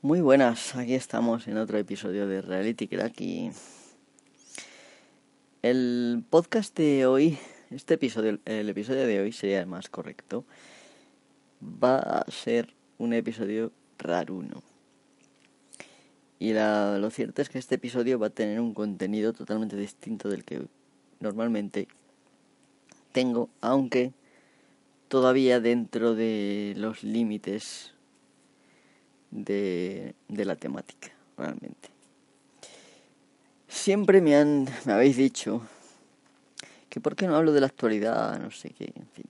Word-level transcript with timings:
Muy 0.00 0.20
buenas, 0.20 0.76
aquí 0.76 0.94
estamos 0.94 1.48
en 1.48 1.58
otro 1.58 1.76
episodio 1.76 2.28
de 2.28 2.40
Reality 2.40 2.86
Crack 2.86 3.20
el 5.62 6.22
podcast 6.30 6.78
de 6.78 7.04
hoy, 7.04 7.36
este 7.72 7.94
episodio, 7.94 8.38
el 8.44 8.68
episodio 8.68 9.08
de 9.08 9.18
hoy 9.18 9.32
sería 9.32 9.58
el 9.58 9.66
más 9.66 9.88
correcto, 9.88 10.44
va 11.60 11.98
a 11.98 12.30
ser 12.30 12.74
un 12.98 13.12
episodio 13.12 13.72
raruno. 13.98 14.62
Y 16.38 16.52
lo 16.52 17.10
cierto 17.10 17.42
es 17.42 17.48
que 17.48 17.58
este 17.58 17.74
episodio 17.74 18.20
va 18.20 18.28
a 18.28 18.30
tener 18.30 18.60
un 18.60 18.74
contenido 18.74 19.32
totalmente 19.32 19.76
distinto 19.76 20.28
del 20.28 20.44
que 20.44 20.62
normalmente 21.18 21.88
tengo, 23.10 23.50
aunque 23.60 24.12
todavía 25.08 25.58
dentro 25.58 26.14
de 26.14 26.74
los 26.76 27.02
límites 27.02 27.94
de, 29.30 30.14
de 30.28 30.44
la 30.44 30.56
temática, 30.56 31.10
realmente. 31.36 31.90
Siempre 33.68 34.20
me 34.20 34.36
han, 34.36 34.66
me 34.84 34.92
habéis 34.92 35.16
dicho 35.16 35.62
que 36.88 37.00
por 37.00 37.16
qué 37.16 37.26
no 37.26 37.36
hablo 37.36 37.52
de 37.52 37.60
la 37.60 37.66
actualidad, 37.66 38.38
no 38.40 38.50
sé 38.50 38.70
qué, 38.70 38.92
en 38.94 39.08
fin. 39.08 39.26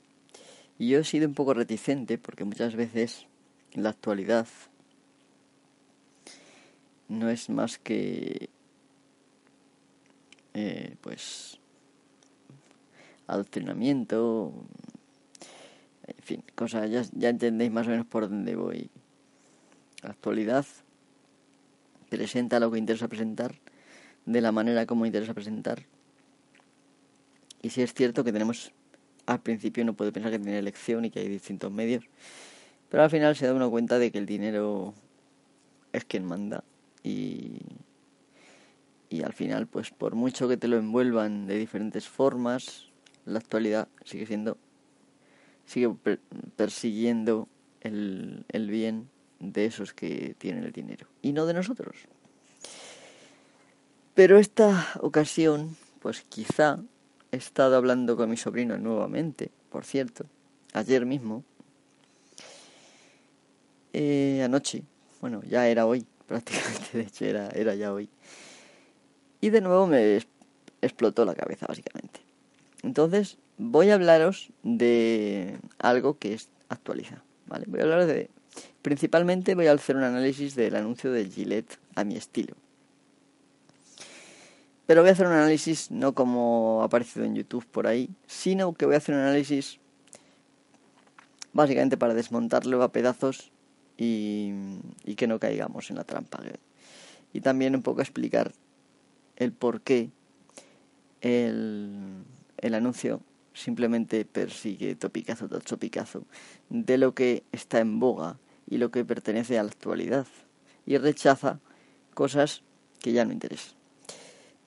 Y 0.78 0.88
yo 0.88 1.00
he 1.00 1.04
sido 1.04 1.26
un 1.26 1.34
poco 1.34 1.54
reticente 1.54 2.18
porque 2.18 2.44
muchas 2.44 2.76
veces 2.76 3.26
la 3.74 3.90
actualidad 3.90 4.46
no 7.08 7.28
es 7.30 7.48
más 7.48 7.78
que 7.78 8.50
eh, 10.54 10.96
pues 11.00 11.58
adoctrinamiento 13.26 14.52
en 16.06 16.22
fin 16.22 16.44
cosas 16.54 16.90
ya, 16.90 17.02
ya 17.12 17.28
entendéis 17.30 17.70
más 17.70 17.86
o 17.86 17.90
menos 17.90 18.06
por 18.06 18.28
dónde 18.28 18.56
voy 18.56 18.90
actualidad 20.02 20.66
presenta 22.08 22.60
lo 22.60 22.70
que 22.70 22.78
interesa 22.78 23.08
presentar 23.08 23.54
de 24.24 24.40
la 24.40 24.52
manera 24.52 24.86
como 24.86 25.06
interesa 25.06 25.34
presentar. 25.34 25.84
Y 27.62 27.70
si 27.70 27.82
es 27.82 27.92
cierto 27.92 28.24
que 28.24 28.32
tenemos, 28.32 28.72
al 29.26 29.40
principio 29.40 29.84
no 29.84 29.94
puede 29.94 30.12
pensar 30.12 30.30
que 30.30 30.38
tiene 30.38 30.58
elección 30.58 31.04
y 31.04 31.10
que 31.10 31.20
hay 31.20 31.28
distintos 31.28 31.72
medios, 31.72 32.04
pero 32.88 33.02
al 33.02 33.10
final 33.10 33.36
se 33.36 33.46
da 33.46 33.54
uno 33.54 33.70
cuenta 33.70 33.98
de 33.98 34.10
que 34.10 34.18
el 34.18 34.26
dinero 34.26 34.94
es 35.92 36.04
quien 36.04 36.24
manda 36.24 36.62
y, 37.02 37.58
y 39.10 39.22
al 39.22 39.32
final, 39.32 39.66
pues 39.66 39.90
por 39.90 40.14
mucho 40.14 40.48
que 40.48 40.56
te 40.56 40.68
lo 40.68 40.76
envuelvan 40.76 41.46
de 41.46 41.58
diferentes 41.58 42.08
formas, 42.08 42.86
la 43.24 43.38
actualidad 43.38 43.88
sigue 44.04 44.26
siendo, 44.26 44.56
sigue 45.66 45.94
persiguiendo 46.56 47.48
el, 47.80 48.44
el 48.48 48.70
bien 48.70 49.08
de 49.40 49.66
esos 49.66 49.92
que 49.92 50.34
tienen 50.38 50.64
el 50.64 50.72
dinero 50.72 51.06
y 51.22 51.32
no 51.32 51.46
de 51.46 51.54
nosotros. 51.54 51.96
Pero 54.14 54.38
esta 54.38 54.88
ocasión, 55.00 55.76
pues 56.00 56.22
quizá 56.28 56.80
he 57.30 57.36
estado 57.36 57.76
hablando 57.76 58.16
con 58.16 58.30
mi 58.30 58.36
sobrino 58.36 58.76
nuevamente, 58.78 59.50
por 59.70 59.84
cierto, 59.84 60.26
ayer 60.72 61.06
mismo, 61.06 61.44
eh, 63.92 64.42
anoche, 64.44 64.82
bueno, 65.20 65.42
ya 65.44 65.68
era 65.68 65.86
hoy, 65.86 66.04
prácticamente, 66.26 66.98
de 66.98 67.02
hecho 67.02 67.24
era, 67.24 67.48
era 67.50 67.74
ya 67.74 67.92
hoy. 67.92 68.08
Y 69.40 69.50
de 69.50 69.60
nuevo 69.60 69.86
me 69.86 70.20
explotó 70.82 71.24
la 71.24 71.34
cabeza, 71.34 71.66
básicamente. 71.68 72.20
Entonces, 72.82 73.38
voy 73.56 73.90
a 73.90 73.94
hablaros 73.94 74.50
de 74.62 75.58
algo 75.78 76.18
que 76.18 76.34
es 76.34 76.48
actualiza, 76.68 77.22
¿vale? 77.46 77.66
Voy 77.68 77.80
a 77.80 77.84
hablar 77.84 78.06
de 78.06 78.30
Principalmente 78.82 79.54
voy 79.54 79.66
a 79.66 79.72
hacer 79.72 79.96
un 79.96 80.04
análisis 80.04 80.54
del 80.54 80.76
anuncio 80.76 81.12
de 81.12 81.28
Gillette 81.28 81.78
a 81.94 82.04
mi 82.04 82.16
estilo. 82.16 82.54
Pero 84.86 85.02
voy 85.02 85.10
a 85.10 85.12
hacer 85.12 85.26
un 85.26 85.34
análisis 85.34 85.90
no 85.90 86.14
como 86.14 86.80
ha 86.80 86.86
aparecido 86.86 87.26
en 87.26 87.34
YouTube 87.34 87.66
por 87.66 87.86
ahí, 87.86 88.08
sino 88.26 88.72
que 88.72 88.86
voy 88.86 88.94
a 88.94 88.98
hacer 88.98 89.14
un 89.14 89.20
análisis 89.20 89.78
básicamente 91.52 91.96
para 91.96 92.14
desmontarlo 92.14 92.82
a 92.82 92.90
pedazos 92.90 93.50
y, 93.98 94.52
que 95.16 95.26
no 95.26 95.38
caigamos 95.38 95.90
en 95.90 95.96
la 95.96 96.04
trampa. 96.04 96.40
Y 97.32 97.40
también 97.42 97.74
un 97.74 97.82
poco 97.82 98.00
explicar 98.00 98.52
el 99.36 99.52
por 99.52 99.82
qué 99.82 100.10
el, 101.20 102.24
el 102.56 102.74
anuncio 102.74 103.20
simplemente 103.52 104.24
persigue 104.24 104.94
topicazo 104.94 105.48
tras 105.48 105.64
topicazo 105.64 106.24
de 106.70 106.96
lo 106.96 107.12
que 107.12 107.42
está 107.52 107.80
en 107.80 107.98
boga 107.98 108.38
y 108.68 108.78
lo 108.78 108.90
que 108.90 109.04
pertenece 109.04 109.58
a 109.58 109.62
la 109.62 109.70
actualidad 109.70 110.26
y 110.86 110.96
rechaza 110.98 111.60
cosas 112.14 112.62
que 113.00 113.12
ya 113.12 113.24
no 113.24 113.32
interesan 113.32 113.78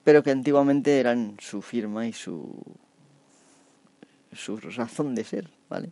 pero 0.04 0.24
que 0.24 0.32
antiguamente 0.32 1.00
eran 1.00 1.38
su 1.40 1.62
firma 1.62 2.08
y 2.08 2.14
su 2.14 2.62
su 4.34 4.58
razón 4.58 5.14
de 5.14 5.26
ser, 5.26 5.50
¿vale? 5.70 5.90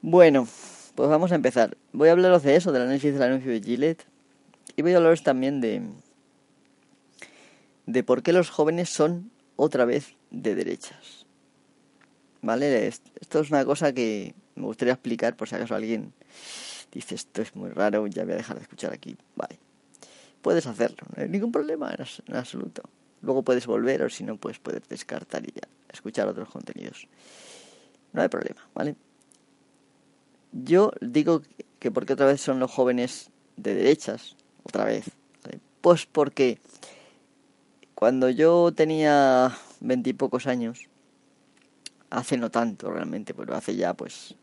Bueno, 0.00 0.48
pues 0.94 1.10
vamos 1.10 1.30
a 1.30 1.34
empezar. 1.34 1.76
Voy 1.92 2.08
a 2.08 2.12
hablaros 2.12 2.42
de 2.42 2.56
eso, 2.56 2.72
del 2.72 2.82
análisis 2.82 3.12
del 3.12 3.22
anuncio 3.22 3.52
de 3.52 3.60
Gillette 3.60 4.06
y 4.76 4.82
voy 4.82 4.94
a 4.94 4.96
hablaros 4.96 5.22
también 5.22 5.60
de 5.60 5.82
de 7.84 8.02
por 8.02 8.22
qué 8.22 8.32
los 8.32 8.50
jóvenes 8.50 8.88
son 8.88 9.30
otra 9.56 9.84
vez 9.84 10.14
de 10.30 10.54
derechas. 10.54 11.26
¿Vale? 12.42 12.86
Esto 12.86 13.40
es 13.40 13.50
una 13.50 13.64
cosa 13.64 13.92
que 13.92 14.34
me 14.56 14.64
gustaría 14.64 14.94
explicar 14.94 15.36
por 15.36 15.48
si 15.48 15.54
acaso 15.54 15.74
alguien 15.74 16.12
dice 16.92 17.14
esto 17.14 17.42
es 17.42 17.54
muy 17.54 17.70
raro, 17.70 18.06
ya 18.06 18.24
voy 18.24 18.32
a 18.32 18.36
dejar 18.36 18.56
de 18.56 18.62
escuchar 18.62 18.92
aquí. 18.92 19.16
Vale. 19.34 19.58
Puedes 20.42 20.66
hacerlo, 20.66 20.98
no 21.14 21.22
hay 21.22 21.28
ningún 21.28 21.52
problema 21.52 21.92
en, 21.92 22.36
absoluto. 22.36 22.82
Luego 23.22 23.42
puedes 23.42 23.66
volver 23.66 24.02
o 24.02 24.10
si 24.10 24.24
no, 24.24 24.36
pues 24.36 24.58
puedes 24.58 24.88
descartar 24.88 25.44
y 25.44 25.52
ya 25.52 25.68
escuchar 25.92 26.28
otros 26.28 26.48
contenidos. 26.48 27.08
No 28.12 28.22
hay 28.22 28.28
problema, 28.28 28.66
¿vale? 28.74 28.96
Yo 30.52 30.92
digo 31.00 31.42
que 31.78 31.90
porque 31.90 32.14
otra 32.14 32.26
vez 32.26 32.40
son 32.40 32.60
los 32.60 32.70
jóvenes 32.70 33.30
de 33.56 33.74
derechas, 33.74 34.36
otra 34.62 34.84
vez, 34.84 35.04
pues 35.80 36.06
porque 36.06 36.58
cuando 37.94 38.30
yo 38.30 38.72
tenía 38.74 39.56
veintipocos 39.80 40.46
años, 40.46 40.88
hace 42.10 42.36
no 42.36 42.50
tanto 42.50 42.90
realmente, 42.90 43.34
pero 43.34 43.54
hace 43.54 43.76
ya 43.76 43.94
pues 43.94 44.34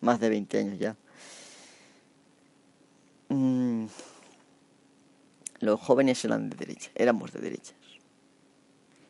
más 0.00 0.20
de 0.20 0.28
20 0.28 0.58
años 0.58 0.78
ya, 0.78 0.96
mm, 3.28 3.86
los 5.60 5.80
jóvenes 5.80 6.24
eran 6.24 6.50
de 6.50 6.56
derecha, 6.56 6.90
éramos 6.94 7.32
de 7.32 7.40
derechas. 7.40 7.76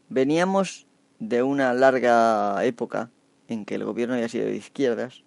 Veníamos 0.09 0.87
de 1.19 1.43
una 1.43 1.75
larga 1.75 2.65
época 2.65 3.11
en 3.49 3.65
que 3.65 3.75
el 3.75 3.85
gobierno 3.85 4.15
había 4.15 4.29
sido 4.29 4.47
de 4.47 4.55
izquierdas 4.57 5.25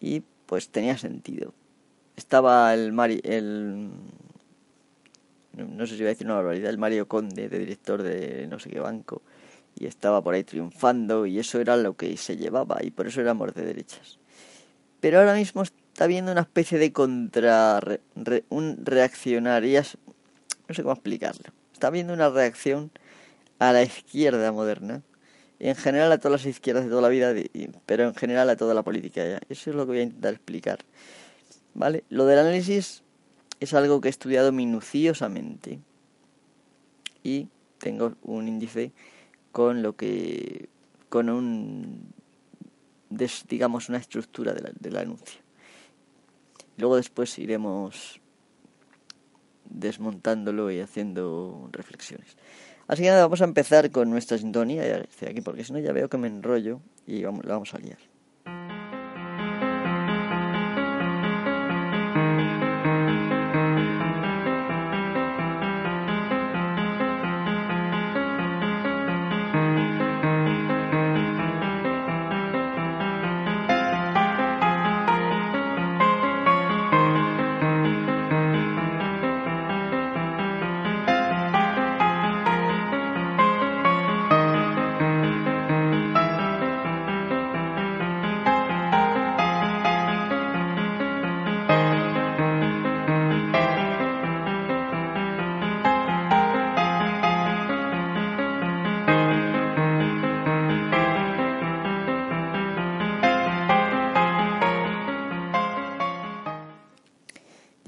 y 0.00 0.22
pues 0.46 0.68
tenía 0.68 0.98
sentido. 0.98 1.54
Estaba 2.16 2.74
el, 2.74 2.92
no 2.92 3.06
sé 5.86 5.94
si 5.94 5.98
voy 5.98 6.06
a 6.06 6.10
decir 6.10 6.26
una 6.26 6.36
barbaridad, 6.36 6.70
el 6.70 6.78
Mario 6.78 7.08
Conde, 7.08 7.48
de 7.48 7.58
director 7.58 8.02
de 8.02 8.46
no 8.48 8.58
sé 8.58 8.70
qué 8.70 8.80
banco, 8.80 9.22
y 9.74 9.86
estaba 9.86 10.22
por 10.22 10.34
ahí 10.34 10.44
triunfando, 10.44 11.26
y 11.26 11.38
eso 11.38 11.60
era 11.60 11.76
lo 11.76 11.96
que 11.96 12.16
se 12.16 12.36
llevaba, 12.36 12.78
y 12.82 12.90
por 12.90 13.06
eso 13.06 13.20
éramos 13.20 13.54
de 13.54 13.64
derechas. 13.64 14.18
Pero 15.06 15.20
ahora 15.20 15.34
mismo 15.34 15.62
está 15.62 16.02
habiendo 16.02 16.32
una 16.32 16.40
especie 16.40 16.78
de 16.78 16.92
contra. 16.92 17.80
un 18.48 18.84
reaccionarias. 18.84 19.98
no 20.66 20.74
sé 20.74 20.82
cómo 20.82 20.94
explicarlo. 20.94 21.44
Está 21.72 21.86
habiendo 21.86 22.12
una 22.12 22.28
reacción 22.28 22.90
a 23.60 23.72
la 23.72 23.84
izquierda 23.84 24.50
moderna, 24.50 25.02
en 25.60 25.76
general 25.76 26.10
a 26.10 26.18
todas 26.18 26.42
las 26.42 26.46
izquierdas 26.50 26.82
de 26.82 26.90
toda 26.90 27.02
la 27.02 27.08
vida, 27.08 27.32
pero 27.86 28.08
en 28.08 28.16
general 28.16 28.50
a 28.50 28.56
toda 28.56 28.74
la 28.74 28.82
política 28.82 29.24
ya. 29.24 29.38
Eso 29.48 29.70
es 29.70 29.76
lo 29.76 29.86
que 29.86 29.92
voy 29.92 29.98
a 30.00 30.02
intentar 30.02 30.34
explicar. 30.34 30.80
¿Vale? 31.74 32.02
Lo 32.08 32.26
del 32.26 32.40
análisis 32.40 33.04
es 33.60 33.74
algo 33.74 34.00
que 34.00 34.08
he 34.08 34.10
estudiado 34.10 34.50
minuciosamente 34.50 35.78
y 37.22 37.46
tengo 37.78 38.14
un 38.24 38.48
índice 38.48 38.90
con 39.52 39.84
lo 39.84 39.94
que 39.94 40.68
con 41.10 41.30
un 41.30 42.12
digamos 43.08 43.88
una 43.88 43.98
estructura 43.98 44.54
del 44.54 44.96
anuncio 44.96 45.46
luego 46.78 46.96
después 46.96 47.38
iremos 47.38 48.20
desmontándolo 49.68 50.70
y 50.70 50.80
haciendo 50.80 51.68
reflexiones. 51.72 52.36
Así 52.86 53.02
que 53.02 53.08
nada 53.08 53.22
vamos 53.22 53.40
a 53.40 53.44
empezar 53.44 53.90
con 53.90 54.10
nuestra 54.10 54.38
sintonía. 54.38 54.86
Ya 54.86 55.28
aquí 55.28 55.40
porque 55.40 55.64
si 55.64 55.72
no 55.72 55.78
ya 55.78 55.92
veo 55.92 56.08
que 56.08 56.18
me 56.18 56.28
enrollo 56.28 56.80
y 57.06 57.24
vamos, 57.24 57.44
la 57.44 57.54
vamos 57.54 57.74
a 57.74 57.78
liar 57.78 57.98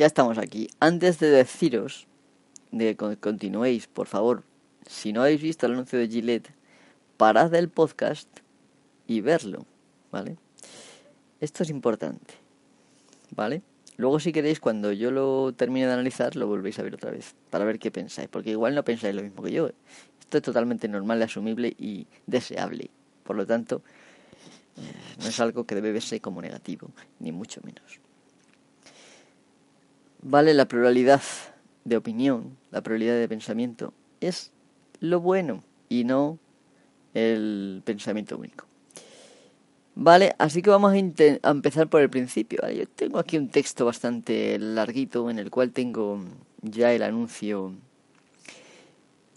estamos 0.08 0.38
aquí. 0.38 0.68
Antes 0.80 1.18
de 1.20 1.28
deciros 1.30 2.06
de 2.72 2.96
que 2.96 3.16
continuéis, 3.18 3.86
por 3.86 4.06
favor, 4.06 4.42
si 4.86 5.12
no 5.12 5.22
habéis 5.22 5.40
visto 5.40 5.66
el 5.66 5.72
anuncio 5.72 5.98
de 5.98 6.08
Gillette, 6.08 6.50
parad 7.16 7.54
el 7.54 7.68
podcast 7.68 8.28
y 9.06 9.20
verlo, 9.20 9.66
¿vale? 10.10 10.36
Esto 11.40 11.62
es 11.62 11.70
importante, 11.70 12.34
¿vale? 13.30 13.62
Luego 13.96 14.18
si 14.18 14.32
queréis, 14.32 14.60
cuando 14.60 14.92
yo 14.92 15.10
lo 15.10 15.52
termine 15.52 15.86
de 15.86 15.92
analizar, 15.92 16.36
lo 16.36 16.46
volvéis 16.46 16.78
a 16.78 16.82
ver 16.82 16.94
otra 16.94 17.10
vez, 17.10 17.34
para 17.50 17.64
ver 17.64 17.78
qué 17.78 17.90
pensáis, 17.90 18.28
porque 18.28 18.50
igual 18.50 18.74
no 18.74 18.84
pensáis 18.84 19.14
lo 19.14 19.22
mismo 19.22 19.42
que 19.42 19.52
yo. 19.52 19.70
Esto 20.20 20.38
es 20.38 20.42
totalmente 20.42 20.88
normal, 20.88 21.22
asumible 21.22 21.74
y 21.78 22.06
deseable. 22.26 22.90
Por 23.24 23.36
lo 23.36 23.46
tanto, 23.46 23.82
eh, 24.76 24.80
no 25.20 25.28
es 25.28 25.38
algo 25.40 25.64
que 25.64 25.74
debe 25.74 25.92
verse 25.92 26.20
como 26.20 26.40
negativo, 26.40 26.90
ni 27.18 27.30
mucho 27.30 27.60
menos. 27.62 28.00
Vale, 30.20 30.52
la 30.52 30.66
pluralidad 30.66 31.22
de 31.84 31.96
opinión, 31.96 32.56
la 32.70 32.82
pluralidad 32.82 33.14
de 33.14 33.28
pensamiento, 33.28 33.94
es 34.20 34.52
lo 35.00 35.20
bueno 35.20 35.62
y 35.88 36.04
no 36.04 36.38
el 37.14 37.82
pensamiento 37.84 38.36
único. 38.36 38.66
Vale, 39.94 40.34
así 40.38 40.62
que 40.62 40.70
vamos 40.70 40.92
a, 40.92 40.96
empezar 41.50 41.88
por 41.88 42.00
el 42.00 42.10
principio. 42.10 42.60
Yo 42.70 42.86
tengo 42.86 43.18
aquí 43.18 43.36
un 43.36 43.48
texto 43.48 43.84
bastante 43.84 44.58
larguito 44.58 45.30
en 45.30 45.38
el 45.38 45.50
cual 45.50 45.72
tengo 45.72 46.20
ya 46.62 46.92
el 46.92 47.02
anuncio. 47.02 47.72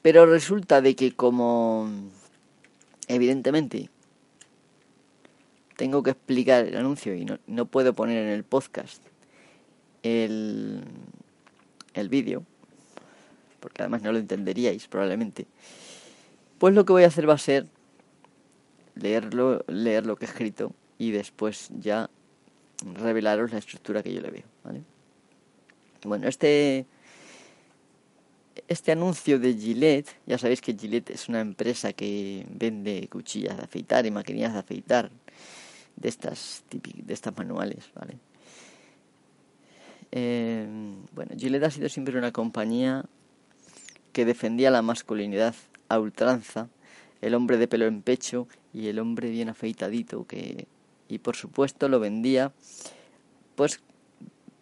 Pero 0.01 0.25
resulta 0.25 0.81
de 0.81 0.95
que 0.95 1.13
como 1.13 1.89
evidentemente 3.07 3.89
tengo 5.77 6.03
que 6.03 6.11
explicar 6.11 6.65
el 6.65 6.77
anuncio 6.77 7.15
y 7.15 7.25
no, 7.25 7.39
no 7.47 7.65
puedo 7.65 7.93
poner 7.93 8.17
en 8.25 8.29
el 8.29 8.43
podcast 8.43 9.10
el, 10.03 10.83
el 11.94 12.09
vídeo, 12.09 12.44
porque 13.59 13.83
además 13.83 14.01
no 14.01 14.12
lo 14.12 14.19
entenderíais 14.19 14.88
probablemente, 14.88 15.48
pues 16.57 16.74
lo 16.74 16.86
que 16.86 16.94
voy 16.94 17.03
a 17.03 17.07
hacer 17.07 17.27
va 17.27 17.33
a 17.33 17.39
ser 17.39 17.68
leerlo, 18.95 19.63
leer 19.68 20.06
lo 20.06 20.15
que 20.15 20.25
he 20.25 20.30
escrito 20.30 20.74
y 20.98 21.12
después 21.12 21.69
ya 21.80 22.09
revelaros 22.95 23.51
la 23.51 23.59
estructura 23.59 24.03
que 24.03 24.13
yo 24.13 24.21
le 24.21 24.31
veo, 24.31 24.44
¿vale? 24.63 24.83
Bueno, 26.03 26.27
este 26.27 26.86
este 28.68 28.92
anuncio 28.92 29.39
de 29.39 29.53
Gillette, 29.53 30.09
ya 30.25 30.38
sabéis 30.38 30.62
que 30.62 30.74
Gillette 30.74 31.12
es 31.12 31.30
una 31.30 31.42
empresa 31.42 31.94
que 31.94 32.45
vende 32.50 33.07
cuchillas 33.09 33.57
de 33.57 33.63
afeitar 33.63 34.06
y 34.06 34.12
maquinillas 34.12 34.53
de 34.53 34.59
afeitar 34.59 35.12
de 35.95 36.09
estas 36.09 36.63
de 36.71 37.13
estas 37.13 37.36
manuales, 37.38 37.92
¿vale? 37.94 38.18
Eh, 40.11 40.67
bueno, 41.13 41.31
Gillette 41.37 41.63
ha 41.63 41.71
sido 41.71 41.89
siempre 41.89 42.17
una 42.17 42.31
compañía 42.31 43.05
que 44.11 44.25
defendía 44.25 44.71
la 44.71 44.81
masculinidad 44.81 45.55
a 45.89 45.99
ultranza, 45.99 46.69
el 47.21 47.35
hombre 47.35 47.57
de 47.57 47.67
pelo 47.67 47.85
en 47.85 48.01
pecho 48.01 48.47
y 48.73 48.87
el 48.87 48.99
hombre 48.99 49.29
bien 49.29 49.49
afeitadito 49.49 50.25
que 50.25 50.67
y 51.07 51.19
por 51.19 51.35
supuesto 51.35 51.89
lo 51.89 51.99
vendía 51.99 52.53
pues 53.55 53.81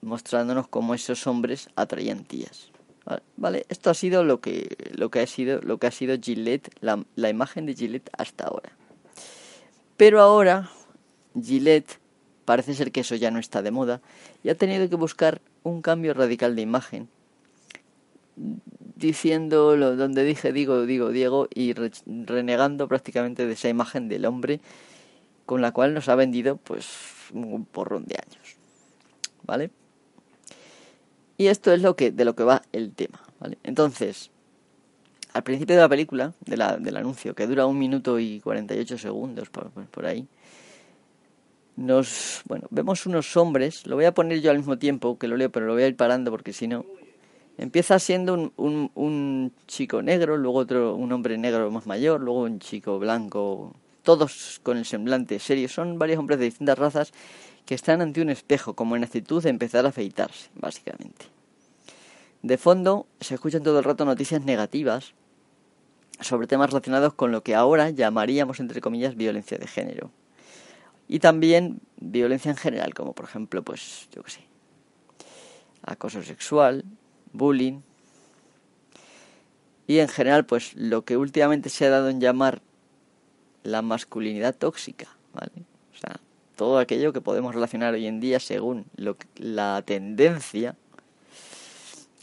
mostrándonos 0.01 0.68
cómo 0.68 0.94
esos 0.94 1.28
hombres 1.28 1.69
atraían 1.75 2.24
tías. 2.24 2.72
Vale, 3.38 3.66
esto 3.69 3.90
ha 3.90 3.94
sido 3.94 4.24
lo 4.24 4.40
que 4.40 4.75
lo 4.95 5.10
que 5.10 5.19
ha 5.19 5.28
sido 5.28 5.62
lo 5.62 5.78
que 5.80 5.88
ha 5.88 5.92
sido 5.92 6.18
Gillette, 6.19 6.69
la, 6.81 7.04
la 7.16 7.30
imagen 7.30 7.66
de 7.66 7.74
Gillette 7.74 8.10
hasta 8.18 8.45
ahora. 8.45 8.72
Pero 9.98 10.22
ahora 10.22 10.69
Gillette 11.40 12.00
parece 12.50 12.74
ser 12.74 12.92
que 12.92 13.01
eso 13.01 13.13
ya 13.13 13.30
no 13.30 13.38
está 13.38 13.62
de 13.62 13.69
moda 13.69 14.01
y 14.44 14.50
ha 14.50 14.56
tenido 14.56 14.90
que 14.90 14.96
buscar 14.96 15.40
un 15.62 15.84
cambio 15.84 16.16
radical 16.16 16.56
de 16.56 16.63
imagen 16.63 17.07
diciendo 18.96 19.78
lo, 19.78 19.96
donde 19.96 20.24
dije 20.24 20.51
digo, 20.51 20.88
digo, 20.88 21.10
Diego 21.10 21.48
y 21.54 21.75
renegando 21.75 22.88
prácticamente 22.88 23.46
de 23.46 23.54
esa 23.54 23.69
imagen 23.69 24.10
del 24.10 24.25
hombre 24.25 24.62
con 25.46 25.62
la 25.62 25.74
cual 25.74 25.94
nos 25.94 26.10
ha 26.10 26.16
vendido 26.16 26.57
pues 26.57 26.88
un 27.34 27.66
porrón 27.66 28.06
de 28.06 28.16
años. 28.16 28.57
¿Vale? 29.44 29.69
Y 31.38 31.50
esto 31.50 31.72
es 31.72 31.84
lo 31.84 31.95
que, 31.95 32.10
de 32.10 32.25
lo 32.25 32.34
que 32.36 32.45
va 32.45 32.63
el 32.72 32.94
tema, 32.94 33.22
¿vale? 33.40 33.60
Entonces, 33.62 34.31
al 35.34 35.44
principio 35.44 35.75
de 35.75 35.84
la 35.84 35.90
película, 35.90 36.34
de 36.48 36.57
la, 36.57 36.78
del 36.78 36.98
anuncio, 36.98 37.36
que 37.36 37.45
dura 37.45 37.68
un 37.68 37.78
minuto 37.78 38.19
y 38.19 38.40
48 38.40 38.98
segundos 38.98 39.52
por 39.52 40.06
ahí, 40.07 40.28
nos, 41.80 42.42
bueno, 42.46 42.68
vemos 42.70 43.06
unos 43.06 43.36
hombres, 43.38 43.88
lo 43.88 43.96
voy 43.96 44.06
a 44.06 44.14
poner 44.14 44.42
yo 44.42 44.52
al 44.52 44.58
mismo 44.58 44.78
tiempo 44.78 45.18
que 45.18 45.28
lo 45.28 45.38
leo, 45.38 45.50
pero 45.50 45.66
lo 45.66 45.74
voy 45.74 45.84
a 45.84 45.88
ir 45.88 45.96
parando 45.96 46.30
porque 46.30 46.54
si 46.54 46.68
no, 46.68 46.86
Empieza 47.60 48.00
siendo 48.00 48.36
un, 48.36 48.54
un, 48.56 48.90
un, 48.96 49.52
chico 49.68 50.02
negro, 50.02 50.38
luego 50.38 50.60
otro, 50.60 50.96
un 50.96 51.12
hombre 51.12 51.38
negro 51.38 51.70
más 51.70 51.86
mayor, 51.88 52.22
luego 52.22 52.44
un 52.44 52.60
chico 52.60 53.00
blanco, 53.00 53.76
todos 54.02 54.62
con 54.64 54.78
el 54.78 54.86
semblante 54.86 55.40
serio. 55.40 55.68
Son 55.68 56.00
varios 56.00 56.20
hombres 56.20 56.40
de 56.40 56.46
distintas 56.46 56.80
razas 56.80 57.12
que 57.66 57.76
están 57.76 58.02
ante 58.02 58.22
un 58.22 58.30
espejo, 58.30 58.76
como 58.76 58.96
en 58.96 59.04
actitud 59.04 59.44
de 59.44 59.50
empezar 59.50 59.86
a 59.86 59.90
afeitarse, 59.90 60.50
básicamente. 60.56 61.26
De 62.42 62.58
fondo 62.58 63.08
se 63.20 63.36
escuchan 63.36 63.62
todo 63.62 63.80
el 63.80 63.84
rato 63.84 64.06
noticias 64.06 64.46
negativas 64.46 65.14
sobre 66.22 66.48
temas 66.48 66.70
relacionados 66.70 67.14
con 67.14 67.34
lo 67.34 67.44
que 67.44 67.56
ahora 67.56 67.90
llamaríamos, 67.90 68.62
entre 68.62 68.80
comillas, 68.80 69.18
violencia 69.18 69.58
de 69.58 69.68
género. 69.68 70.12
Y 71.10 71.20
también 71.20 71.82
violencia 71.98 72.52
en 72.52 72.58
general, 72.58 72.94
como 72.94 73.12
por 73.14 73.26
ejemplo, 73.26 73.64
pues, 73.64 74.08
yo 74.14 74.24
qué 74.24 74.32
sé, 74.32 74.42
acoso 75.83 76.24
sexual, 76.24 76.86
bullying 77.33 77.81
y 79.88 80.00
en 80.00 80.07
general 80.07 80.45
pues 80.45 80.76
lo 80.76 81.04
que 81.04 81.18
últimamente 81.18 81.69
se 81.69 81.86
ha 81.86 81.90
dado 81.90 82.10
en 82.10 82.19
llamar 82.19 82.62
la 83.64 83.81
masculinidad 83.81 84.56
tóxica, 84.56 85.07
¿vale? 85.33 85.64
O 85.94 85.98
sea, 85.98 86.19
todo 86.56 86.78
aquello 86.78 87.12
que 87.12 87.22
podemos 87.22 87.56
relacionar 87.56 87.94
hoy 87.94 88.06
en 88.06 88.19
día 88.19 88.40
según 88.40 88.86
lo 88.95 89.18
la 89.38 89.81
tendencia 89.86 90.76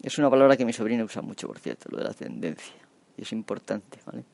es 0.02 0.18
una 0.18 0.30
palabra 0.30 0.56
que 0.56 0.64
mi 0.64 0.72
sobrino 0.72 1.04
usa 1.04 1.22
mucho, 1.22 1.48
por 1.48 1.58
cierto, 1.58 1.88
lo 1.90 1.98
de 1.98 2.04
la 2.04 2.14
tendencia, 2.14 2.74
y 3.16 3.22
es 3.22 3.32
importante, 3.32 3.98
¿vale? 4.06 4.24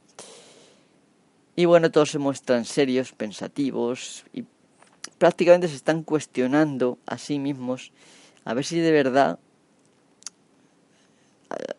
Y 1.54 1.66
bueno, 1.66 1.90
todos 1.90 2.10
se 2.10 2.18
muestran 2.18 2.64
serios, 2.64 3.12
pensativos 3.12 4.24
y 4.32 4.44
prácticamente 5.22 5.68
se 5.68 5.76
están 5.76 6.02
cuestionando 6.02 6.98
a 7.06 7.16
sí 7.16 7.38
mismos 7.38 7.92
a 8.44 8.54
ver 8.54 8.64
si 8.64 8.80
de 8.80 8.90
verdad 8.90 9.38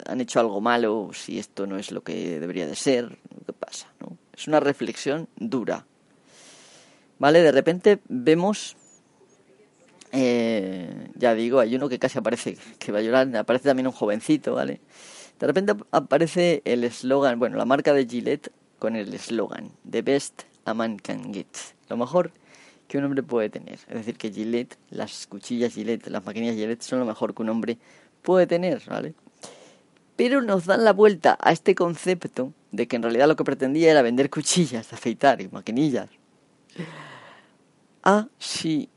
han 0.05 0.21
hecho 0.21 0.39
algo 0.39 0.61
malo, 0.61 1.09
si 1.13 1.39
esto 1.39 1.67
no 1.67 1.77
es 1.77 1.91
lo 1.91 2.05
que 2.05 2.39
debería 2.39 2.65
de 2.65 2.77
ser, 2.77 3.17
¿qué 3.45 3.51
pasa? 3.51 3.91
¿no? 3.99 4.17
Es 4.33 4.47
una 4.47 4.61
reflexión 4.61 5.27
dura. 5.35 5.85
¿Vale? 7.19 7.41
De 7.41 7.51
repente 7.51 7.99
vemos, 8.07 8.77
eh, 10.13 11.09
ya 11.15 11.35
digo, 11.35 11.59
hay 11.59 11.75
uno 11.75 11.89
que 11.89 11.99
casi 11.99 12.19
aparece, 12.19 12.57
que 12.79 12.93
va 12.93 12.99
a 12.99 13.01
llorar, 13.01 13.35
aparece 13.35 13.67
también 13.67 13.87
un 13.87 13.93
jovencito, 13.93 14.53
¿vale? 14.53 14.79
De 15.37 15.47
repente 15.47 15.73
aparece 15.91 16.61
el 16.63 16.85
eslogan, 16.85 17.39
bueno, 17.39 17.57
la 17.57 17.65
marca 17.65 17.91
de 17.91 18.05
Gillette 18.05 18.53
con 18.79 18.95
el 18.95 19.13
eslogan, 19.13 19.69
The 19.83 20.01
best 20.01 20.43
a 20.63 20.73
man 20.73 20.97
can 20.97 21.33
get. 21.33 21.49
Lo 21.89 21.97
mejor 21.97 22.31
que 22.93 22.99
un 22.99 23.05
hombre 23.05 23.23
puede 23.23 23.49
tener. 23.49 23.79
Es 23.87 23.95
decir, 23.95 24.17
que 24.17 24.31
Gillette, 24.31 24.77
las 24.91 25.25
cuchillas 25.25 25.73
Gillette, 25.73 26.09
las 26.09 26.23
maquinillas 26.23 26.55
Gillette 26.55 26.83
son 26.83 26.99
lo 26.99 27.05
mejor 27.05 27.33
que 27.33 27.41
un 27.41 27.49
hombre 27.49 27.79
puede 28.21 28.45
tener, 28.45 28.83
¿vale? 28.85 29.15
pero 30.15 30.43
nos 30.43 30.67
dan 30.67 30.83
la 30.83 30.93
vuelta 30.93 31.35
a 31.41 31.51
este 31.51 31.73
concepto 31.73 32.53
de 32.71 32.87
que 32.87 32.95
en 32.95 33.01
realidad 33.01 33.27
lo 33.27 33.35
que 33.35 33.43
pretendía 33.43 33.89
era 33.89 34.03
vender 34.03 34.29
cuchillas, 34.29 34.93
afeitar 34.93 35.41
y 35.41 35.47
maquinillas. 35.47 36.07
A 38.03 38.27
sí, 38.37 38.89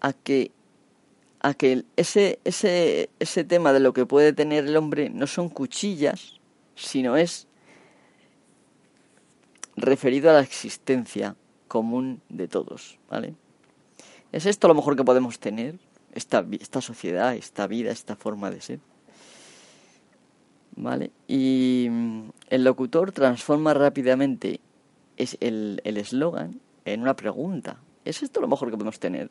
a 0.00 0.12
que 0.12 0.50
a 1.38 1.54
que 1.54 1.84
ese, 1.94 2.40
ese, 2.42 3.10
ese 3.20 3.44
tema 3.44 3.72
de 3.72 3.78
lo 3.78 3.92
que 3.92 4.06
puede 4.06 4.32
tener 4.32 4.66
el 4.66 4.76
hombre 4.76 5.08
no 5.08 5.28
son 5.28 5.48
cuchillas, 5.50 6.40
sino 6.74 7.16
es 7.16 7.46
referido 9.76 10.30
a 10.30 10.32
la 10.32 10.40
existencia 10.40 11.36
común 11.68 12.20
de 12.28 12.48
todos, 12.48 12.98
¿vale? 13.10 13.34
¿Es 14.32 14.46
esto 14.46 14.68
lo 14.68 14.74
mejor 14.74 14.96
que 14.96 15.04
podemos 15.04 15.38
tener? 15.38 15.78
Esta, 16.12 16.44
esta 16.60 16.80
sociedad, 16.80 17.34
esta 17.34 17.66
vida, 17.66 17.90
esta 17.90 18.16
forma 18.16 18.50
de 18.50 18.60
ser. 18.60 18.80
¿vale? 20.76 21.10
Y 21.28 21.88
mm, 21.90 22.28
el 22.50 22.64
locutor 22.64 23.12
transforma 23.12 23.74
rápidamente 23.74 24.60
es 25.16 25.36
el 25.40 25.80
eslogan 25.84 26.60
en 26.84 27.02
una 27.02 27.16
pregunta. 27.16 27.78
¿Es 28.04 28.22
esto 28.22 28.40
lo 28.40 28.48
mejor 28.48 28.70
que 28.70 28.76
podemos 28.76 29.00
tener? 29.00 29.30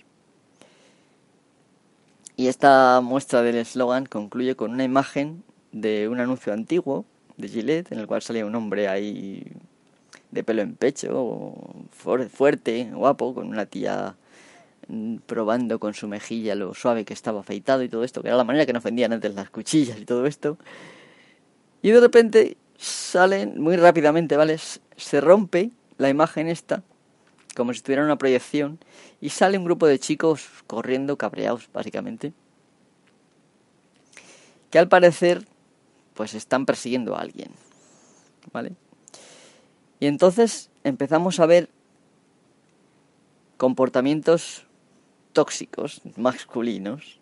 Y 2.36 2.48
esta 2.48 3.00
muestra 3.01 3.42
del 3.42 3.56
eslogan 3.56 4.06
concluye 4.06 4.56
con 4.56 4.72
una 4.72 4.84
imagen 4.84 5.44
de 5.72 6.10
un 6.10 6.20
anuncio 6.20 6.51
antiguo 6.51 7.06
de 7.38 7.48
Gillette 7.48 7.92
en 7.92 8.00
el 8.00 8.08
cual 8.08 8.22
salía 8.22 8.46
un 8.46 8.56
hombre 8.56 8.89
ahí 8.89 9.54
de 10.36 10.44
pelo 10.44 10.62
en 10.62 10.75
pecho, 10.75 11.56
fuerte, 11.89 12.89
guapo, 12.94 13.34
con 13.34 13.48
una 13.48 13.65
tía 13.65 14.15
mm, 14.88 15.18
probando 15.25 15.80
con 15.80 15.94
su 15.94 16.08
mejilla 16.08 16.56
lo 16.56 16.74
suave 16.74 17.06
que 17.06 17.13
estaba 17.13 17.39
afeitado 17.39 17.82
y 17.84 17.89
todo 17.89 18.04
esto, 18.04 18.22
que 18.22 18.27
era 18.27 18.38
la 18.38 18.44
manera 18.44 18.65
que 18.65 18.74
nos 18.74 18.84
vendían 18.84 19.13
antes 19.13 19.34
las 19.34 19.50
cuchillas 19.50 19.98
y 19.98 20.06
todo 20.06 20.25
esto. 20.25 20.58
Y 21.82 21.92
de 21.92 22.01
repente 22.01 22.58
salen 22.77 23.62
muy 23.62 23.77
rápidamente, 23.77 24.36
¿vale? 24.36 24.58
Se 24.98 25.22
rompe 25.22 25.72
la 25.98 26.10
imagen 26.10 26.50
esta, 26.50 26.84
como 27.56 27.72
si 27.72 27.77
estuviera 27.77 28.04
una 28.04 28.18
proyección, 28.18 28.77
y 29.22 29.30
sale 29.30 29.58
un 29.58 29.63
grupo 29.63 29.88
de 29.88 30.00
chicos 30.00 30.50
corriendo 30.68 31.18
cabreados, 31.18 31.70
básicamente, 31.72 32.34
que 34.70 34.80
al 34.80 34.89
parecer, 34.89 35.46
pues 36.13 36.34
están 36.34 36.65
persiguiendo 36.65 37.15
a 37.15 37.22
alguien, 37.22 37.51
¿vale? 38.51 38.74
Y 40.00 40.08
entonces 40.08 40.70
empezamos 40.84 41.40
a 41.40 41.46
ver 41.46 41.70
comportamientos 43.58 44.66
tóxicos 45.34 46.02
masculinos. 46.18 47.20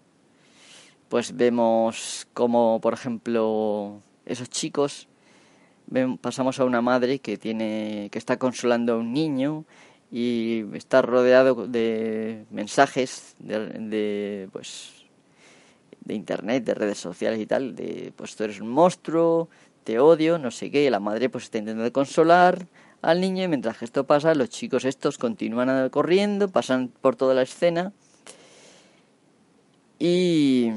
Pues 1.09 1.35
vemos 1.35 2.27
como, 2.33 2.79
por 2.81 2.93
ejemplo, 2.93 4.01
esos 4.25 4.49
chicos 4.49 5.07
pasamos 6.21 6.59
a 6.59 6.65
una 6.65 6.81
madre 6.81 7.19
que 7.19 7.37
tiene 7.37 8.09
que 8.11 8.17
está 8.17 8.37
consolando 8.37 8.93
a 8.93 8.97
un 8.97 9.13
niño 9.13 9.65
y 10.11 10.63
está 10.73 11.01
rodeado 11.01 11.67
de 11.67 12.45
mensajes 12.51 13.35
de, 13.39 14.47
pues 14.51 15.05
de 16.01 16.13
internet, 16.13 16.63
de 16.63 16.73
redes 16.73 16.97
sociales 16.97 17.39
y 17.39 17.45
tal, 17.45 17.75
de 17.75 18.13
pues 18.15 18.35
tú 18.35 18.43
eres 18.43 18.59
un 18.59 18.69
monstruo, 18.69 19.49
te 19.83 19.99
odio, 19.99 20.37
no 20.37 20.51
sé 20.51 20.71
qué, 20.71 20.85
y 20.85 20.89
la 20.89 20.99
madre 20.99 21.29
pues 21.29 21.45
está 21.45 21.57
intentando 21.57 21.91
consolar 21.91 22.67
al 23.01 23.19
niño 23.19 23.43
y 23.43 23.47
mientras 23.47 23.81
esto 23.81 24.05
pasa, 24.05 24.33
los 24.33 24.49
chicos 24.49 24.85
estos 24.85 25.17
continúan 25.17 25.89
corriendo, 25.89 26.47
pasan 26.47 26.87
por 27.01 27.15
toda 27.15 27.33
la 27.33 27.41
escena 27.41 27.91
y 29.99 30.71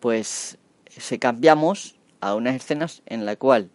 pues 0.00 0.58
se 0.88 1.18
cambiamos 1.18 1.96
a 2.20 2.34
unas 2.34 2.56
escenas 2.56 3.02
en 3.06 3.24
la 3.24 3.36
cual 3.36 3.70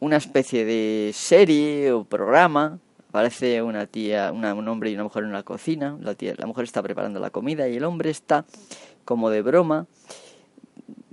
una 0.00 0.16
especie 0.16 0.64
de 0.64 1.12
serie 1.14 1.92
o 1.92 2.04
programa 2.04 2.78
aparece 3.08 3.62
una 3.62 3.86
tía, 3.86 4.32
una, 4.32 4.54
un 4.54 4.66
hombre 4.68 4.90
y 4.90 4.94
una 4.94 5.04
mujer 5.04 5.24
en 5.24 5.32
la 5.32 5.42
cocina, 5.42 5.98
la, 6.00 6.14
tía, 6.14 6.34
la 6.38 6.46
mujer 6.46 6.64
está 6.64 6.82
preparando 6.82 7.20
la 7.20 7.30
comida 7.30 7.68
y 7.68 7.76
el 7.76 7.84
hombre 7.84 8.10
está 8.10 8.46
como 9.04 9.30
de 9.30 9.42
broma, 9.42 9.86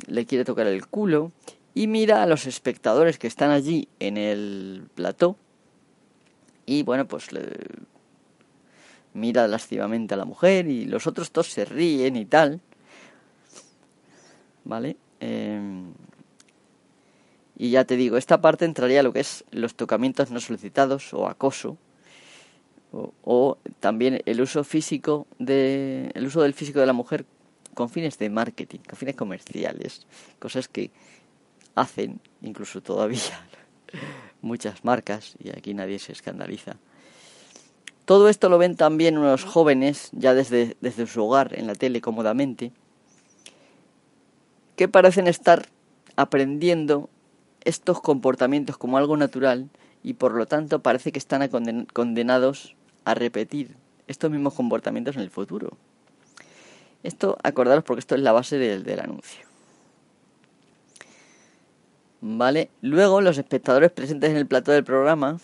le 0.08 0.26
quiere 0.26 0.46
tocar 0.46 0.68
el 0.68 0.88
culo 0.88 1.32
y 1.74 1.88
mira 1.88 2.24
a 2.24 2.26
los 2.26 2.46
espectadores 2.46 3.18
que 3.18 3.28
están 3.28 3.52
allí 3.52 3.88
en 4.00 4.18
el 4.18 4.88
plató 4.96 5.38
y 6.66 6.84
bueno 6.84 7.08
pues 7.08 7.32
le 7.32 7.50
mira 9.14 9.48
lascivamente 9.48 10.14
a 10.14 10.18
la 10.18 10.26
mujer 10.26 10.68
y 10.68 10.86
los 10.86 11.08
otros 11.08 11.32
dos 11.32 11.48
se 11.48 11.66
ríen 11.66 12.16
y 12.16 12.26
tal, 12.26 12.62
¿vale? 14.64 14.98
Em, 15.20 15.94
y 17.58 17.72
ya 17.72 17.86
te 17.86 17.98
digo, 17.98 18.18
esta 18.18 18.42
parte 18.42 18.66
entraría 18.66 19.02
a 19.02 19.04
lo 19.04 19.14
que 19.14 19.20
es 19.20 19.44
los 19.52 19.76
tocamientos 19.76 20.32
no 20.32 20.40
solicitados 20.40 21.14
o 21.14 21.28
acoso. 21.28 21.78
O, 22.92 23.60
también 23.80 24.24
el 24.26 24.42
uso 24.42 24.64
físico 24.64 25.28
de 25.38 26.10
el 26.16 26.26
uso 26.26 26.42
del 26.42 26.56
físico 26.56 26.80
de 26.80 26.88
la 26.88 26.94
mujer 26.94 27.24
con 27.74 27.90
fines 27.90 28.18
de 28.18 28.30
marketing, 28.30 28.80
con 28.80 28.98
fines 28.98 29.16
comerciales, 29.16 30.08
cosas 30.40 30.68
que 30.68 30.92
hacen 31.76 32.20
incluso 32.42 32.82
todavía 32.82 33.48
muchas 34.42 34.84
marcas 34.84 35.36
y 35.40 35.50
aquí 35.50 35.74
nadie 35.74 36.00
se 36.00 36.12
escandaliza. 36.12 36.78
Todo 38.06 38.28
esto 38.30 38.50
lo 38.50 38.58
ven 38.58 38.76
también 38.76 39.18
unos 39.18 39.44
jóvenes 39.44 40.10
ya 40.14 40.34
desde, 40.34 40.76
desde 40.82 41.06
su 41.06 41.24
hogar 41.24 41.58
en 41.58 41.68
la 41.68 41.76
tele 41.76 42.02
cómodamente 42.02 42.72
que 44.76 44.88
parecen 44.88 45.28
estar 45.28 45.68
aprendiendo 46.16 47.10
estos 47.66 48.02
comportamientos 48.02 48.78
como 48.78 48.98
algo 48.98 49.18
natural 49.18 49.70
y 50.04 50.14
por 50.14 50.34
lo 50.34 50.46
tanto 50.46 50.80
parece 50.80 51.12
que 51.12 51.20
están 51.20 51.48
condenados 51.94 52.76
a 53.06 53.14
repetir 53.14 53.76
estos 54.08 54.32
mismos 54.32 54.54
comportamientos 54.54 55.16
en 55.18 55.22
el 55.22 55.30
futuro. 55.30 55.78
Esto, 57.04 57.38
acordaros 57.44 57.84
porque 57.84 58.00
esto 58.00 58.16
es 58.16 58.22
la 58.22 58.32
base 58.32 58.58
del, 58.58 58.84
del 58.84 59.00
anuncio. 59.00 59.46
¿Vale? 62.22 62.70
Luego 62.82 63.22
los 63.22 63.38
espectadores 63.38 63.92
presentes 63.92 64.30
en 64.32 64.38
el 64.38 64.46
plató 64.46 64.72
del 64.72 64.84
programa, 64.84 65.40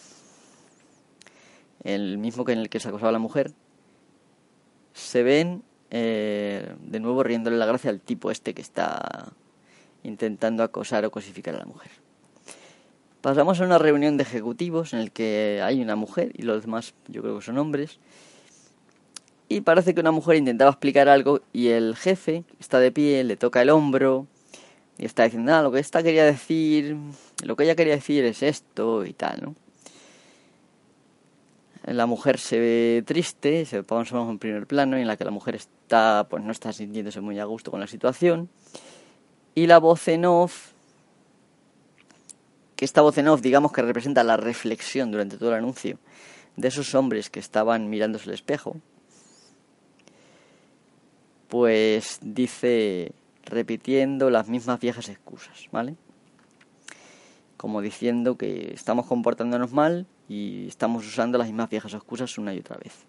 el 1.84 2.18
mismo 2.18 2.44
que 2.44 2.52
en 2.52 2.60
el 2.60 2.70
que 2.70 2.80
se 2.80 2.90
acosaba 2.90 3.12
la 3.12 3.20
mujer, 3.20 3.54
se 4.94 5.24
ven 5.24 5.64
eh, 5.92 6.76
de 6.82 7.00
nuevo 7.00 7.24
riéndole 7.24 7.58
la 7.58 7.66
gracia 7.66 7.90
al 7.90 8.02
tipo 8.02 8.32
este 8.32 8.54
que 8.54 8.62
está 8.62 9.32
intentando 10.04 10.64
acosar 10.64 11.06
o 11.06 11.12
cosificar 11.12 11.56
a 11.56 11.60
la 11.60 11.66
mujer. 11.66 11.92
Pasamos 13.22 13.60
a 13.60 13.66
una 13.66 13.78
reunión 13.78 14.18
de 14.18 14.24
ejecutivos 14.24 14.94
en 14.94 15.00
el 15.00 15.12
que 15.12 15.62
hay 15.64 15.82
una 15.82 15.96
mujer 15.96 16.32
y 16.34 16.44
los 16.44 16.64
demás 16.64 16.94
yo 17.08 17.22
creo 17.22 17.40
que 17.40 17.46
son 17.46 17.58
hombres. 17.58 18.00
Y 19.48 19.62
parece 19.62 19.94
que 19.94 20.02
una 20.02 20.12
mujer 20.12 20.38
intentaba 20.38 20.72
explicar 20.72 21.08
algo 21.08 21.42
y 21.54 21.68
el 21.68 21.96
jefe 21.96 22.44
está 22.60 22.80
de 22.80 22.92
pie, 22.92 23.24
le 23.24 23.38
toca 23.38 23.62
el 23.62 23.70
hombro 23.70 24.26
y 24.98 25.06
está 25.06 25.24
diciendo, 25.24 25.54
ah, 25.54 25.62
lo 25.62 25.72
que 25.72 25.80
esta 25.80 26.02
quería 26.02 26.26
decir, 26.26 26.98
lo 27.44 27.56
que 27.56 27.64
ella 27.64 27.76
quería 27.76 27.96
decir 27.96 28.26
es 28.26 28.42
esto 28.42 29.06
y 29.06 29.14
tal, 29.14 29.42
¿no? 29.42 29.56
la 31.94 32.06
mujer 32.08 32.40
se 32.40 32.60
ve 32.60 33.04
triste, 33.06 33.66
se 33.66 33.84
pone 33.84 34.10
en 34.10 34.40
primer 34.40 34.66
plano, 34.66 34.98
en 34.98 35.08
la 35.08 35.18
que 35.18 35.26
la 35.26 35.32
mujer 35.32 35.56
está, 35.56 36.26
pues 36.30 36.44
no 36.44 36.52
está 36.52 36.74
sintiéndose 36.74 37.22
muy 37.22 37.40
a 37.40 37.46
gusto 37.46 37.70
con 37.70 37.80
la 37.80 37.88
situación. 37.88 38.50
Y 39.54 39.68
la 39.68 39.78
voz 39.78 40.08
en 40.08 40.26
off, 40.26 40.72
que 42.76 42.86
esta 42.86 43.02
voz 43.02 43.18
en 43.18 43.28
off, 43.28 43.42
digamos 43.42 43.72
que 43.72 43.84
representa 43.84 44.24
la 44.24 44.36
reflexión 44.36 45.12
durante 45.12 45.38
todo 45.38 45.50
el 45.50 45.58
anuncio 45.58 46.00
de 46.56 46.70
esos 46.70 46.96
hombres 46.96 47.30
que 47.30 47.40
estaban 47.40 47.90
mirándose 47.90 48.30
el 48.30 48.34
espejo, 48.34 48.78
pues 51.56 52.20
dice 52.22 53.14
repitiendo 53.46 54.30
las 54.30 54.50
mismas 54.50 54.78
viejas 54.78 55.08
excusas, 55.08 55.70
¿vale? 55.72 55.96
Como 57.56 57.82
diciendo 57.82 58.36
que 58.36 58.74
estamos 58.74 59.06
comportándonos 59.06 59.72
mal, 59.72 60.06
y 60.28 60.68
estamos 60.68 61.08
usando 61.08 61.38
las 61.38 61.48
mismas 61.48 61.70
viejas 61.70 61.94
excusas 61.94 62.38
una 62.38 62.54
y 62.54 62.60
otra 62.60 62.76
vez. 62.76 63.06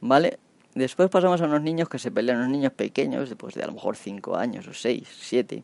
¿Vale? 0.00 0.38
Después 0.74 1.10
pasamos 1.10 1.42
a 1.42 1.44
unos 1.44 1.60
niños 1.60 1.90
que 1.90 1.98
se 1.98 2.10
pelean, 2.10 2.38
unos 2.38 2.48
niños 2.48 2.72
pequeños, 2.72 3.28
después 3.28 3.56
de 3.56 3.62
a 3.62 3.66
lo 3.66 3.74
mejor 3.74 3.94
5 3.94 4.34
años 4.34 4.66
o 4.66 4.72
6, 4.72 5.06
7, 5.06 5.62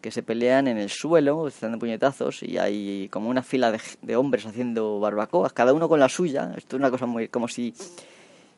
que 0.00 0.10
se 0.10 0.24
pelean 0.24 0.66
en 0.66 0.76
el 0.76 0.90
suelo, 0.90 1.46
están 1.46 1.78
puñetazos 1.78 2.42
y 2.42 2.58
hay 2.58 3.08
como 3.10 3.30
una 3.30 3.44
fila 3.44 3.70
de, 3.70 3.80
de, 4.02 4.16
hombres 4.16 4.44
haciendo 4.44 4.98
barbacoas, 4.98 5.52
cada 5.52 5.72
uno 5.72 5.88
con 5.88 6.00
la 6.00 6.08
suya. 6.08 6.52
Esto 6.56 6.74
es 6.74 6.80
una 6.80 6.90
cosa 6.90 7.06
muy 7.06 7.28
como 7.28 7.46
si 7.46 7.74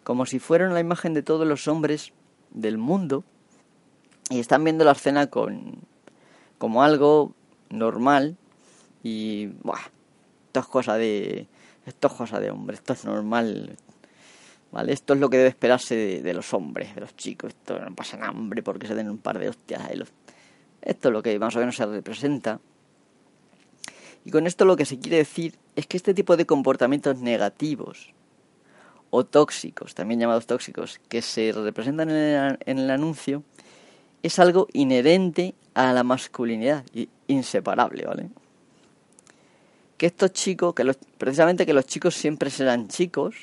como 0.02 0.26
si 0.26 0.38
fueran 0.38 0.72
la 0.74 0.80
imagen 0.80 1.14
de 1.14 1.22
todos 1.22 1.46
los 1.46 1.68
hombres 1.68 2.12
del 2.52 2.78
mundo 2.78 3.24
y 4.30 4.40
están 4.40 4.64
viendo 4.64 4.84
la 4.84 4.92
escena 4.92 5.28
con 5.28 5.80
como 6.58 6.82
algo 6.82 7.34
normal 7.70 8.36
y 9.02 9.46
buah, 9.62 9.80
esto 10.46 10.60
es 10.60 10.66
cosa 10.66 10.94
de 10.96 11.48
esto 11.86 12.08
es 12.08 12.14
cosa 12.14 12.40
de 12.40 12.50
hombre, 12.50 12.76
esto 12.76 12.92
es 12.92 13.04
normal. 13.04 13.76
¿Vale? 14.70 14.92
Esto 14.92 15.12
es 15.12 15.20
lo 15.20 15.28
que 15.28 15.36
debe 15.36 15.50
esperarse 15.50 16.22
de, 16.22 16.34
los 16.34 16.54
hombres, 16.54 16.94
de 16.94 17.02
los 17.02 17.14
chicos. 17.14 17.50
Esto 17.50 17.78
no 17.78 17.94
pasa 17.94 18.18
hambre 18.24 18.62
porque 18.62 18.86
se 18.86 18.94
den 18.94 19.10
un 19.10 19.18
par 19.18 19.38
de 19.38 19.50
hostias. 19.50 19.82
Esto 20.80 21.08
es 21.08 21.12
lo 21.12 21.22
que 21.22 21.38
más 21.38 21.54
o 21.56 21.58
menos 21.58 21.76
se 21.76 21.84
representa. 21.84 22.58
Y 24.24 24.30
con 24.30 24.46
esto 24.46 24.64
lo 24.64 24.76
que 24.76 24.86
se 24.86 24.98
quiere 24.98 25.18
decir 25.18 25.56
es 25.76 25.86
que 25.86 25.98
este 25.98 26.14
tipo 26.14 26.38
de 26.38 26.46
comportamientos 26.46 27.20
negativos 27.20 28.14
o 29.14 29.26
tóxicos, 29.26 29.94
también 29.94 30.20
llamados 30.20 30.46
tóxicos, 30.46 30.98
que 31.10 31.20
se 31.20 31.52
representan 31.52 32.08
en 32.08 32.56
el, 32.78 32.90
anuncio, 32.90 33.42
es 34.22 34.38
algo 34.38 34.68
inherente 34.72 35.54
a 35.74 35.92
la 35.92 36.02
masculinidad, 36.02 36.82
inseparable, 37.26 38.06
¿vale? 38.06 38.30
que 39.98 40.06
estos 40.06 40.32
chicos, 40.32 40.74
que 40.74 40.90
precisamente 41.18 41.66
que 41.66 41.74
los 41.74 41.84
chicos 41.84 42.14
siempre 42.14 42.48
serán 42.48 42.88
chicos, 42.88 43.34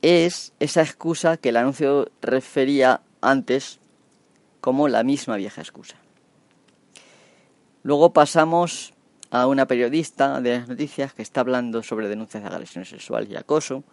es 0.00 0.54
esa 0.58 0.80
excusa 0.80 1.36
que 1.36 1.50
el 1.50 1.58
anuncio 1.58 2.10
refería 2.22 3.02
antes 3.20 3.78
como 4.62 4.88
la 4.88 5.02
misma 5.02 5.36
vieja 5.36 5.60
excusa. 5.60 5.96
Luego 7.82 8.14
pasamos 8.14 8.94
a 9.30 9.46
una 9.46 9.66
periodista 9.66 10.40
de 10.40 10.58
las 10.58 10.68
noticias 10.68 11.12
que 11.12 11.22
está 11.22 11.40
hablando 11.40 11.82
sobre 11.82 12.08
denuncias 12.08 12.42
de 12.42 12.48
agresión 12.48 12.84
sexual 12.84 13.28
y 13.30 13.36
acoso 13.36 13.84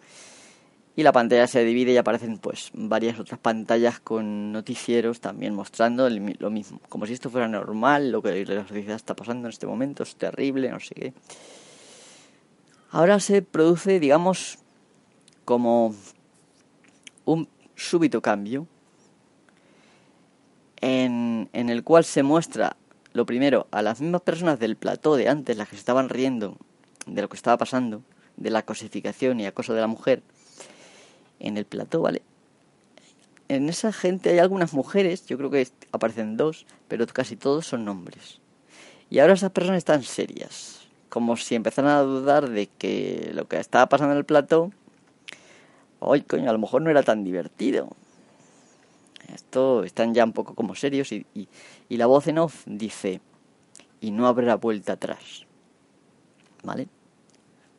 y 0.96 1.02
la 1.02 1.12
pantalla 1.12 1.46
se 1.46 1.62
divide 1.62 1.92
y 1.92 1.98
aparecen 1.98 2.38
pues 2.38 2.70
varias 2.72 3.20
otras 3.20 3.38
pantallas 3.38 4.00
con 4.00 4.50
noticieros 4.50 5.20
también 5.20 5.54
mostrando 5.54 6.08
lo 6.08 6.50
mismo, 6.50 6.80
como 6.88 7.04
si 7.04 7.12
esto 7.12 7.28
fuera 7.28 7.46
normal, 7.46 8.10
lo 8.10 8.22
que 8.22 8.46
la 8.46 8.66
sociedad 8.66 8.96
está 8.96 9.14
pasando 9.14 9.46
en 9.46 9.52
este 9.52 9.66
momento 9.66 10.02
es 10.02 10.16
terrible, 10.16 10.70
no 10.70 10.80
sé 10.80 10.94
qué. 10.94 11.12
Ahora 12.90 13.20
se 13.20 13.42
produce, 13.42 14.00
digamos, 14.00 14.58
como 15.44 15.94
un 17.26 17.46
súbito 17.74 18.22
cambio 18.22 18.66
en, 20.80 21.50
en, 21.52 21.68
el 21.68 21.84
cual 21.84 22.04
se 22.04 22.22
muestra, 22.22 22.76
lo 23.16 23.26
primero, 23.26 23.66
a 23.70 23.82
las 23.82 24.00
mismas 24.00 24.20
personas 24.20 24.60
del 24.60 24.76
plató 24.76 25.16
de 25.16 25.28
antes, 25.28 25.56
las 25.56 25.68
que 25.68 25.76
se 25.76 25.80
estaban 25.80 26.08
riendo 26.08 26.56
de 27.06 27.22
lo 27.22 27.28
que 27.28 27.36
estaba 27.36 27.56
pasando, 27.56 28.02
de 28.36 28.50
la 28.50 28.62
cosificación 28.62 29.40
y 29.40 29.46
acoso 29.46 29.72
de 29.74 29.80
la 29.80 29.86
mujer, 29.86 30.22
en 31.40 31.56
el 31.56 31.64
plató, 31.64 32.02
¿vale? 32.02 32.22
En 33.48 33.68
esa 33.68 33.92
gente 33.92 34.30
hay 34.30 34.38
algunas 34.38 34.74
mujeres, 34.74 35.24
yo 35.26 35.38
creo 35.38 35.50
que 35.50 35.66
aparecen 35.92 36.36
dos, 36.36 36.66
pero 36.88 37.06
casi 37.06 37.36
todos 37.36 37.66
son 37.66 37.88
hombres. 37.88 38.40
Y 39.08 39.20
ahora 39.20 39.34
esas 39.34 39.52
personas 39.52 39.78
están 39.78 40.02
serias, 40.02 40.88
como 41.08 41.36
si 41.36 41.54
empezaran 41.54 41.92
a 41.92 42.00
dudar 42.00 42.50
de 42.50 42.66
que 42.66 43.30
lo 43.32 43.46
que 43.46 43.58
estaba 43.58 43.86
pasando 43.86 44.12
en 44.12 44.18
el 44.18 44.24
plató, 44.24 44.72
hoy 46.00 46.22
coño, 46.22 46.50
a 46.50 46.52
lo 46.52 46.58
mejor 46.58 46.82
no 46.82 46.90
era 46.90 47.02
tan 47.02 47.24
divertido. 47.24 47.96
Esto 49.34 49.84
están 49.84 50.14
ya 50.14 50.24
un 50.24 50.32
poco 50.32 50.54
como 50.54 50.74
serios 50.74 51.12
y, 51.12 51.26
y, 51.34 51.48
y 51.88 51.96
la 51.96 52.06
voz 52.06 52.26
en 52.28 52.38
off 52.38 52.62
dice, 52.66 53.20
y 54.00 54.10
no 54.10 54.26
habrá 54.26 54.56
vuelta 54.56 54.94
atrás. 54.94 55.46
¿Vale? 56.62 56.88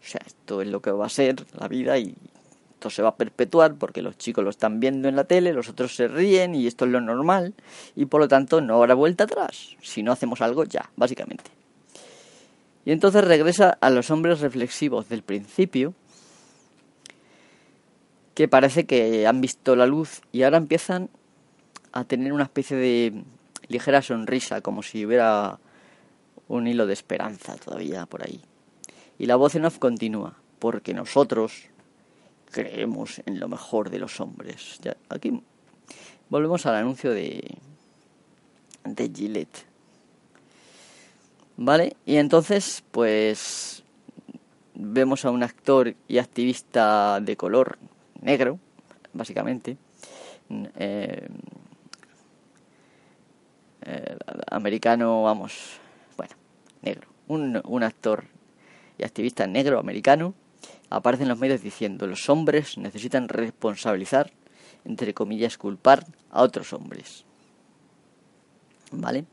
O 0.02 0.10
sea, 0.10 0.22
esto 0.26 0.62
es 0.62 0.68
lo 0.68 0.82
que 0.82 0.92
va 0.92 1.06
a 1.06 1.10
ser 1.10 1.46
la 1.54 1.68
vida 1.68 1.98
y 1.98 2.16
esto 2.74 2.90
se 2.90 3.02
va 3.02 3.10
a 3.10 3.16
perpetuar 3.16 3.76
porque 3.76 4.02
los 4.02 4.18
chicos 4.18 4.44
lo 4.44 4.50
están 4.50 4.80
viendo 4.80 5.10
en 5.10 5.16
la 5.16 5.24
tele, 5.24 5.52
los 5.52 5.68
otros 5.68 5.96
se 5.96 6.08
ríen 6.08 6.56
y 6.56 6.68
esto 6.68 6.86
es 6.86 6.92
lo 6.92 7.02
normal 7.02 7.56
y 7.96 8.06
por 8.06 8.22
lo 8.22 8.28
tanto 8.28 8.62
no 8.62 8.76
habrá 8.76 8.94
vuelta 8.94 9.24
atrás 9.24 9.76
si 9.82 10.04
no 10.04 10.12
hacemos 10.12 10.42
algo 10.42 10.64
ya, 10.64 10.92
básicamente. 10.96 11.52
Y 12.86 12.92
entonces 12.92 13.26
regresa 13.26 13.78
a 13.82 13.90
los 13.90 14.12
hombres 14.12 14.40
reflexivos 14.40 15.10
del 15.10 15.24
principio 15.24 15.94
que 18.34 18.48
parece 18.48 18.86
que 18.86 19.28
han 19.28 19.42
visto 19.42 19.76
la 19.76 19.88
luz 19.88 20.22
y 20.32 20.44
ahora 20.44 20.58
empiezan 20.58 21.10
a 21.98 22.04
tener 22.04 22.32
una 22.32 22.44
especie 22.44 22.78
de 22.78 23.24
ligera 23.70 24.02
sonrisa, 24.02 24.62
como 24.62 24.84
si 24.84 25.06
hubiera 25.06 25.60
un 26.48 26.68
hilo 26.68 26.86
de 26.86 26.94
esperanza 26.94 27.56
todavía 27.56 28.06
por 28.06 28.24
ahí. 28.24 28.40
Y 29.18 29.26
la 29.26 29.36
voz 29.36 29.56
en 29.56 29.66
off 29.66 29.80
continúa, 29.80 30.36
porque 30.60 30.94
nosotros, 30.94 31.70
creemos 32.52 33.22
en 33.26 33.40
lo 33.40 33.48
mejor 33.48 33.90
de 33.90 33.98
los 33.98 34.20
hombres. 34.20 34.80
Ya, 34.84 34.96
aquí 35.10 35.42
volvemos 36.30 36.68
al 36.68 36.76
anuncio 36.76 37.12
de, 37.12 37.58
de 38.84 39.12
Gillette. 39.14 39.66
¿Vale? 41.58 41.96
Y 42.06 42.18
entonces, 42.18 42.84
pues 42.92 43.84
vemos 44.76 45.26
a 45.26 45.32
un 45.32 45.42
actor 45.42 45.96
y 46.08 46.20
activista 46.20 47.20
de 47.20 47.36
color 47.36 47.80
negro, 48.22 48.60
básicamente, 49.14 49.78
eh, 50.76 51.28
eh, 53.90 54.18
americano, 54.52 55.24
vamos, 55.24 55.80
bueno, 56.18 56.36
negro, 56.82 57.08
un, 57.30 57.84
actor 57.84 58.26
y 58.98 59.06
activista 59.06 59.48
negro 59.48 59.80
americano 59.80 60.34
aparecen 60.90 61.30
los 61.30 61.40
medios 61.40 61.62
diciendo 61.62 62.06
los 62.06 62.30
hombres 62.30 62.78
necesitan 62.78 63.30
responsabilizar, 63.30 64.32
entre 64.84 65.14
comillas, 65.14 65.58
culpar 65.58 66.06
a 66.32 66.42
otros 66.42 66.74
hombres. 66.74 67.24
¿Vale? 68.92 69.24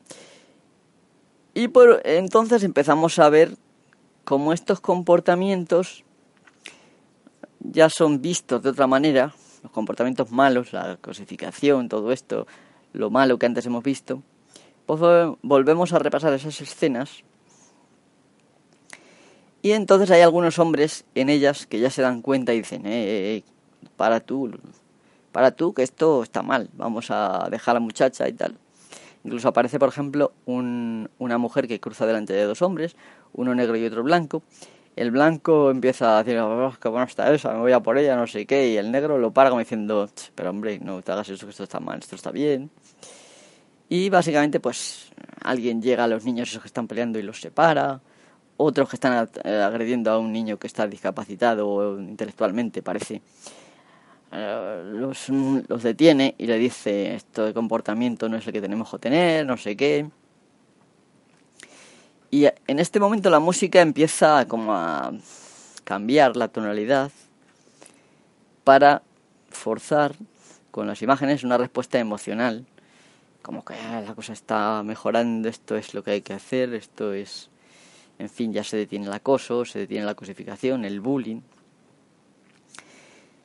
Y 1.53 1.67
por 1.67 2.01
entonces 2.05 2.63
empezamos 2.63 3.19
a 3.19 3.29
ver 3.31 3.57
cómo 4.23 4.53
estos 4.53 4.81
comportamientos 4.81 6.05
ya 7.59 7.91
son 7.91 8.23
vistos 8.23 8.63
de 8.63 8.71
otra 8.71 8.87
manera, 8.87 9.35
los 9.65 9.73
comportamientos 9.73 10.31
malos, 10.31 10.73
la 10.73 10.97
cosificación, 10.99 11.89
todo 11.89 12.13
esto, 12.13 12.47
lo 12.93 13.11
malo 13.11 13.37
que 13.37 13.47
antes 13.47 13.67
hemos 13.67 13.83
visto, 13.83 14.23
volvemos 14.87 15.93
a 15.93 15.99
repasar 15.99 16.33
esas 16.33 16.61
escenas 16.61 17.25
y 19.65 19.73
entonces 19.73 20.11
hay 20.11 20.21
algunos 20.21 20.59
hombres 20.59 21.07
en 21.15 21.31
ellas 21.31 21.67
que 21.67 21.81
ya 21.81 21.89
se 21.89 22.03
dan 22.03 22.21
cuenta 22.21 22.53
y 22.53 22.59
dicen, 22.59 22.85
eh, 22.85 22.91
eh, 22.91 23.37
eh, 23.37 23.45
para 23.97 24.21
tú, 24.21 24.51
para 25.33 25.53
tú, 25.53 25.73
que 25.73 25.83
esto 25.83 26.23
está 26.23 26.43
mal, 26.43 26.69
vamos 26.75 27.07
a 27.11 27.49
dejar 27.51 27.73
a 27.73 27.81
la 27.81 27.81
muchacha 27.81 28.29
y 28.29 28.35
tal. 28.35 28.59
Incluso 29.25 29.49
aparece, 29.49 29.79
por 29.79 29.89
ejemplo, 29.89 30.33
un, 30.45 31.09
una 31.17 31.39
mujer 31.39 31.67
que 31.67 31.81
cruza 31.81 32.05
delante 32.05 32.35
de 32.35 32.45
dos 32.45 32.61
hombres, 32.61 32.95
uno 33.33 33.55
negro 33.55 33.75
y 33.79 33.87
otro 33.87 34.03
blanco. 34.03 34.43
El 34.97 35.11
blanco 35.11 35.71
empieza 35.71 36.19
a 36.19 36.23
decir, 36.23 36.39
oh, 36.41 36.75
qué 36.79 36.89
buena 36.91 37.07
está 37.07 37.33
esa, 37.33 37.55
me 37.55 37.61
voy 37.61 37.73
a 37.73 37.81
por 37.81 37.97
ella, 37.97 38.17
no 38.17 38.27
sé 38.27 38.45
qué, 38.45 38.69
y 38.69 38.77
el 38.77 38.93
negro 38.93 39.17
lo 39.17 39.31
para 39.31 39.49
como 39.49 39.61
diciendo, 39.61 40.11
pero 40.35 40.51
hombre, 40.51 40.79
no 40.79 41.01
te 41.01 41.11
hagas 41.11 41.31
eso, 41.31 41.47
que 41.47 41.53
esto 41.53 41.63
está 41.63 41.81
mal, 41.81 42.01
esto 42.01 42.17
está 42.17 42.31
bien. 42.33 42.69
Y 43.95 44.11
básicamente, 44.11 44.59
pues, 44.59 45.13
alguien 45.41 45.81
llega 45.81 46.03
a 46.03 46.09
los 46.09 46.25
niños 46.25 46.49
esos 46.49 46.61
que 46.61 46.67
están 46.67 46.89
peleando 46.89 47.17
y 47.21 47.23
los 47.23 47.41
separa 47.41 48.01
otros 48.57 48.89
que 48.89 48.97
están 48.97 49.29
eh, 49.45 49.63
agrediendo 49.63 50.11
a 50.11 50.19
un 50.19 50.33
niño 50.33 50.59
que 50.59 50.67
está 50.67 50.89
discapacitado 50.89 51.97
intelectualmente, 52.01 52.83
parece. 52.83 53.23
Eh, 54.33 54.83
los, 54.95 55.29
detiene 55.81 56.35
y 56.39 56.47
le 56.47 56.59
dice 56.59 57.15
esto 57.15 57.45
de 57.45 57.55
comportamiento 57.55 58.29
no 58.29 58.37
es 58.37 58.45
el 58.45 58.53
que 58.53 58.61
tenemos 58.61 58.91
que 58.91 58.99
tener, 58.99 59.47
no 59.47 59.57
sé 59.57 59.77
qué. 59.77 60.11
Y 62.33 62.47
en 62.67 62.81
este 62.81 62.99
momento 62.99 63.31
la 63.31 63.39
música 63.39 63.81
empieza 63.81 64.49
como 64.49 64.75
a 64.75 65.13
cambiar 65.85 66.37
la 66.37 66.49
tonalidad 66.49 67.13
para 68.65 69.03
forzar 69.51 70.17
con 70.73 70.89
las 70.89 71.01
imágenes 71.01 71.45
una 71.45 71.59
respuesta 71.59 72.01
emocional. 72.01 72.67
Como 73.45 73.63
que 73.63 73.75
ah, 73.75 74.01
la 74.01 74.15
cosa 74.15 74.33
está 74.33 74.83
mejorando, 74.83 75.51
esto 75.51 75.77
es 75.77 75.93
lo 75.93 76.03
que 76.03 76.13
hay 76.13 76.23
que 76.23 76.33
hacer, 76.33 76.73
esto 76.73 77.13
es 77.13 77.51
en 78.19 78.31
fin, 78.31 78.55
ya 78.55 78.65
se 78.65 78.79
detiene 78.79 79.05
el 79.05 79.13
acoso, 79.13 79.67
se 79.67 79.81
detiene 79.81 80.07
la 80.07 80.15
cosificación, 80.15 80.87
el 80.87 81.03
bullying. 81.03 81.43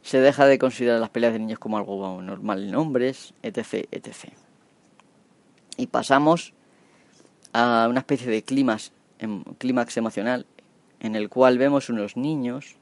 Se 0.03 0.21
deja 0.21 0.45
de 0.45 0.57
considerar 0.57 1.01
las 1.01 1.09
peleas 1.09 1.33
de 1.33 1.39
niños 1.39 1.59
como 1.59 1.77
algo 1.77 2.21
normal 2.21 2.63
en 2.63 2.75
hombres, 2.75 3.33
etc, 3.43 3.89
etc. 3.91 4.31
Y 5.75 5.87
pasamos 5.87 6.53
a 7.51 7.87
una 7.89 7.99
especie 7.99 8.31
de 8.31 8.41
clímax, 8.41 8.93
em, 9.17 9.43
clímax 9.57 9.97
emocional 9.97 10.45
en 11.01 11.15
el 11.17 11.27
cual 11.27 11.57
vemos 11.57 11.89
unos 11.89 12.15
niños, 12.15 12.77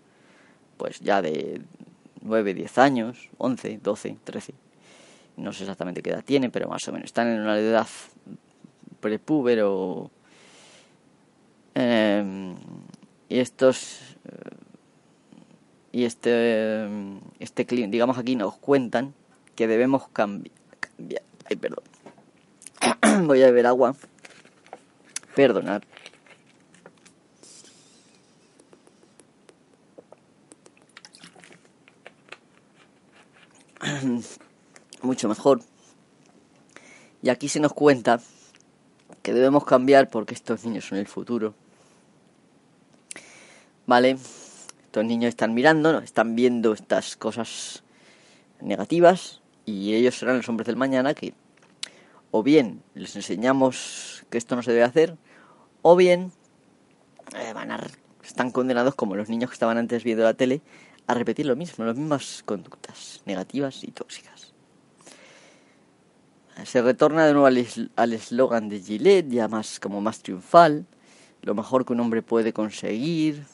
pues 0.77 0.99
ya 0.99 1.23
de 1.23 1.63
9, 2.21 2.53
10 2.53 2.77
años, 2.77 3.29
11, 3.39 3.79
12, 3.81 4.17
13, 4.23 4.53
no 5.37 5.53
sé 5.53 5.63
exactamente 5.63 6.01
qué 6.01 6.09
edad 6.09 6.23
tienen, 6.23 6.51
pero 6.51 6.67
más 6.67 6.87
o 6.87 6.91
menos 6.91 7.05
están 7.05 7.27
en 7.29 7.39
una 7.41 7.57
edad 7.57 7.87
prepúbero 8.99 10.11
Em, 11.79 12.55
y 13.29 13.37
estos 13.37 13.99
y 15.91 16.05
este 16.05 16.87
este 17.39 17.65
digamos 17.65 18.17
aquí 18.17 18.35
nos 18.35 18.55
cuentan 18.55 19.13
que 19.55 19.67
debemos 19.67 20.07
cambiar, 20.09 20.55
cambiar. 20.79 21.21
Ay, 21.45 21.55
perdón. 21.55 21.83
Voy 23.27 23.43
a 23.43 23.45
beber 23.45 23.67
agua. 23.67 23.95
Perdonar. 25.35 25.83
Mucho 35.01 35.27
mejor. 35.29 35.61
Y 37.21 37.29
aquí 37.29 37.49
se 37.49 37.59
nos 37.59 37.73
cuenta 37.73 38.19
que 39.21 39.33
debemos 39.33 39.65
cambiar 39.65 40.09
porque 40.09 40.33
estos 40.33 40.63
niños 40.65 40.85
son 40.85 40.97
el 40.97 41.07
futuro 41.07 41.53
¿vale? 43.87 44.17
Estos 44.83 45.05
niños 45.05 45.29
están 45.29 45.55
mirando, 45.55 45.99
están 45.99 46.35
viendo 46.35 46.73
estas 46.73 47.17
cosas 47.17 47.83
negativas 48.61 49.41
y 49.65 49.95
ellos 49.95 50.17
serán 50.17 50.37
los 50.37 50.49
hombres 50.49 50.67
del 50.67 50.75
mañana 50.75 51.13
que 51.15 51.33
o 52.29 52.43
bien 52.43 52.83
les 52.93 53.15
enseñamos 53.15 54.25
que 54.29 54.37
esto 54.37 54.55
no 54.55 54.61
se 54.61 54.71
debe 54.71 54.83
hacer 54.83 55.17
o 55.81 55.95
bien 55.95 56.31
eh, 57.35 57.53
van 57.53 57.71
a, 57.71 57.79
están 58.23 58.51
condenados 58.51 58.95
como 58.95 59.15
los 59.15 59.29
niños 59.29 59.49
que 59.49 59.55
estaban 59.55 59.77
antes 59.77 60.03
viendo 60.03 60.23
la 60.23 60.33
tele 60.33 60.61
a 61.07 61.13
repetir 61.13 61.45
lo 61.45 61.55
mismo, 61.55 61.85
las 61.85 61.95
mismas 61.95 62.43
conductas 62.45 63.21
negativas 63.25 63.83
y 63.83 63.91
tóxicas. 63.91 64.56
Se 66.65 66.81
retorna 66.81 67.25
de 67.25 67.33
nuevo 67.33 67.47
al 67.47 68.13
eslogan 68.13 68.67
de 68.67 68.79
Gillette, 68.79 69.29
ya 69.29 69.47
más 69.47 69.79
como 69.79 70.01
más 70.01 70.23
triunfal, 70.23 70.87
lo 71.43 71.53
mejor 71.53 71.85
que 71.85 71.93
un 71.93 71.99
hombre 71.99 72.23
puede 72.23 72.51
conseguir, 72.51 73.45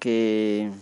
que, 0.00 0.72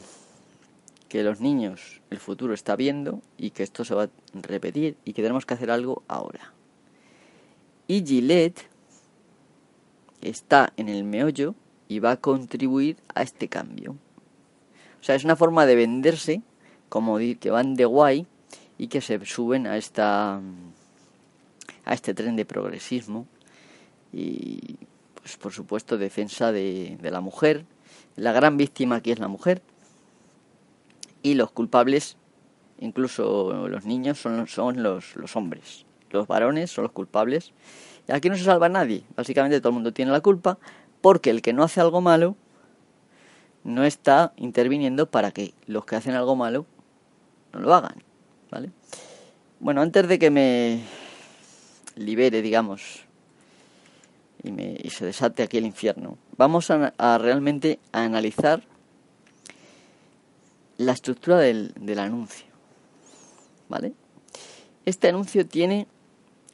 que 1.13 1.23
los 1.23 1.43
niños, 1.43 2.01
el 2.09 2.17
futuro 2.17 2.55
está 2.55 2.75
viendo 2.75 3.21
y 3.37 3.51
que 3.51 3.65
esto 3.65 3.85
se 3.85 3.95
va 3.95 4.05
a 4.05 4.11
repetir 4.33 4.97
y 5.05 5.13
que 5.13 5.21
tenemos 5.21 5.45
que 5.45 5.53
hacer 5.53 5.71
algo 5.71 6.03
ahora. 6.09 6.55
Y 7.87 8.03
Gillette 8.03 8.67
está 10.23 10.73
en 10.79 10.89
el 10.89 11.05
meollo 11.05 11.55
y 11.87 11.99
va 11.99 12.13
a 12.13 12.17
contribuir 12.17 12.97
a 13.15 13.21
este 13.21 13.49
cambio. 13.49 13.91
O 15.03 15.05
sea, 15.05 15.15
es 15.15 15.25
una 15.25 15.37
forma 15.37 15.67
de 15.67 15.75
venderse 15.75 16.41
como 16.89 17.19
que 17.19 17.51
van 17.51 17.75
de 17.75 17.85
guay 17.85 18.27
y 18.79 18.87
que 18.87 19.03
se 19.03 19.23
suben 19.27 19.67
a 19.67 19.77
esta 19.77 20.41
a 21.85 21.93
este 21.93 22.15
tren 22.15 22.37
de 22.37 22.47
progresismo 22.47 23.27
y 24.15 24.79
pues 25.21 25.37
por 25.37 25.53
supuesto 25.53 25.99
defensa 25.99 26.53
de, 26.53 26.97
de 27.03 27.11
la 27.11 27.21
mujer 27.21 27.67
la 28.17 28.33
gran 28.33 28.57
víctima 28.57 28.97
aquí 28.97 29.11
es 29.11 29.19
la 29.19 29.29
mujer 29.29 29.61
y 31.23 31.35
los 31.35 31.51
culpables 31.51 32.17
incluso 32.83 33.69
los 33.69 33.85
niños 33.85 34.19
son, 34.19 34.45
los, 34.83 35.37
hombres. 35.37 35.87
Los 36.11 36.27
varones 36.27 36.71
son 36.71 36.83
los 36.83 36.93
culpables. 36.93 37.53
Y 38.09 38.13
aquí 38.13 38.29
no 38.29 38.37
se 38.37 38.45
salva 38.45 38.69
nadie. 38.69 39.05
Básicamente 39.17 39.61
todo 39.61 39.69
el 39.69 39.75
mundo 39.75 39.93
tiene 39.93 40.11
la 40.11 40.21
culpa 40.21 40.59
porque 41.01 41.31
el 41.31 41.43
que 41.43 41.53
no 41.53 41.63
hace 41.63 41.81
algo 41.81 42.01
malo 42.01 42.37
no 43.65 43.85
está 43.85 44.33
interviniendo 44.37 45.07
para 45.07 45.31
que 45.31 45.55
los 45.67 45.85
que 45.85 45.95
hacen 45.95 46.15
algo 46.15 46.35
malo 46.35 46.67
no 47.53 47.61
lo 47.61 47.75
hagan 47.75 48.03
¿vale? 48.51 48.71
Bueno, 49.61 49.83
antes 49.83 50.09
de 50.09 50.19
que 50.19 50.31
me 50.31 50.81
libere, 51.95 52.43
digamos, 52.43 53.05
y, 54.43 54.51
me, 54.51 54.77
se 54.91 55.05
desate 55.05 55.45
aquí 55.45 55.59
el 55.59 55.67
infierno, 55.67 56.19
vamos 56.37 56.71
a, 56.73 56.93
a, 56.99 57.19
realmente 57.19 57.79
a 57.93 58.03
analizar 58.03 58.63
la 60.87 60.93
estructura 60.93 61.39
del, 61.39 61.73
del 61.79 61.99
anuncio, 61.99 62.47
¿vale? 63.69 63.93
Este 64.85 65.09
anuncio 65.09 65.47
tiene 65.47 65.87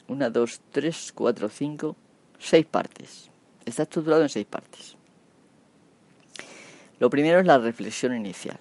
una, 0.06 0.30
dos, 0.30 0.60
tres, 0.70 1.12
cuatro, 1.14 1.48
cinco, 1.48 1.96
seis 2.38 2.66
partes. 2.66 3.30
Está 3.64 3.82
estructurado 3.82 4.22
en 4.22 4.28
seis 4.28 4.46
partes. 4.46 4.96
Lo 6.98 7.10
primero 7.10 7.38
es 7.40 7.46
la 7.46 7.58
reflexión 7.58 8.14
inicial 8.14 8.58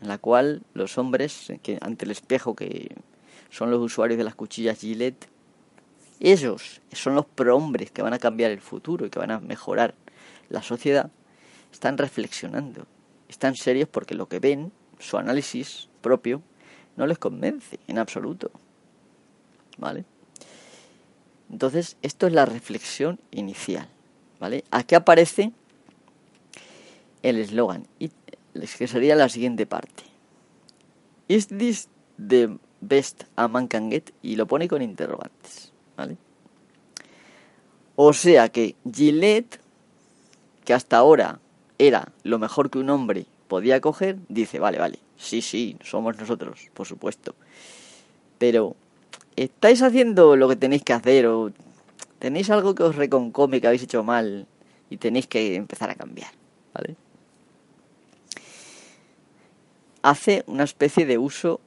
en 0.00 0.08
la 0.08 0.18
cual 0.18 0.62
los 0.74 0.98
hombres, 0.98 1.52
que 1.62 1.78
ante 1.80 2.04
el 2.04 2.10
espejo 2.10 2.54
que 2.54 2.96
son 3.50 3.70
los 3.70 3.80
usuarios 3.80 4.18
de 4.18 4.24
las 4.24 4.34
cuchillas 4.34 4.78
Gillette, 4.78 5.28
ellos 6.20 6.80
son 6.92 7.14
los 7.14 7.26
prohombres 7.26 7.90
que 7.90 8.02
van 8.02 8.12
a 8.12 8.18
cambiar 8.18 8.50
el 8.50 8.60
futuro 8.60 9.06
y 9.06 9.10
que 9.10 9.18
van 9.18 9.30
a 9.30 9.40
mejorar 9.40 9.94
la 10.48 10.62
sociedad, 10.62 11.10
están 11.72 11.98
reflexionando, 11.98 12.86
están 13.28 13.56
serios 13.56 13.88
porque 13.88 14.14
lo 14.14 14.28
que 14.28 14.38
ven, 14.38 14.72
su 15.00 15.18
análisis 15.18 15.88
propio, 16.00 16.42
no 16.96 17.06
les 17.06 17.18
convence 17.18 17.80
en 17.88 17.98
absoluto. 17.98 18.50
¿Vale? 19.78 20.04
Entonces, 21.50 21.96
esto 22.02 22.26
es 22.26 22.32
la 22.32 22.46
reflexión 22.46 23.18
inicial. 23.32 23.88
¿Vale? 24.38 24.64
Aquí 24.70 24.94
aparece 24.94 25.52
el 27.22 27.38
eslogan 27.38 27.86
que 28.50 28.88
sería 28.88 29.14
la 29.14 29.28
siguiente 29.28 29.66
parte. 29.66 30.04
Is 31.28 31.48
this 31.48 31.88
the 32.18 32.58
best 32.80 33.24
a 33.36 33.48
man 33.48 33.68
can 33.68 33.90
get? 33.90 34.10
Y 34.22 34.36
lo 34.36 34.46
pone 34.46 34.68
con 34.68 34.82
interrogantes, 34.82 35.72
¿vale? 35.96 36.16
O 37.96 38.12
sea 38.12 38.48
que 38.48 38.74
Gillette, 38.90 39.60
que 40.64 40.74
hasta 40.74 40.96
ahora 40.96 41.40
era 41.78 42.12
lo 42.22 42.38
mejor 42.38 42.70
que 42.70 42.78
un 42.78 42.90
hombre 42.90 43.26
podía 43.50 43.82
coger, 43.82 44.16
dice, 44.28 44.60
vale, 44.60 44.78
vale, 44.78 45.00
sí, 45.18 45.42
sí, 45.42 45.76
somos 45.84 46.16
nosotros, 46.16 46.70
por 46.72 46.86
supuesto. 46.86 47.34
Pero, 48.38 48.76
¿estáis 49.36 49.82
haciendo 49.82 50.36
lo 50.36 50.48
que 50.48 50.56
tenéis 50.56 50.84
que 50.84 50.94
hacer 50.94 51.26
o 51.26 51.52
tenéis 52.20 52.48
algo 52.48 52.74
que 52.74 52.84
os 52.84 52.96
reconcome 52.96 53.60
que 53.60 53.66
habéis 53.66 53.82
hecho 53.82 54.04
mal 54.04 54.46
y 54.88 54.96
tenéis 54.96 55.26
que 55.26 55.56
empezar 55.56 55.90
a 55.90 55.96
cambiar? 55.96 56.30
¿Vale? 56.72 56.96
hace 60.02 60.44
una 60.46 60.64
especie 60.64 61.06
de 61.06 61.18
uso 61.18 61.60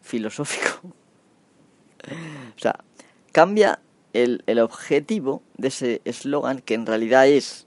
filosófico. 0.00 0.80
o 2.56 2.58
sea, 2.58 2.80
cambia 3.32 3.80
el, 4.12 4.42
el 4.46 4.58
objetivo 4.58 5.42
de 5.56 5.68
ese 5.68 6.00
eslogan 6.04 6.60
que 6.60 6.74
en 6.74 6.86
realidad 6.86 7.28
es 7.28 7.66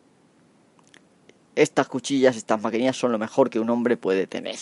estas 1.56 1.88
cuchillas, 1.88 2.36
estas 2.36 2.62
maquinillas 2.62 2.98
son 2.98 3.12
lo 3.12 3.20
mejor 3.20 3.50
que 3.50 3.60
un 3.60 3.70
hombre 3.70 3.98
puede 3.98 4.28
tener, 4.28 4.58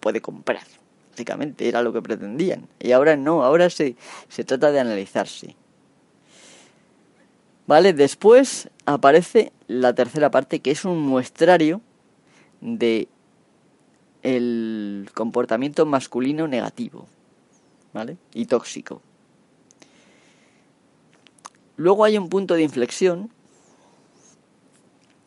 puede 0.00 0.20
comprar. 0.20 0.62
Básicamente 1.10 1.68
era 1.68 1.82
lo 1.82 1.92
que 1.92 2.02
pretendían. 2.02 2.68
Y 2.80 2.92
ahora 2.92 3.16
no, 3.16 3.44
ahora 3.44 3.70
se, 3.70 3.96
se 4.28 4.44
trata 4.44 4.72
de 4.72 4.80
analizarse. 4.80 5.56
¿Vale? 7.66 7.92
Después 7.92 8.68
aparece 8.84 9.52
la 9.68 9.94
tercera 9.94 10.30
parte 10.30 10.60
que 10.60 10.70
es 10.70 10.84
un 10.84 11.00
muestrario 11.00 11.80
de 12.60 13.08
el 14.22 15.08
comportamiento 15.14 15.86
masculino 15.86 16.48
negativo, 16.48 17.06
¿vale? 17.92 18.16
Y 18.32 18.46
tóxico. 18.46 19.02
Luego 21.76 22.04
hay 22.04 22.16
un 22.18 22.28
punto 22.28 22.54
de 22.54 22.62
inflexión 22.62 23.30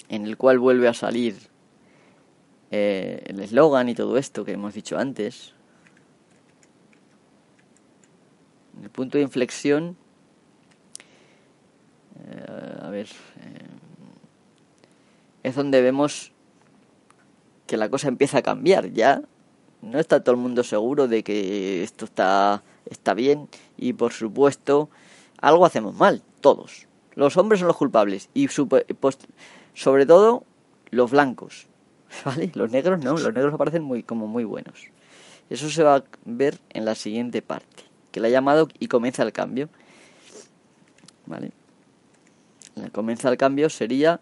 en 0.10 0.26
el 0.26 0.38
cual 0.38 0.60
vuelve 0.60 0.88
a 0.88 0.94
salir 0.94 1.36
eh, 2.72 3.24
el 3.28 3.40
eslogan 3.40 3.90
y 3.90 3.96
todo 3.96 4.18
esto 4.18 4.44
que 4.44 4.54
hemos 4.54 4.74
dicho 4.74 4.98
antes. 4.98 5.54
El 8.82 8.90
punto 8.90 9.18
de 9.18 9.24
inflexión, 9.24 9.98
eh, 12.20 12.78
a 12.82 12.90
ver, 12.90 13.08
eh, 13.08 13.68
es 15.44 15.56
donde 15.56 15.82
vemos 15.82 16.32
que 17.66 17.78
la 17.78 17.90
cosa 17.90 18.08
empieza 18.08 18.40
a 18.40 18.42
cambiar. 18.42 18.92
Ya 18.92 19.22
no 19.82 20.00
está 20.00 20.24
todo 20.24 20.36
el 20.36 20.42
mundo 20.42 20.64
seguro 20.64 21.08
de 21.08 21.24
que 21.24 21.84
esto 21.84 22.06
está, 22.06 22.64
está 22.86 23.14
bien 23.14 23.48
y 23.78 23.94
por 23.94 24.14
supuesto 24.14 24.90
algo 25.40 25.66
hacemos 25.66 25.96
mal, 25.96 26.22
todos. 26.42 26.88
Los 27.16 27.38
hombres 27.38 27.60
son 27.60 27.68
los 27.68 27.78
culpables 27.78 28.30
y 28.34 28.48
pues, 28.48 29.18
sobre 29.78 30.06
todo 30.06 30.44
los 30.90 31.12
blancos. 31.12 31.68
¿Vale? 32.26 32.52
Los 32.56 32.72
negros 32.72 33.04
no, 33.04 33.12
los 33.12 33.34
negros 33.34 33.54
aparecen 33.54 33.84
muy, 33.84 34.04
como 34.04 34.28
muy 34.28 34.44
buenos. 34.44 34.88
Eso 35.50 35.70
se 35.70 35.84
va 35.84 35.96
a 35.96 36.04
ver 36.26 36.58
en 36.72 36.86
la 36.86 36.96
siguiente 36.96 37.42
parte, 37.42 37.84
que 38.12 38.20
la 38.20 38.28
he 38.28 38.32
llamado 38.32 38.68
y 38.80 38.88
comienza 38.88 39.24
el 39.24 39.32
cambio. 39.32 39.70
¿Vale? 41.26 41.52
La 42.76 42.90
comienza 42.90 43.30
el 43.30 43.38
cambio 43.38 43.70
sería 43.70 44.20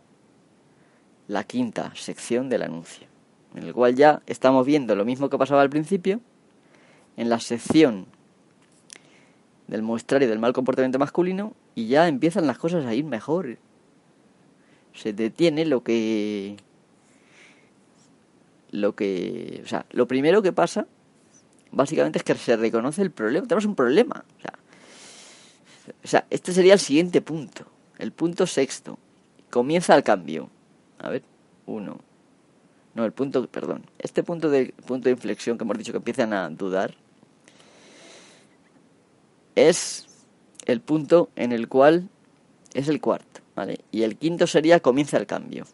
la 1.27 1.43
quinta 1.43 1.91
sección 1.95 2.49
del 2.49 2.63
anuncio 2.63 3.07
en 3.55 3.63
el 3.63 3.73
cual 3.73 3.95
ya 3.95 4.21
estamos 4.27 4.65
viendo 4.65 4.95
lo 4.95 5.05
mismo 5.05 5.29
que 5.29 5.37
pasaba 5.37 5.61
al 5.61 5.69
principio, 5.69 6.19
en 7.17 7.29
la 7.29 7.39
sección 7.39 8.05
del 9.67 9.81
muestrario 9.81 10.27
del 10.27 10.39
mal 10.39 10.53
comportamiento 10.53 10.99
masculino, 10.99 11.53
y 11.73 11.87
ya 11.87 12.07
empiezan 12.07 12.47
las 12.47 12.57
cosas 12.57 12.85
a 12.85 12.93
ir 12.93 13.05
mejor. 13.05 13.57
Se 14.95 15.13
detiene 15.13 15.65
lo 15.65 15.83
que... 15.83 16.57
Lo 18.71 18.95
que... 18.95 19.61
O 19.63 19.67
sea, 19.67 19.85
lo 19.91 20.07
primero 20.07 20.41
que 20.41 20.51
pasa, 20.51 20.87
básicamente, 21.71 22.19
es 22.19 22.23
que 22.23 22.35
se 22.35 22.57
reconoce 22.57 23.01
el 23.01 23.11
problema. 23.11 23.47
Tenemos 23.47 23.65
un 23.65 23.75
problema. 23.75 24.25
O 24.37 24.41
sea, 24.41 24.53
o 26.03 26.07
sea 26.07 26.25
este 26.29 26.53
sería 26.53 26.73
el 26.73 26.79
siguiente 26.79 27.21
punto. 27.21 27.65
El 27.97 28.11
punto 28.11 28.47
sexto. 28.47 28.97
Comienza 29.49 29.95
el 29.95 30.03
cambio. 30.03 30.49
A 30.99 31.09
ver, 31.09 31.23
uno, 31.65 31.99
no, 32.95 33.03
el 33.03 33.11
punto, 33.11 33.45
perdón. 33.47 33.83
Este 33.99 34.23
punto 34.23 34.49
de, 34.49 34.73
punto 34.87 35.09
de 35.09 35.11
inflexión 35.11 35.57
que 35.57 35.65
hemos 35.65 35.77
dicho 35.77 35.91
que 35.91 35.97
empiezan 35.97 36.31
a 36.31 36.49
dudar 36.49 36.95
es 39.55 40.07
el 40.65 40.79
punto 40.79 41.29
en 41.35 41.51
el 41.51 41.67
cual 41.67 42.07
es 42.73 42.87
el 42.87 43.01
cuarto, 43.01 43.41
¿vale? 43.55 43.79
Y 43.91 44.03
el 44.03 44.17
quinto 44.17 44.47
sería 44.47 44.79
comienza 44.79 45.17
el 45.17 45.25
cambio. 45.25 45.65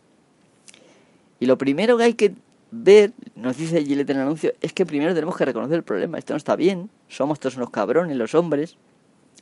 Y 1.39 1.45
lo 1.47 1.57
primero 1.57 1.97
que 1.97 2.03
hay 2.03 2.13
que 2.13 2.35
ver, 2.71 3.13
nos 3.35 3.57
dice 3.57 3.83
Gillette 3.83 4.11
en 4.11 4.17
el 4.17 4.23
anuncio, 4.23 4.53
es 4.61 4.73
que 4.73 4.85
primero 4.85 5.13
tenemos 5.13 5.35
que 5.35 5.45
reconocer 5.45 5.77
el 5.77 5.83
problema. 5.83 6.17
Esto 6.17 6.33
no 6.33 6.37
está 6.37 6.55
bien. 6.55 6.89
Somos 7.09 7.39
todos 7.39 7.57
unos 7.57 7.69
cabrones, 7.69 8.15
los 8.15 8.35
hombres, 8.35 8.77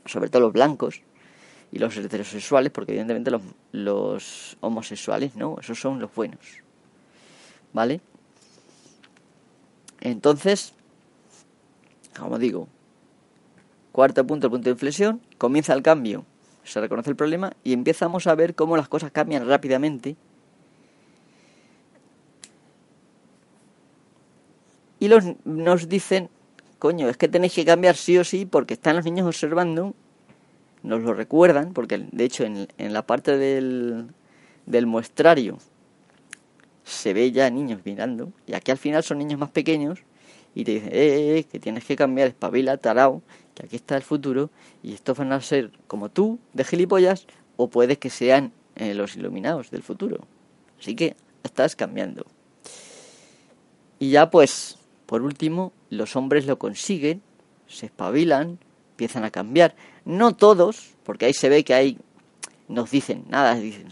sobre 0.06 0.30
todo 0.30 0.42
los 0.44 0.54
blancos 0.54 1.02
y 1.72 1.80
los 1.80 1.96
heterosexuales, 1.96 2.72
porque 2.72 2.94
evidentemente 2.94 3.32
los, 3.72 4.58
homosexuales, 4.62 5.36
no, 5.36 5.58
esos 5.60 5.80
son 5.80 6.00
los 6.00 6.14
buenos. 6.14 6.40
¿Vale? 7.74 8.02
Entonces, 10.02 10.74
como 12.18 12.40
digo, 12.40 12.68
cuarto 13.92 14.26
punto, 14.26 14.48
el 14.48 14.52
punto 14.52 14.66
de 14.66 14.72
inflexión, 14.72 15.22
comienza 15.38 15.74
el 15.74 15.84
cambio, 15.84 16.26
se 16.64 16.80
reconoce 16.80 17.10
el 17.10 17.16
problema 17.16 17.54
y 17.64 17.74
empezamos 17.74 18.28
a 18.28 18.36
ver 18.36 18.56
cómo 18.56 18.78
las 18.78 18.90
cosas 18.90 19.12
cambian 19.12 19.48
rápidamente. 19.48 20.16
Y 25.00 25.08
los, 25.08 25.24
nos 25.46 25.88
dicen, 25.88 26.30
coño, 26.78 27.10
es 27.10 27.18
que 27.18 27.28
tenéis 27.28 27.54
que 27.54 27.66
cambiar 27.66 27.96
sí 27.96 28.18
o 28.18 28.24
sí 28.24 28.46
porque 28.46 28.74
están 28.74 28.96
los 28.98 29.06
niños 29.06 29.28
observando, 29.28 29.94
nos 30.84 31.02
lo 31.02 31.14
recuerdan, 31.14 31.74
porque 31.74 32.06
de 32.12 32.24
hecho 32.24 32.44
en, 32.44 32.68
en 32.78 32.94
la 32.94 33.04
parte 33.04 33.38
del, 33.38 34.08
del 34.66 34.86
muestrario 34.86 35.58
se 36.84 37.14
ve 37.14 37.32
ya 37.32 37.50
niños 37.50 37.82
mirando, 37.86 38.32
y 38.48 38.54
aquí 38.54 38.72
al 38.72 38.78
final 38.78 39.04
son 39.04 39.20
niños 39.20 39.40
más 39.40 39.52
pequeños, 39.52 40.00
y 40.56 40.64
te 40.64 40.72
dicen, 40.74 40.90
eh, 40.90 40.98
eh, 40.98 41.38
eh 41.40 41.44
que 41.44 41.60
tienes 41.60 41.86
que 41.86 41.96
cambiar, 41.96 42.28
espabila, 42.28 42.78
tarao, 42.78 43.22
que 43.56 43.66
aquí 43.66 43.76
está 43.76 43.96
el 43.96 44.04
futuro, 44.04 44.50
y 44.84 44.94
estos 44.94 45.18
van 45.18 45.32
a 45.32 45.42
ser 45.42 45.72
como 45.88 46.10
tú, 46.10 46.40
de 46.54 46.64
gilipollas, 46.64 47.28
o 47.58 47.70
puede 47.70 47.98
que 47.98 48.10
sean 48.10 48.54
eh, 48.76 48.94
los 48.94 49.16
iluminados 49.16 49.72
del 49.72 49.84
futuro. 49.84 50.26
Así 50.80 50.96
que 50.96 51.16
estás 51.44 51.76
cambiando. 51.76 52.26
Y 54.00 54.12
ya 54.12 54.30
pues, 54.30 54.78
por 55.06 55.22
último, 55.22 55.74
los 55.90 56.16
hombres 56.16 56.46
lo 56.46 56.58
consiguen, 56.58 57.22
se 57.68 57.88
espabilan, 57.88 58.60
empiezan 58.92 59.26
a 59.26 59.32
cambiar. 59.32 59.76
No 60.06 60.36
todos, 60.36 60.94
porque 61.04 61.26
ahí 61.26 61.34
se 61.34 61.50
ve 61.50 61.64
que 61.64 61.74
hay, 61.74 61.98
nos 62.68 62.92
dicen 62.92 63.26
nada, 63.30 63.56
dicen, 63.56 63.90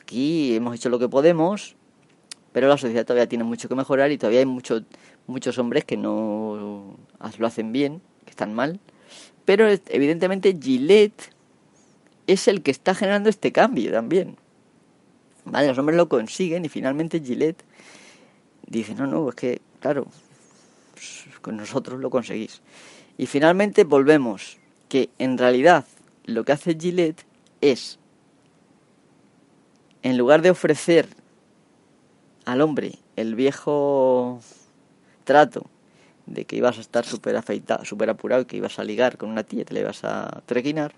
aquí 0.00 0.54
hemos 0.54 0.76
hecho 0.76 0.88
lo 0.88 1.00
que 1.00 1.08
podemos, 1.08 1.74
pero 2.52 2.68
la 2.68 2.78
sociedad 2.78 3.04
todavía 3.04 3.28
tiene 3.28 3.44
mucho 3.44 3.68
que 3.68 3.74
mejorar 3.74 4.12
y 4.12 4.18
todavía 4.18 4.40
hay 4.40 4.46
muchos 4.46 4.84
muchos 5.26 5.58
hombres 5.58 5.84
que 5.84 5.96
no 5.96 6.96
lo 7.38 7.46
hacen 7.46 7.72
bien, 7.72 8.00
que 8.24 8.30
están 8.30 8.54
mal. 8.54 8.80
Pero 9.44 9.68
evidentemente 9.88 10.56
Gillette 10.60 11.30
es 12.26 12.48
el 12.48 12.62
que 12.62 12.70
está 12.70 12.94
generando 12.94 13.28
este 13.28 13.52
cambio 13.52 13.92
también. 13.92 14.36
Vale, 15.44 15.68
los 15.68 15.78
hombres 15.78 15.96
lo 15.96 16.08
consiguen 16.08 16.64
y 16.64 16.68
finalmente 16.68 17.20
Gillette 17.20 17.62
dice, 18.66 18.94
no, 18.94 19.06
no, 19.06 19.28
es 19.28 19.34
que, 19.36 19.60
claro, 19.80 20.08
pues, 20.92 21.24
con 21.40 21.56
nosotros 21.56 22.00
lo 22.00 22.10
conseguís. 22.10 22.62
Y 23.16 23.26
finalmente 23.26 23.84
volvemos, 23.84 24.58
que 24.88 25.10
en 25.18 25.38
realidad 25.38 25.84
lo 26.24 26.44
que 26.44 26.52
hace 26.52 26.76
Gillette 26.78 27.24
es 27.60 27.98
en 30.02 30.18
lugar 30.18 30.42
de 30.42 30.50
ofrecer 30.50 31.08
al 32.44 32.60
hombre 32.60 32.98
el 33.16 33.34
viejo 33.34 34.40
trato 35.26 35.66
de 36.24 36.46
que 36.46 36.56
ibas 36.56 36.78
a 36.78 36.80
estar 36.80 37.04
súper 37.04 37.36
afeitado, 37.36 37.84
súper 37.84 38.08
apurado 38.08 38.42
y 38.42 38.44
que 38.46 38.56
ibas 38.56 38.78
a 38.78 38.84
ligar 38.84 39.18
con 39.18 39.28
una 39.28 39.42
tía 39.42 39.62
y 39.62 39.64
te 39.66 39.74
la 39.74 39.80
ibas 39.80 40.04
a 40.04 40.42
trequinar, 40.46 40.94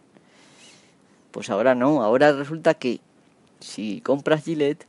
pues 1.32 1.50
ahora 1.50 1.74
no, 1.74 2.04
ahora 2.04 2.32
resulta 2.32 2.74
que 2.74 3.00
si 3.58 4.00
compras 4.02 4.44
Gillette, 4.44 4.86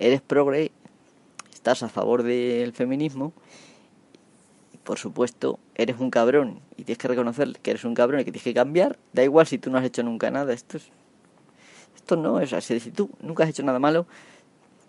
eres 0.00 0.20
progre, 0.20 0.72
estás 1.52 1.84
a 1.84 1.88
favor 1.88 2.24
del 2.24 2.72
feminismo, 2.72 3.32
y 4.72 4.78
por 4.78 4.98
supuesto, 4.98 5.60
eres 5.76 6.00
un 6.00 6.10
cabrón 6.10 6.60
y 6.76 6.82
tienes 6.82 6.98
que 6.98 7.08
reconocer 7.08 7.52
que 7.62 7.70
eres 7.70 7.84
un 7.84 7.94
cabrón 7.94 8.20
y 8.20 8.24
que 8.24 8.32
tienes 8.32 8.44
que 8.44 8.54
cambiar, 8.54 8.98
da 9.12 9.22
igual 9.22 9.46
si 9.46 9.58
tú 9.58 9.70
no 9.70 9.78
has 9.78 9.84
hecho 9.84 10.02
nunca 10.02 10.32
nada, 10.32 10.52
esto 10.52 10.78
es 10.78 10.90
esto 12.04 12.16
no 12.16 12.38
es 12.38 12.52
así. 12.52 12.78
Si 12.80 12.90
tú 12.90 13.08
nunca 13.22 13.44
has 13.44 13.50
hecho 13.50 13.62
nada 13.62 13.78
malo, 13.78 14.06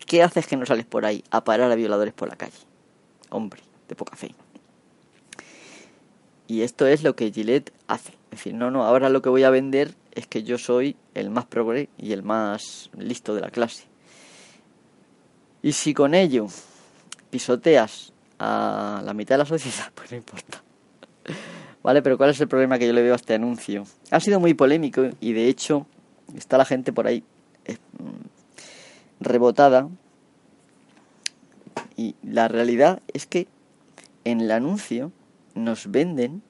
¿qué 0.06 0.21
haces 0.21 0.48
que 0.48 0.58
no 0.58 0.65
sales 0.65 0.86
por 0.86 1.06
ahí 1.06 1.24
a 1.32 1.45
parar 1.45 1.71
a 1.71 1.76
violadores 1.76 2.13
por 2.13 2.28
la 2.28 2.36
calle? 2.36 2.58
Hombre, 3.29 3.61
de 3.88 3.95
poca 3.95 4.15
fe. 4.15 4.33
Y 6.47 6.61
esto 6.61 6.85
es 6.85 7.03
lo 7.03 7.15
que 7.15 7.31
Gillette 7.31 7.71
hace. 7.88 8.11
Es 8.31 8.39
decir, 8.39 8.53
no, 8.53 8.69
no, 8.69 8.83
ahora 8.83 9.09
lo 9.09 9.21
que 9.21 9.29
voy 9.29 9.43
a 9.43 9.49
vender 9.49 9.95
es 10.13 10.27
que 10.27 10.43
yo 10.43 10.57
soy 10.57 10.95
el 11.13 11.29
más 11.29 11.45
progre 11.45 11.89
y 11.97 12.11
el 12.11 12.23
más 12.23 12.89
listo 12.97 13.33
de 13.33 13.41
la 13.41 13.49
clase. 13.49 13.85
Y 15.63 15.71
si 15.71 15.93
con 15.93 16.13
ello 16.13 16.47
pisoteas 17.29 18.13
a 18.38 19.01
la 19.03 19.13
mitad 19.13 19.35
de 19.35 19.39
la 19.39 19.45
sociedad, 19.45 19.91
pues 19.95 20.11
no 20.11 20.17
importa. 20.17 20.61
Vale, 21.81 22.01
pero 22.01 22.17
¿cuál 22.17 22.31
es 22.31 22.41
el 22.41 22.47
problema 22.47 22.77
que 22.79 22.88
yo 22.88 22.93
le 22.93 23.01
veo 23.01 23.13
a 23.13 23.15
este 23.15 23.33
anuncio? 23.33 23.85
Ha 24.11 24.19
sido 24.19 24.39
muy 24.39 24.53
polémico 24.53 25.09
y 25.19 25.33
de 25.33 25.47
hecho 25.47 25.85
está 26.35 26.57
la 26.57 26.65
gente 26.65 26.91
por 26.93 27.07
ahí 27.07 27.23
eh, 27.65 27.77
rebotada 29.19 29.88
y 31.95 32.15
la 32.23 32.47
realidad 32.47 33.01
es 33.13 33.25
que 33.25 33.47
en 34.23 34.41
el 34.41 34.51
anuncio 34.51 35.11
nos 35.53 35.91
venden 35.91 36.41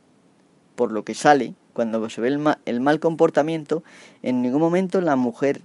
por 0.75 0.91
lo 0.91 1.03
que 1.05 1.13
sale 1.13 1.53
cuando 1.73 2.09
se 2.09 2.21
ve 2.21 2.29
el, 2.29 2.55
el 2.65 2.81
mal 2.81 2.99
comportamiento 2.99 3.83
en 4.23 4.41
ningún 4.41 4.61
momento 4.61 5.01
la 5.01 5.15
mujer 5.15 5.61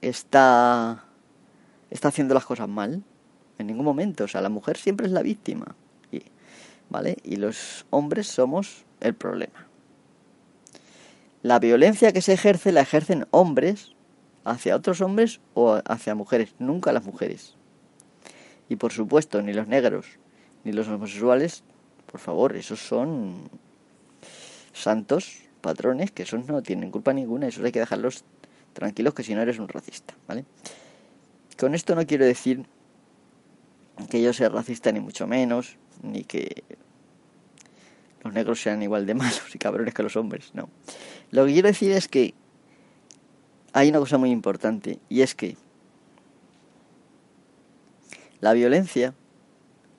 está 0.00 1.04
está 1.90 2.08
haciendo 2.08 2.34
las 2.34 2.44
cosas 2.44 2.68
mal 2.68 3.02
en 3.58 3.66
ningún 3.66 3.84
momento 3.84 4.24
o 4.24 4.28
sea 4.28 4.40
la 4.40 4.48
mujer 4.48 4.76
siempre 4.76 5.06
es 5.06 5.12
la 5.12 5.22
víctima 5.22 5.74
y, 6.10 6.22
vale 6.90 7.16
y 7.22 7.36
los 7.36 7.86
hombres 7.90 8.26
somos 8.26 8.84
el 9.00 9.14
problema 9.14 9.66
la 11.42 11.58
violencia 11.58 12.12
que 12.12 12.22
se 12.22 12.32
ejerce 12.32 12.72
la 12.72 12.80
ejercen 12.80 13.26
hombres 13.30 13.96
hacia 14.46 14.76
otros 14.76 15.00
hombres 15.00 15.40
o 15.54 15.80
hacia 15.84 16.14
mujeres, 16.14 16.54
nunca 16.58 16.92
las 16.92 17.04
mujeres. 17.04 17.55
Y 18.68 18.76
por 18.76 18.92
supuesto, 18.92 19.42
ni 19.42 19.52
los 19.52 19.68
negros 19.68 20.06
ni 20.66 20.72
los 20.72 20.88
homosexuales, 20.88 21.62
por 22.10 22.18
favor, 22.18 22.56
esos 22.56 22.80
son 22.80 23.48
santos, 24.72 25.42
patrones, 25.60 26.10
que 26.10 26.24
esos 26.24 26.44
no 26.46 26.60
tienen 26.60 26.90
culpa 26.90 27.12
ninguna, 27.12 27.46
esos 27.46 27.64
hay 27.64 27.70
que 27.70 27.78
dejarlos 27.78 28.24
tranquilos, 28.72 29.14
que 29.14 29.22
si 29.22 29.34
no 29.36 29.42
eres 29.42 29.60
un 29.60 29.68
racista, 29.68 30.14
¿vale? 30.26 30.44
Con 31.56 31.76
esto 31.76 31.94
no 31.94 32.04
quiero 32.04 32.24
decir 32.24 32.66
que 34.10 34.20
yo 34.20 34.32
sea 34.32 34.48
racista 34.48 34.90
ni 34.90 34.98
mucho 34.98 35.28
menos, 35.28 35.76
ni 36.02 36.24
que 36.24 36.64
los 38.24 38.34
negros 38.34 38.60
sean 38.60 38.82
igual 38.82 39.06
de 39.06 39.14
malos 39.22 39.54
y 39.54 39.58
cabrones 39.58 39.94
que 39.94 40.02
los 40.02 40.16
hombres, 40.16 40.50
no. 40.52 40.68
Lo 41.30 41.46
que 41.46 41.52
quiero 41.52 41.68
decir 41.68 41.92
es 41.92 42.08
que 42.08 42.34
hay 43.72 43.88
una 43.90 44.00
cosa 44.00 44.18
muy 44.18 44.30
importante 44.30 44.98
y 45.08 45.20
es 45.20 45.36
que 45.36 45.56
la 48.46 48.52
violencia 48.52 49.12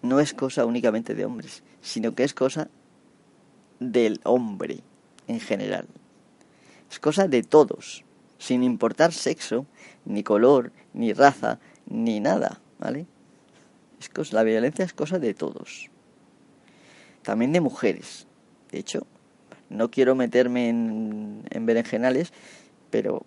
no 0.01 0.21
es 0.21 0.33
cosa 0.33 0.65
únicamente 0.65 1.15
de 1.15 1.25
hombres, 1.25 1.63
sino 1.81 2.15
que 2.15 2.23
es 2.23 2.33
cosa 2.33 2.69
del 3.81 4.21
hombre 4.23 4.79
en 5.27 5.41
general. 5.41 5.85
Es 6.89 6.97
cosa 6.97 7.27
de 7.27 7.43
todos, 7.43 8.05
sin 8.37 8.63
importar 8.63 9.11
sexo, 9.11 9.65
ni 10.05 10.23
color, 10.23 10.71
ni 10.93 11.11
raza, 11.11 11.59
ni 11.87 12.21
nada, 12.21 12.61
¿vale? 12.79 13.05
Es 13.99 14.07
cosa, 14.07 14.37
la 14.37 14.43
violencia 14.43 14.85
es 14.85 14.93
cosa 14.93 15.19
de 15.19 15.33
todos 15.33 15.89
también 17.23 17.51
de 17.51 17.59
mujeres. 17.59 18.25
De 18.71 18.79
hecho, 18.79 19.05
no 19.69 19.91
quiero 19.91 20.15
meterme 20.15 20.69
en, 20.69 21.43
en 21.49 21.65
berenjenales, 21.65 22.31
pero 22.91 23.25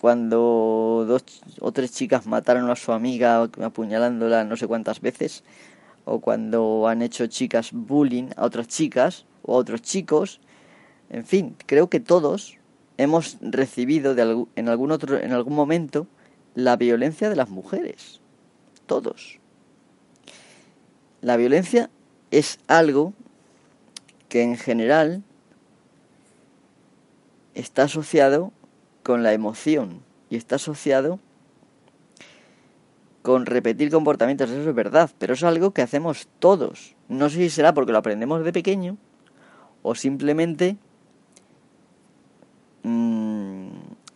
cuando 0.00 1.04
dos 1.06 1.24
o 1.60 1.72
tres 1.72 1.92
chicas 1.92 2.26
mataron 2.26 2.70
a 2.70 2.76
su 2.76 2.92
amiga 2.92 3.42
apuñalándola 3.42 4.44
no 4.44 4.56
sé 4.56 4.66
cuántas 4.66 5.00
veces, 5.00 5.44
o 6.06 6.20
cuando 6.20 6.88
han 6.88 7.02
hecho 7.02 7.26
chicas 7.26 7.70
bullying 7.72 8.30
a 8.36 8.46
otras 8.46 8.66
chicas 8.68 9.26
o 9.42 9.54
a 9.54 9.58
otros 9.58 9.82
chicos, 9.82 10.40
en 11.10 11.26
fin, 11.26 11.56
creo 11.66 11.90
que 11.90 12.00
todos 12.00 12.56
hemos 12.96 13.36
recibido 13.42 14.14
de 14.14 14.46
en 14.56 14.68
algún 14.68 14.90
otro 14.90 15.18
en 15.20 15.32
algún 15.32 15.54
momento 15.54 16.06
la 16.54 16.76
violencia 16.76 17.28
de 17.28 17.36
las 17.36 17.50
mujeres. 17.50 18.20
Todos. 18.86 19.38
La 21.20 21.36
violencia 21.36 21.90
es 22.30 22.58
algo 22.68 23.12
que 24.30 24.42
en 24.42 24.56
general 24.56 25.22
está 27.54 27.82
asociado 27.82 28.52
con 29.02 29.22
la 29.22 29.32
emoción 29.32 30.02
y 30.28 30.36
está 30.36 30.56
asociado 30.56 31.18
con 33.22 33.46
repetir 33.46 33.90
comportamientos, 33.90 34.50
eso 34.50 34.70
es 34.70 34.74
verdad, 34.74 35.10
pero 35.18 35.34
es 35.34 35.42
algo 35.42 35.72
que 35.72 35.82
hacemos 35.82 36.28
todos. 36.38 36.94
No 37.08 37.28
sé 37.28 37.36
si 37.36 37.50
será 37.50 37.74
porque 37.74 37.92
lo 37.92 37.98
aprendemos 37.98 38.44
de 38.44 38.52
pequeño 38.52 38.96
o 39.82 39.94
simplemente 39.94 40.76
mm, 42.82 43.68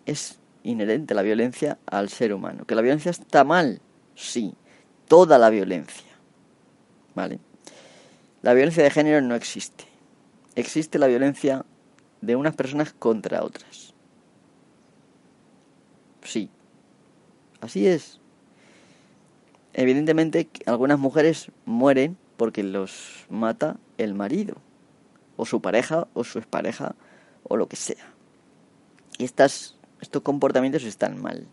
es 0.07 0.39
inherente 0.63 1.15
la 1.15 1.23
violencia 1.23 1.79
al 1.87 2.09
ser 2.09 2.33
humano. 2.33 2.65
¿Que 2.65 2.75
la 2.75 2.83
violencia 2.83 3.11
está 3.11 3.45
mal? 3.45 3.81
Sí, 4.15 4.55
toda 5.07 5.39
la 5.39 5.51
violencia. 5.51 6.11
¿Vale? 7.15 7.39
La 8.43 8.55
violencia 8.55 8.83
de 8.83 8.91
género 8.91 9.21
no 9.21 9.35
existe. 9.35 9.85
Existe 10.55 10.99
la 10.99 11.07
violencia 11.07 11.65
de 12.21 12.37
unas 12.37 12.55
personas 12.55 12.93
contra 12.93 13.45
otras. 13.45 13.94
Sí. 16.25 16.51
Así 17.61 17.87
es. 17.87 18.21
Evidentemente 19.73 20.49
algunas 20.67 20.99
mujeres 20.99 21.51
mueren 21.65 22.17
porque 22.37 22.63
los 22.63 23.27
mata 23.29 23.77
el 23.99 24.15
marido, 24.15 24.57
o 25.37 25.47
su 25.47 25.61
pareja, 25.61 26.09
o 26.15 26.25
su 26.25 26.39
expareja, 26.39 26.95
o 27.45 27.57
lo 27.57 27.69
que 27.69 27.77
sea. 27.77 28.13
Y 29.19 29.25
estas, 29.25 29.77
estos 30.01 30.23
comportamientos 30.23 30.85
están 30.85 31.21
mal. 31.21 31.47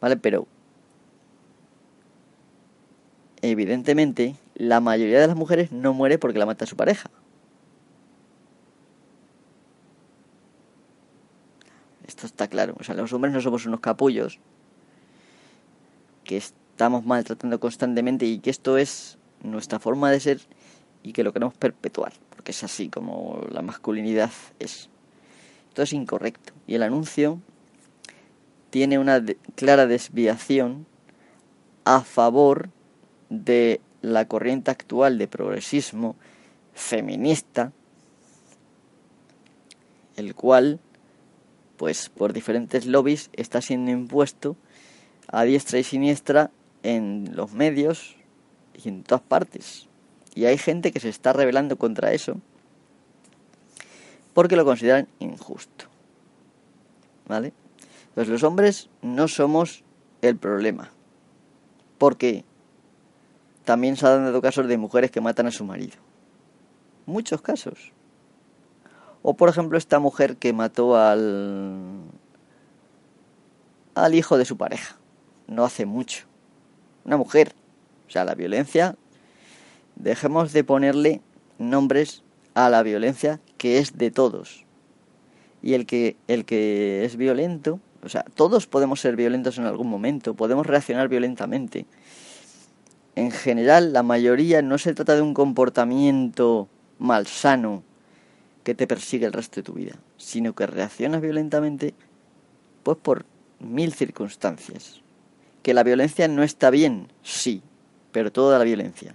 ¿Vale? 0.00 0.16
Pero 0.16 0.46
evidentemente 3.42 4.36
la 4.54 4.80
mayoría 4.80 5.20
de 5.20 5.26
las 5.26 5.36
mujeres 5.36 5.72
no 5.72 5.92
muere 5.92 6.18
porque 6.18 6.38
la 6.38 6.46
mata 6.46 6.66
su 6.66 6.76
pareja. 6.76 7.10
Esto 12.20 12.26
está 12.26 12.48
claro. 12.48 12.74
O 12.78 12.84
sea, 12.84 12.94
los 12.94 13.14
hombres 13.14 13.32
no 13.32 13.40
somos 13.40 13.64
unos 13.64 13.80
capullos 13.80 14.40
que 16.22 16.36
estamos 16.36 17.06
maltratando 17.06 17.58
constantemente 17.58 18.26
y 18.26 18.40
que 18.40 18.50
esto 18.50 18.76
es 18.76 19.16
nuestra 19.42 19.78
forma 19.78 20.10
de 20.10 20.20
ser 20.20 20.40
y 21.02 21.14
que 21.14 21.24
lo 21.24 21.32
queremos 21.32 21.54
perpetuar, 21.54 22.12
porque 22.28 22.50
es 22.50 22.62
así 22.62 22.90
como 22.90 23.40
la 23.50 23.62
masculinidad 23.62 24.30
es. 24.58 24.90
Esto 25.68 25.80
es 25.80 25.94
incorrecto. 25.94 26.52
Y 26.66 26.74
el 26.74 26.82
anuncio 26.82 27.40
tiene 28.68 28.98
una 28.98 29.24
clara 29.54 29.86
desviación 29.86 30.84
a 31.86 32.02
favor 32.02 32.68
de 33.30 33.80
la 34.02 34.28
corriente 34.28 34.70
actual 34.70 35.16
de 35.16 35.26
progresismo 35.26 36.16
feminista, 36.74 37.72
el 40.16 40.34
cual, 40.34 40.80
pues 41.80 42.10
por 42.10 42.34
diferentes 42.34 42.84
lobbies, 42.84 43.30
está 43.32 43.62
siendo 43.62 43.90
impuesto 43.90 44.54
a 45.28 45.44
diestra 45.44 45.78
y 45.78 45.82
siniestra 45.82 46.50
en 46.82 47.34
los 47.34 47.52
medios 47.52 48.16
y 48.74 48.90
en 48.90 49.02
todas 49.02 49.22
partes. 49.22 49.88
Y 50.34 50.44
hay 50.44 50.58
gente 50.58 50.92
que 50.92 51.00
se 51.00 51.08
está 51.08 51.32
rebelando 51.32 51.76
contra 51.76 52.12
eso 52.12 52.36
porque 54.34 54.56
lo 54.56 54.66
consideran 54.66 55.08
injusto. 55.20 55.86
¿Vale? 57.26 57.54
Pues 58.14 58.28
los 58.28 58.42
hombres 58.42 58.90
no 59.00 59.26
somos 59.26 59.82
el 60.20 60.36
problema. 60.36 60.90
Porque 61.96 62.44
también 63.64 63.96
se 63.96 64.06
han 64.06 64.26
dado 64.26 64.42
casos 64.42 64.68
de 64.68 64.76
mujeres 64.76 65.10
que 65.10 65.22
matan 65.22 65.46
a 65.46 65.50
su 65.50 65.64
marido. 65.64 65.96
Muchos 67.06 67.40
casos. 67.40 67.94
O 69.22 69.34
por 69.34 69.48
ejemplo 69.48 69.76
esta 69.76 69.98
mujer 69.98 70.36
que 70.36 70.52
mató 70.52 70.96
al 70.96 72.10
al 73.94 74.14
hijo 74.14 74.38
de 74.38 74.44
su 74.44 74.56
pareja. 74.56 74.96
No 75.46 75.64
hace 75.64 75.86
mucho. 75.86 76.24
Una 77.04 77.16
mujer. 77.16 77.54
O 78.08 78.10
sea, 78.10 78.24
la 78.24 78.34
violencia 78.34 78.96
dejemos 79.96 80.52
de 80.52 80.64
ponerle 80.64 81.20
nombres 81.58 82.22
a 82.54 82.68
la 82.70 82.82
violencia 82.82 83.40
que 83.58 83.78
es 83.78 83.98
de 83.98 84.10
todos. 84.10 84.64
Y 85.62 85.74
el 85.74 85.86
que, 85.86 86.16
el 86.26 86.44
que 86.44 87.04
es 87.04 87.16
violento, 87.16 87.80
o 88.02 88.08
sea, 88.08 88.24
todos 88.34 88.66
podemos 88.66 89.00
ser 89.00 89.14
violentos 89.14 89.58
en 89.58 89.66
algún 89.66 89.88
momento, 89.88 90.34
podemos 90.34 90.66
reaccionar 90.66 91.08
violentamente. 91.08 91.86
En 93.14 93.30
general, 93.30 93.92
la 93.92 94.02
mayoría 94.02 94.62
no 94.62 94.78
se 94.78 94.94
trata 94.94 95.14
de 95.14 95.22
un 95.22 95.34
comportamiento 95.34 96.68
malsano 96.98 97.82
que 98.64 98.74
te 98.74 98.86
persigue 98.86 99.26
el 99.26 99.32
resto 99.32 99.60
de 99.60 99.64
tu 99.64 99.72
vida, 99.72 99.96
sino 100.16 100.54
que 100.54 100.66
reaccionas 100.66 101.20
violentamente 101.20 101.94
pues 102.82 102.98
por 102.98 103.24
mil 103.58 103.92
circunstancias. 103.92 105.00
Que 105.62 105.74
la 105.74 105.82
violencia 105.82 106.26
no 106.28 106.42
está 106.42 106.70
bien, 106.70 107.12
sí, 107.22 107.62
pero 108.12 108.32
toda 108.32 108.58
la 108.58 108.64
violencia 108.64 109.14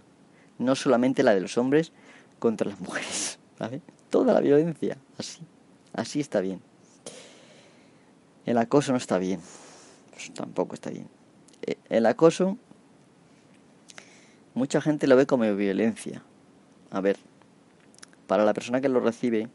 no 0.58 0.76
solamente 0.76 1.24
la 1.24 1.34
de 1.34 1.42
los 1.42 1.58
hombres 1.58 1.92
contra 2.40 2.70
las 2.70 2.80
mujeres, 2.80 3.40
¿vale? 3.60 3.82
Toda 4.10 4.34
la 4.34 4.40
violencia, 4.40 4.98
así, 5.18 5.42
así 5.94 6.20
está 6.20 6.42
bien. 6.42 6.62
El 8.46 8.58
acoso 8.58 8.92
no 8.92 8.98
está 8.98 9.18
bien, 9.18 9.42
pues 10.12 10.32
tampoco 10.34 10.76
está 10.76 10.90
bien. 10.90 11.08
E, 11.64 11.78
el 11.90 12.06
acoso, 12.06 12.58
mucha 14.54 14.82
gente 14.82 15.08
lo 15.08 15.16
ve 15.16 15.26
como 15.26 15.54
violencia. 15.56 16.22
A 16.92 17.02
ver, 17.02 17.18
para 18.28 18.46
la 18.46 18.54
persona 18.54 18.82
que 18.82 18.90
lo 18.90 19.00
recibe, 19.00 19.50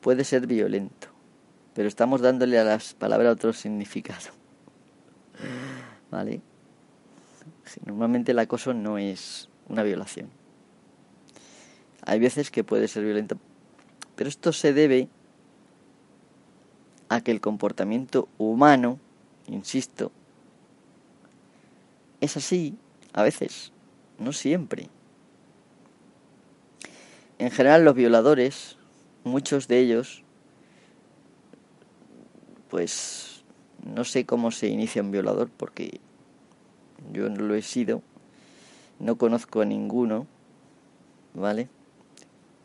puede 0.00 0.24
ser 0.24 0.46
violento, 0.46 1.08
pero 1.74 1.88
estamos 1.88 2.20
dándole 2.20 2.58
a 2.58 2.64
las 2.64 2.94
palabras 2.94 3.32
otro 3.32 3.52
significado. 3.52 4.30
¿Vale? 6.10 6.40
Normalmente 7.84 8.32
el 8.32 8.38
acoso 8.38 8.74
no 8.74 8.98
es 8.98 9.48
una 9.68 9.82
violación. 9.82 10.28
Hay 12.04 12.18
veces 12.18 12.50
que 12.50 12.64
puede 12.64 12.88
ser 12.88 13.04
violento, 13.04 13.38
pero 14.16 14.28
esto 14.28 14.52
se 14.52 14.72
debe 14.72 15.08
a 17.08 17.20
que 17.20 17.30
el 17.30 17.40
comportamiento 17.40 18.28
humano, 18.38 18.98
insisto, 19.46 20.10
es 22.20 22.36
así 22.36 22.76
a 23.12 23.22
veces, 23.22 23.72
no 24.18 24.32
siempre. 24.32 24.88
En 27.42 27.50
general 27.50 27.84
los 27.84 27.96
violadores, 27.96 28.76
muchos 29.24 29.66
de 29.66 29.80
ellos, 29.80 30.22
pues 32.70 33.42
no 33.84 34.04
sé 34.04 34.24
cómo 34.24 34.52
se 34.52 34.68
inicia 34.68 35.02
un 35.02 35.10
violador 35.10 35.50
porque 35.50 35.98
yo 37.12 37.28
no 37.28 37.42
lo 37.42 37.56
he 37.56 37.62
sido, 37.62 38.00
no 39.00 39.18
conozco 39.18 39.60
a 39.60 39.64
ninguno, 39.64 40.28
¿vale? 41.34 41.68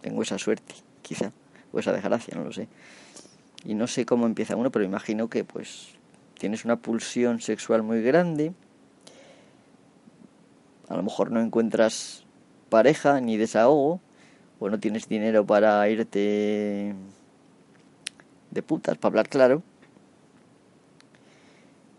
Tengo 0.01 0.21
esa 0.21 0.37
suerte, 0.37 0.75
quizá, 1.01 1.31
o 1.71 1.79
esa 1.79 1.91
desgracia, 1.91 2.35
no 2.37 2.43
lo 2.43 2.53
sé. 2.53 2.67
Y 3.65 3.73
no 3.73 3.87
sé 3.87 4.05
cómo 4.05 4.27
empieza 4.27 4.55
uno, 4.55 4.69
pero 4.69 4.85
imagino 4.85 5.27
que 5.27 5.43
pues 5.43 5.87
tienes 6.37 6.65
una 6.65 6.75
pulsión 6.75 7.41
sexual 7.41 7.81
muy 7.81 8.03
grande, 8.03 8.53
a 10.87 10.95
lo 10.95 11.01
mejor 11.01 11.31
no 11.31 11.41
encuentras 11.41 12.25
pareja 12.69 13.19
ni 13.21 13.37
desahogo, 13.37 14.01
o 14.59 14.69
no 14.69 14.79
tienes 14.79 15.07
dinero 15.07 15.45
para 15.45 15.87
irte 15.89 16.95
de 18.51 18.61
putas, 18.63 18.97
para 18.97 19.11
hablar 19.11 19.29
claro, 19.29 19.63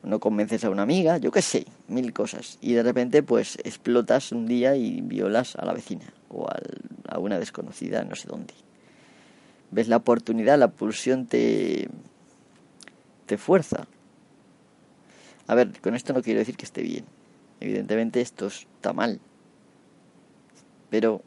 no 0.02 0.20
convences 0.20 0.64
a 0.64 0.70
una 0.70 0.82
amiga, 0.82 1.18
yo 1.18 1.30
qué 1.30 1.42
sé, 1.42 1.66
mil 1.86 2.12
cosas. 2.12 2.58
Y 2.60 2.72
de 2.72 2.82
repente 2.82 3.22
pues 3.22 3.58
explotas 3.64 4.32
un 4.32 4.46
día 4.46 4.76
y 4.76 5.00
violas 5.00 5.56
a 5.56 5.64
la 5.64 5.72
vecina 5.72 6.12
o 6.28 6.48
a 7.08 7.18
una 7.18 7.38
desconocida 7.38 8.04
no 8.04 8.14
sé 8.16 8.28
dónde. 8.28 8.54
Ves 9.70 9.88
la 9.88 9.96
oportunidad, 9.96 10.58
la 10.58 10.68
pulsión 10.68 11.26
te, 11.26 11.88
te 13.26 13.36
fuerza. 13.36 13.86
A 15.46 15.54
ver, 15.54 15.78
con 15.80 15.94
esto 15.94 16.12
no 16.12 16.22
quiero 16.22 16.38
decir 16.38 16.56
que 16.56 16.64
esté 16.64 16.82
bien. 16.82 17.04
Evidentemente 17.60 18.20
esto 18.20 18.46
está 18.46 18.92
mal. 18.92 19.20
Pero... 20.90 21.22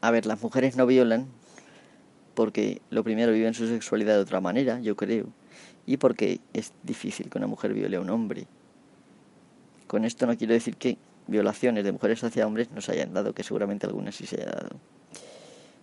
A 0.00 0.10
ver, 0.10 0.26
las 0.26 0.42
mujeres 0.42 0.76
no 0.76 0.86
violan 0.86 1.26
porque 2.34 2.80
lo 2.90 3.02
primero 3.02 3.32
viven 3.32 3.52
su 3.52 3.66
sexualidad 3.66 4.14
de 4.14 4.20
otra 4.20 4.40
manera, 4.40 4.78
yo 4.80 4.94
creo, 4.94 5.26
y 5.86 5.96
porque 5.96 6.40
es 6.52 6.72
difícil 6.84 7.28
que 7.28 7.38
una 7.38 7.48
mujer 7.48 7.74
viole 7.74 7.96
a 7.96 8.00
un 8.00 8.10
hombre. 8.10 8.46
Con 9.88 10.04
esto 10.04 10.24
no 10.26 10.36
quiero 10.36 10.52
decir 10.52 10.76
que 10.76 10.98
violaciones 11.26 11.82
de 11.82 11.90
mujeres 11.90 12.22
hacia 12.22 12.46
hombres 12.46 12.70
no 12.70 12.80
se 12.80 12.92
hayan 12.92 13.12
dado, 13.12 13.32
que 13.32 13.42
seguramente 13.42 13.86
algunas 13.86 14.14
sí 14.14 14.24
se 14.24 14.36
hayan 14.36 14.52
dado, 14.52 14.76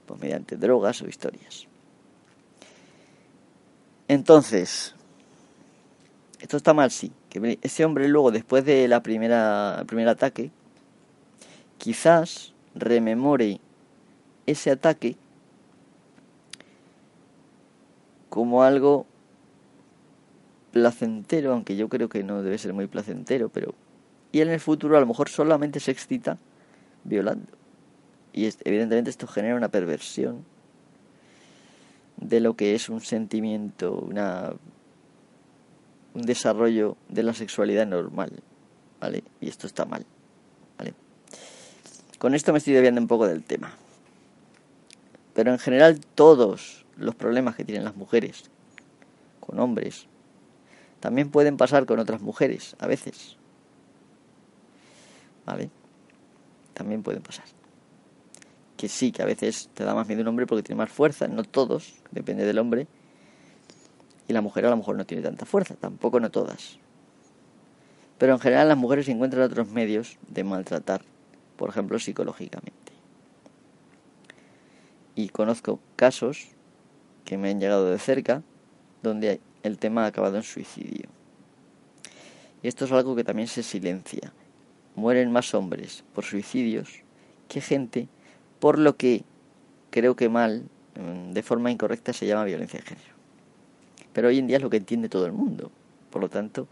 pues 0.06 0.22
mediante 0.22 0.56
drogas 0.56 1.02
o 1.02 1.10
historias. 1.10 1.68
Entonces, 4.08 4.96
esto 6.40 6.58
está 6.58 6.74
mal, 6.74 6.92
sí. 6.92 7.12
Que 7.30 7.58
ese 7.62 7.84
hombre 7.84 8.08
luego, 8.08 8.32
después 8.32 8.64
de 8.64 8.88
la 8.88 9.02
primera, 9.02 9.84
primer 9.88 10.08
ataque, 10.08 10.52
quizás 11.78 12.54
rememore 12.76 13.60
ese 14.46 14.72
ataque 14.72 15.18
como 18.30 18.64
algo 18.64 19.06
placentero, 20.72 21.54
aunque 21.54 21.78
yo 21.78 21.88
creo 21.88 22.10
que 22.10 22.24
no 22.24 22.44
debe 22.44 22.58
ser 22.58 22.74
muy 22.74 22.88
placentero, 22.88 23.48
pero... 23.48 23.74
Y 24.34 24.42
en 24.42 24.50
el 24.50 24.60
futuro 24.60 24.98
a 24.98 25.00
lo 25.00 25.06
mejor 25.06 25.30
solamente 25.30 25.80
se 25.80 25.92
excita 25.92 26.38
violando. 27.06 27.48
Y 28.34 28.50
evidentemente 28.66 29.10
esto 29.10 29.28
genera 29.28 29.56
una 29.56 29.70
perversión 29.70 30.44
de 32.18 32.42
lo 32.42 32.58
que 32.58 32.76
es 32.76 32.90
un 32.90 33.00
sentimiento, 33.00 33.94
una, 33.94 34.52
un 36.14 36.22
desarrollo 36.24 36.98
de 37.08 37.24
la 37.24 37.34
sexualidad 37.34 37.88
normal, 37.88 38.32
¿vale? 39.00 39.24
Y 39.40 39.48
esto 39.48 39.68
está 39.68 39.86
mal, 39.86 40.06
¿vale? 40.78 40.94
Con 42.20 42.36
esto 42.36 42.52
me 42.52 42.58
estoy 42.58 42.74
desviando 42.74 43.00
un 43.00 43.08
poco 43.08 43.28
del 43.28 43.44
tema. 43.44 43.74
Pero 45.36 45.52
en 45.52 45.60
general 45.60 46.00
todos 46.00 46.86
los 46.98 47.14
problemas 47.14 47.56
que 47.56 47.66
tienen 47.66 47.84
las 47.84 47.96
mujeres 47.96 48.50
con 49.42 49.60
hombres 49.60 50.08
también 51.02 51.30
pueden 51.30 51.58
pasar 51.58 51.86
con 51.86 52.00
otras 52.00 52.22
mujeres, 52.22 52.76
a 52.80 52.88
veces. 52.88 53.36
¿Vale? 55.46 55.70
También 56.74 57.04
pueden 57.04 57.22
pasar. 57.22 57.46
Que 58.76 58.88
sí, 58.88 59.12
que 59.12 59.22
a 59.22 59.26
veces 59.26 59.70
te 59.74 59.84
da 59.84 59.94
más 59.94 60.08
miedo 60.08 60.22
un 60.22 60.30
hombre 60.30 60.48
porque 60.48 60.64
tiene 60.64 60.80
más 60.80 60.90
fuerza, 60.90 61.28
no 61.28 61.44
todos, 61.44 61.94
depende 62.12 62.46
del 62.46 62.58
hombre. 62.58 62.88
Y 64.28 64.34
la 64.34 64.42
mujer 64.42 64.66
a 64.66 64.70
lo 64.70 64.78
mejor 64.78 64.96
no 64.96 65.06
tiene 65.06 65.22
tanta 65.22 65.46
fuerza, 65.46 65.76
tampoco 65.76 66.20
no 66.20 66.32
todas. 66.32 66.80
Pero 68.18 68.34
en 68.34 68.40
general 68.40 68.70
las 68.70 68.78
mujeres 68.78 69.08
encuentran 69.10 69.44
otros 69.44 69.68
medios 69.68 70.18
de 70.30 70.44
maltratar, 70.44 71.02
por 71.58 71.70
ejemplo 71.70 72.00
psicológicamente. 72.00 72.85
Y 75.16 75.30
conozco 75.30 75.80
casos 75.96 76.50
que 77.24 77.38
me 77.38 77.50
han 77.50 77.60
llegado 77.60 77.90
de 77.90 78.00
cerca 78.00 78.44
donde 79.02 79.40
el 79.64 79.78
tema 79.78 80.04
ha 80.04 80.08
acabado 80.08 80.38
en 80.38 80.44
suicidio. 80.44 81.10
Y 82.62 82.68
esto 82.68 82.86
es 82.86 82.92
algo 82.92 83.16
que 83.16 83.24
también 83.24 83.48
se 83.48 83.64
silencia. 83.64 84.34
Mueren 84.96 85.32
más 85.32 85.54
hombres 85.54 86.04
por 86.14 86.24
suicidios 86.24 87.02
que 87.48 87.62
gente 87.62 88.08
por 88.60 88.80
lo 88.80 88.96
que 88.98 89.24
creo 89.92 90.16
que 90.16 90.30
mal, 90.30 90.64
mm, 90.96 91.32
de 91.34 91.44
forma 91.44 91.72
incorrecta, 91.72 92.14
se 92.14 92.26
llama 92.26 92.44
violencia 92.46 92.80
de 92.80 92.86
género. 92.86 93.16
Pero 94.14 94.30
hoy 94.30 94.40
en 94.40 94.48
día 94.48 94.58
es 94.58 94.64
lo 94.64 94.70
que 94.70 94.78
entiende 94.78 95.10
todo 95.10 95.26
el 95.26 95.34
mundo. 95.34 95.72
Por 96.10 96.22
lo 96.22 96.30
tanto, 96.30 96.68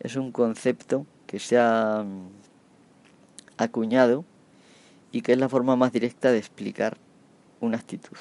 es 0.00 0.16
un 0.16 0.32
concepto 0.32 1.06
que 1.26 1.38
se 1.38 1.58
ha 1.58 2.02
mm, 2.04 2.28
acuñado 3.58 4.24
y 5.12 5.20
que 5.20 5.32
es 5.32 5.38
la 5.38 5.48
forma 5.48 5.76
más 5.76 5.92
directa 5.92 6.32
de 6.32 6.38
explicar 6.38 6.98
una 7.64 7.78
actitud. 7.78 8.16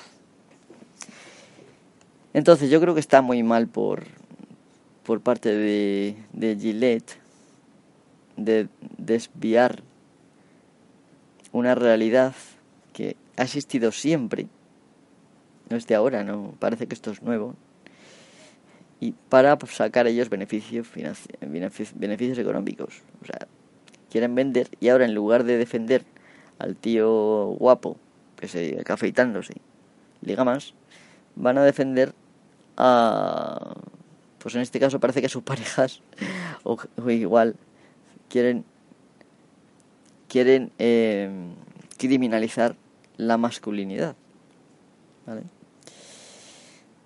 Entonces 2.34 2.70
yo 2.70 2.82
creo 2.82 2.94
que 2.94 3.00
está 3.00 3.22
muy 3.22 3.44
mal 3.44 3.68
por, 3.68 4.04
por 5.04 5.22
parte 5.22 5.56
de, 5.56 6.16
Gillette 6.60 7.20
de 8.38 8.68
desviar 8.98 9.84
una 11.52 11.76
realidad 11.76 12.34
que 12.94 13.16
ha 13.38 13.44
existido 13.44 13.92
siempre, 13.92 14.48
no 15.70 15.78
es 15.78 15.86
de 15.86 15.96
ahora, 15.96 16.24
no 16.24 16.56
parece 16.60 16.88
que 16.88 16.96
esto 16.96 17.12
es 17.12 17.22
nuevo, 17.22 17.56
y 19.00 19.14
para 19.30 19.58
sacar 19.68 20.08
ellos 20.08 20.30
beneficios, 20.30 20.88
beneficios 21.96 22.38
económicos. 22.38 23.02
O 23.22 23.26
sea, 23.26 23.48
quieren 24.10 24.34
vender 24.34 24.70
y 24.80 24.90
ahora 24.90 25.06
en 25.06 25.14
lugar 25.14 25.44
de 25.44 25.58
defender 25.58 26.04
al 26.58 26.76
tío 26.76 27.48
guapo 27.60 27.98
que 28.44 28.50
se 28.50 28.84
afeitándose 28.90 29.54
liga 30.20 30.44
más, 30.44 30.74
van 31.38 31.58
a 31.58 31.64
defender 31.64 32.14
a, 32.76 33.74
pues 34.38 34.54
en 34.56 34.62
este 34.62 34.82
caso 34.82 35.00
parece 35.00 35.22
que 35.22 35.30
sus 35.30 35.44
parejas, 35.44 36.02
o, 36.64 36.78
igual, 37.10 37.56
quieren, 38.28 38.66
quieren 40.28 40.74
eh, 40.78 41.32
criminalizar 41.98 42.76
la 43.16 43.38
masculinidad. 43.38 44.18
¿vale? 45.26 45.44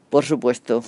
Por 0.09 0.25
supuesto, 0.25 0.83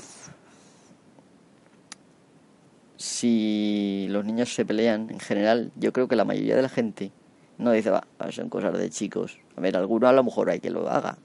si 2.98 4.08
los 4.10 4.26
niños 4.26 4.56
se 4.56 4.66
pelean, 4.66 5.12
en 5.12 5.20
general, 5.20 5.72
yo 5.76 5.94
creo 5.94 6.08
que 6.08 6.16
la 6.16 6.26
mayoría 6.26 6.56
de 6.56 6.64
la 6.64 6.70
gente 6.70 7.12
no 7.60 7.72
dice, 7.72 7.90
va, 7.92 8.08
son 8.32 8.50
cosas 8.50 8.76
de 8.78 8.90
chicos. 8.90 9.38
A 9.58 9.62
ver, 9.62 9.76
alguno 9.76 10.08
a 10.08 10.14
lo 10.14 10.24
mejor 10.24 10.50
hay 10.50 10.62
que 10.62 10.70
lo 10.70 10.90
haga, 10.90 11.18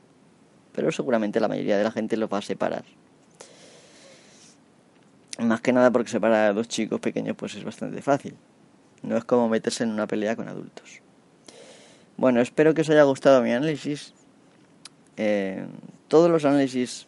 pero 0.73 0.91
seguramente 0.91 1.39
la 1.39 1.47
mayoría 1.47 1.79
de 1.79 1.85
la 1.85 1.93
gente 1.93 2.17
los 2.17 2.31
va 2.31 2.39
a 2.39 2.43
separar. 2.43 2.85
Más 5.39 5.61
que 5.61 5.73
nada 5.73 5.91
porque 5.93 6.11
separar 6.11 6.51
a 6.51 6.53
dos 6.53 6.69
chicos 6.69 7.01
pequeños 7.01 7.37
pues 7.37 7.55
es 7.55 7.65
bastante 7.65 8.03
fácil. 8.03 8.35
No 9.03 9.17
es 9.17 9.25
como 9.25 9.49
meterse 9.49 9.85
en 9.85 9.91
una 9.91 10.09
pelea 10.09 10.35
con 10.35 10.49
adultos. 10.49 11.01
Bueno, 12.17 12.41
espero 12.41 12.75
que 12.75 12.83
os 12.83 12.91
haya 12.91 13.05
gustado 13.05 13.41
mi 13.41 13.53
análisis. 13.53 14.13
Eh, 15.17 15.65
todos 16.09 16.31
los 16.31 16.45
análisis 16.45 17.07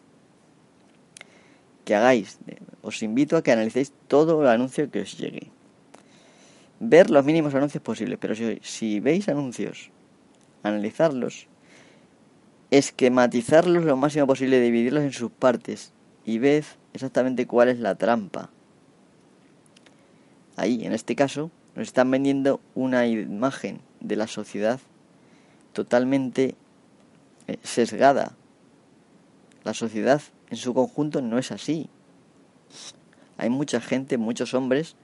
que 1.84 1.96
hagáis, 1.96 2.38
os 2.82 3.02
invito 3.02 3.36
a 3.36 3.42
que 3.42 3.50
analicéis 3.50 3.92
todo 4.06 4.42
el 4.42 4.48
anuncio 4.48 4.90
que 4.90 5.00
os 5.00 5.18
llegue. 5.18 5.50
Ver 6.78 7.10
los 7.10 7.24
mínimos 7.24 7.54
anuncios 7.54 7.82
posibles, 7.82 8.18
pero 8.20 8.34
si, 8.34 9.00
veis 9.00 9.28
anuncios, 9.28 9.90
analizarlos, 10.62 11.48
esquematizarlos 12.70 13.84
lo 13.84 13.96
máximo 13.96 14.26
posible, 14.26 14.60
dividirlos 14.60 15.04
en 15.04 15.12
sus 15.12 15.30
partes 15.30 15.92
y 16.24 16.38
ved 16.38 16.64
exactamente 16.92 17.46
cuál 17.46 17.68
es 17.68 17.78
la 17.78 17.94
trampa. 17.94 18.50
Ahí, 20.56 20.84
en 20.84 20.92
este 20.92 21.16
caso, 21.16 21.50
nos 21.74 21.88
están 21.88 22.10
vendiendo 22.10 22.60
una 22.74 23.06
imagen 23.06 23.80
de 24.00 24.16
la 24.16 24.26
sociedad 24.26 24.80
totalmente 25.72 26.56
eh, 27.46 27.58
sesgada. 27.62 28.34
La 29.64 29.74
sociedad 29.74 30.22
en 30.50 30.56
su 30.56 30.74
conjunto 30.74 31.22
no 31.22 31.38
es 31.38 31.52
así. 31.52 31.88
Hay 33.36 33.50
mucha 33.50 33.80
gente, 33.80 34.16
muchos 34.16 34.54
hombres, 34.54 34.96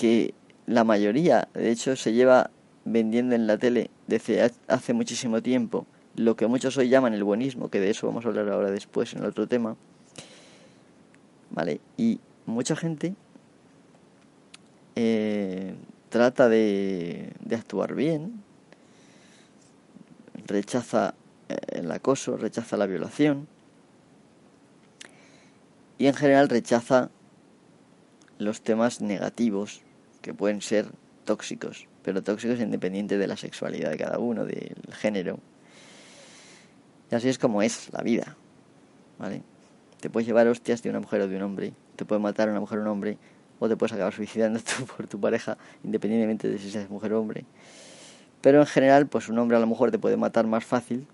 que 0.00 0.32
la 0.66 0.82
mayoría, 0.82 1.48
de 1.52 1.70
hecho, 1.70 1.94
se 1.94 2.14
lleva 2.14 2.50
vendiendo 2.86 3.34
en 3.34 3.46
la 3.46 3.58
tele 3.58 3.90
desde 4.06 4.50
hace 4.66 4.94
muchísimo 4.94 5.42
tiempo 5.42 5.86
lo 6.16 6.36
que 6.36 6.46
muchos 6.46 6.78
hoy 6.78 6.88
llaman 6.88 7.12
el 7.12 7.22
buenismo, 7.22 7.68
que 7.68 7.80
de 7.80 7.90
eso 7.90 8.06
vamos 8.06 8.24
a 8.24 8.28
hablar 8.28 8.48
ahora 8.48 8.70
después 8.70 9.12
en 9.12 9.18
el 9.18 9.26
otro 9.26 9.46
tema. 9.46 9.76
¿Vale? 11.50 11.82
Y 11.98 12.18
mucha 12.46 12.76
gente 12.76 13.14
eh, 14.96 15.74
trata 16.08 16.48
de, 16.48 17.34
de 17.44 17.56
actuar 17.56 17.94
bien, 17.94 18.42
rechaza 20.46 21.14
eh, 21.50 21.58
el 21.72 21.92
acoso, 21.92 22.38
rechaza 22.38 22.78
la 22.78 22.86
violación 22.86 23.48
y 25.98 26.06
en 26.06 26.14
general 26.14 26.48
rechaza 26.48 27.10
los 28.38 28.62
temas 28.62 29.02
negativos 29.02 29.82
que 30.22 30.34
pueden 30.34 30.60
ser 30.60 30.86
tóxicos, 31.24 31.86
pero 32.02 32.22
tóxicos 32.22 32.60
independiente 32.60 33.18
de 33.18 33.26
la 33.26 33.36
sexualidad 33.36 33.90
de 33.90 33.96
cada 33.96 34.18
uno, 34.18 34.44
del 34.44 34.76
género. 34.92 35.38
Y 37.10 37.14
así 37.14 37.28
es 37.28 37.38
como 37.38 37.62
es 37.62 37.88
la 37.92 38.02
vida, 38.02 38.36
¿vale? 39.18 39.42
Te 40.00 40.10
puedes 40.10 40.26
llevar 40.26 40.46
hostias 40.48 40.82
de 40.82 40.90
una 40.90 41.00
mujer 41.00 41.20
o 41.22 41.28
de 41.28 41.36
un 41.36 41.42
hombre, 41.42 41.72
te 41.96 42.04
puede 42.04 42.20
matar 42.20 42.48
una 42.48 42.60
mujer 42.60 42.78
o 42.78 42.82
un 42.82 42.88
hombre, 42.88 43.18
o 43.58 43.68
te 43.68 43.76
puedes 43.76 43.92
acabar 43.92 44.12
suicidando 44.12 44.60
tú 44.78 44.86
por 44.86 45.06
tu 45.06 45.20
pareja, 45.20 45.58
independientemente 45.84 46.48
de 46.48 46.58
si 46.58 46.70
seas 46.70 46.88
mujer 46.90 47.12
o 47.12 47.20
hombre. 47.20 47.44
Pero 48.40 48.60
en 48.60 48.66
general, 48.66 49.06
pues 49.06 49.28
un 49.28 49.38
hombre 49.38 49.56
a 49.56 49.60
lo 49.60 49.66
mejor 49.66 49.90
te 49.90 49.98
puede 49.98 50.16
matar 50.16 50.46
más 50.46 50.64
fácil 50.64 51.06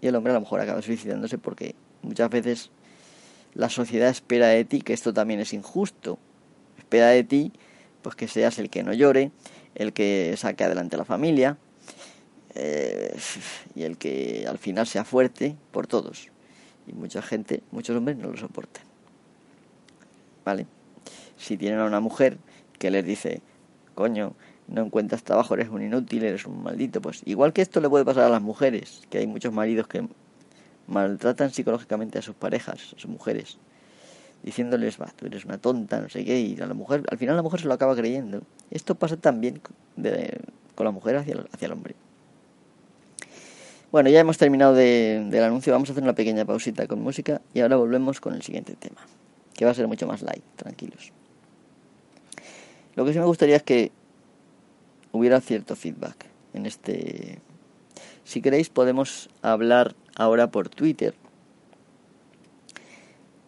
y 0.00 0.06
el 0.06 0.14
hombre 0.14 0.30
a 0.30 0.34
lo 0.34 0.40
mejor 0.40 0.60
acaba 0.60 0.82
suicidándose 0.82 1.36
porque 1.38 1.74
muchas 2.02 2.30
veces 2.30 2.70
la 3.54 3.68
sociedad 3.68 4.08
espera 4.08 4.48
de 4.48 4.64
ti 4.64 4.80
que 4.80 4.92
esto 4.92 5.12
también 5.12 5.40
es 5.40 5.52
injusto. 5.52 6.18
Espera 6.78 7.08
de 7.08 7.24
ti 7.24 7.52
pues 8.04 8.14
que 8.14 8.28
seas 8.28 8.58
el 8.58 8.68
que 8.68 8.82
no 8.82 8.92
llore, 8.92 9.32
el 9.74 9.94
que 9.94 10.34
saque 10.36 10.62
adelante 10.62 10.94
a 10.94 10.98
la 10.98 11.06
familia 11.06 11.56
eh, 12.54 13.16
y 13.74 13.82
el 13.82 13.96
que 13.96 14.44
al 14.46 14.58
final 14.58 14.86
sea 14.86 15.04
fuerte 15.04 15.56
por 15.72 15.86
todos. 15.86 16.28
Y 16.86 16.92
mucha 16.92 17.22
gente, 17.22 17.62
muchos 17.72 17.96
hombres 17.96 18.18
no 18.18 18.28
lo 18.30 18.36
soportan. 18.36 18.84
¿Vale? 20.44 20.66
Si 21.38 21.56
tienen 21.56 21.80
a 21.80 21.86
una 21.86 22.00
mujer 22.00 22.36
que 22.78 22.90
les 22.90 23.06
dice, 23.06 23.40
coño, 23.94 24.34
no 24.68 24.82
encuentras 24.84 25.24
trabajo, 25.24 25.54
eres 25.54 25.70
un 25.70 25.82
inútil, 25.82 26.24
eres 26.24 26.44
un 26.44 26.62
maldito. 26.62 27.00
Pues 27.00 27.22
igual 27.24 27.54
que 27.54 27.62
esto 27.62 27.80
le 27.80 27.88
puede 27.88 28.04
pasar 28.04 28.24
a 28.24 28.28
las 28.28 28.42
mujeres, 28.42 29.00
que 29.08 29.16
hay 29.16 29.26
muchos 29.26 29.54
maridos 29.54 29.88
que 29.88 30.06
maltratan 30.86 31.50
psicológicamente 31.50 32.18
a 32.18 32.22
sus 32.22 32.34
parejas, 32.34 32.92
a 32.94 33.00
sus 33.00 33.06
mujeres, 33.06 33.56
diciéndoles, 34.44 35.00
va, 35.00 35.12
tú 35.16 35.26
eres 35.26 35.44
una 35.44 35.58
tonta, 35.58 36.00
no 36.00 36.08
sé 36.08 36.24
qué, 36.24 36.40
y 36.40 36.60
a 36.60 36.66
la 36.66 36.74
mujer, 36.74 37.02
al 37.10 37.18
final 37.18 37.34
la 37.34 37.42
mujer 37.42 37.60
se 37.60 37.66
lo 37.66 37.74
acaba 37.74 37.96
creyendo. 37.96 38.42
Esto 38.70 38.94
pasa 38.94 39.16
también 39.16 39.60
con 40.74 40.84
la 40.84 40.90
mujer 40.90 41.16
hacia 41.16 41.44
hacia 41.52 41.66
el 41.66 41.72
hombre. 41.72 41.94
Bueno, 43.90 44.10
ya 44.10 44.20
hemos 44.20 44.38
terminado 44.38 44.74
de, 44.74 45.24
del 45.30 45.44
anuncio, 45.44 45.72
vamos 45.72 45.88
a 45.88 45.92
hacer 45.92 46.02
una 46.02 46.14
pequeña 46.14 46.44
pausita 46.44 46.86
con 46.86 47.00
música 47.00 47.40
y 47.54 47.60
ahora 47.60 47.76
volvemos 47.76 48.20
con 48.20 48.34
el 48.34 48.42
siguiente 48.42 48.74
tema, 48.74 49.00
que 49.54 49.64
va 49.64 49.70
a 49.70 49.74
ser 49.74 49.86
mucho 49.86 50.06
más 50.06 50.22
light, 50.22 50.44
tranquilos. 50.56 51.12
Lo 52.96 53.04
que 53.04 53.12
sí 53.12 53.18
me 53.18 53.24
gustaría 53.24 53.56
es 53.56 53.62
que 53.62 53.92
hubiera 55.12 55.40
cierto 55.40 55.76
feedback 55.76 56.26
en 56.52 56.66
este... 56.66 57.38
Si 58.24 58.40
queréis 58.40 58.68
podemos 58.68 59.30
hablar 59.42 59.94
ahora 60.16 60.50
por 60.50 60.68
Twitter. 60.68 61.14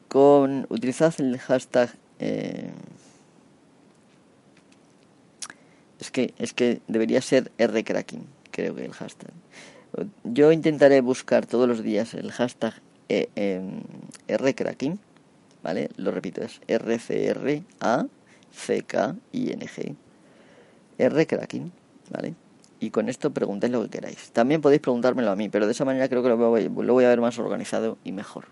Con 0.08 0.66
utilizad 0.68 1.14
el 1.18 1.38
hashtag 1.38 1.90
eh, 2.18 2.70
es 6.00 6.10
que 6.10 6.34
es 6.38 6.52
que 6.52 6.80
debería 6.88 7.20
ser 7.20 7.50
rcracking, 7.58 8.26
creo 8.50 8.74
que 8.74 8.84
el 8.84 8.92
hashtag. 8.92 9.32
Yo 10.24 10.52
intentaré 10.52 11.00
buscar 11.00 11.46
todos 11.46 11.68
los 11.68 11.82
días 11.82 12.14
el 12.14 12.30
hashtag 12.30 12.74
eh, 13.08 13.28
em, 13.34 13.82
rcracking, 14.28 14.98
¿vale? 15.62 15.90
Lo 15.96 16.10
repito, 16.10 16.42
es 16.42 16.60
R 16.66 16.98
C 16.98 17.26
R 17.26 17.62
A 17.80 18.06
C 18.52 18.82
K 18.82 19.16
I 19.32 19.52
N 19.52 19.66
G. 19.66 19.94
rcracking, 20.98 21.72
¿vale? 22.10 22.34
y 22.80 22.90
con 22.90 23.08
esto 23.08 23.30
preguntéis 23.30 23.72
lo 23.72 23.82
que 23.82 23.88
queráis. 23.88 24.30
También 24.32 24.60
podéis 24.60 24.80
preguntármelo 24.80 25.30
a 25.30 25.36
mí, 25.36 25.48
pero 25.48 25.66
de 25.66 25.72
esa 25.72 25.84
manera 25.84 26.08
creo 26.08 26.22
que 26.22 26.28
lo 26.28 26.36
voy, 26.36 26.68
lo 26.68 26.92
voy 26.92 27.04
a 27.04 27.08
ver 27.08 27.20
más 27.20 27.38
organizado 27.38 27.98
y 28.04 28.12
mejor. 28.12 28.46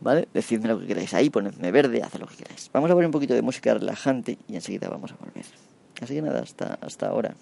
¿Vale? 0.00 0.28
Decidme 0.32 0.68
lo 0.68 0.78
que 0.78 0.86
queráis. 0.86 1.14
Ahí 1.14 1.30
ponedme 1.30 1.70
verde, 1.72 2.02
haz 2.02 2.18
lo 2.18 2.26
que 2.26 2.36
queráis. 2.36 2.70
Vamos 2.72 2.90
a 2.90 2.94
poner 2.94 3.06
un 3.06 3.12
poquito 3.12 3.34
de 3.34 3.42
música 3.42 3.74
relajante 3.74 4.38
y 4.46 4.54
enseguida 4.54 4.88
vamos 4.88 5.12
a 5.12 5.16
volver. 5.16 5.44
Así 6.00 6.14
que 6.14 6.22
nada, 6.22 6.40
hasta, 6.42 6.74
hasta 6.80 7.08
ahora. 7.08 7.34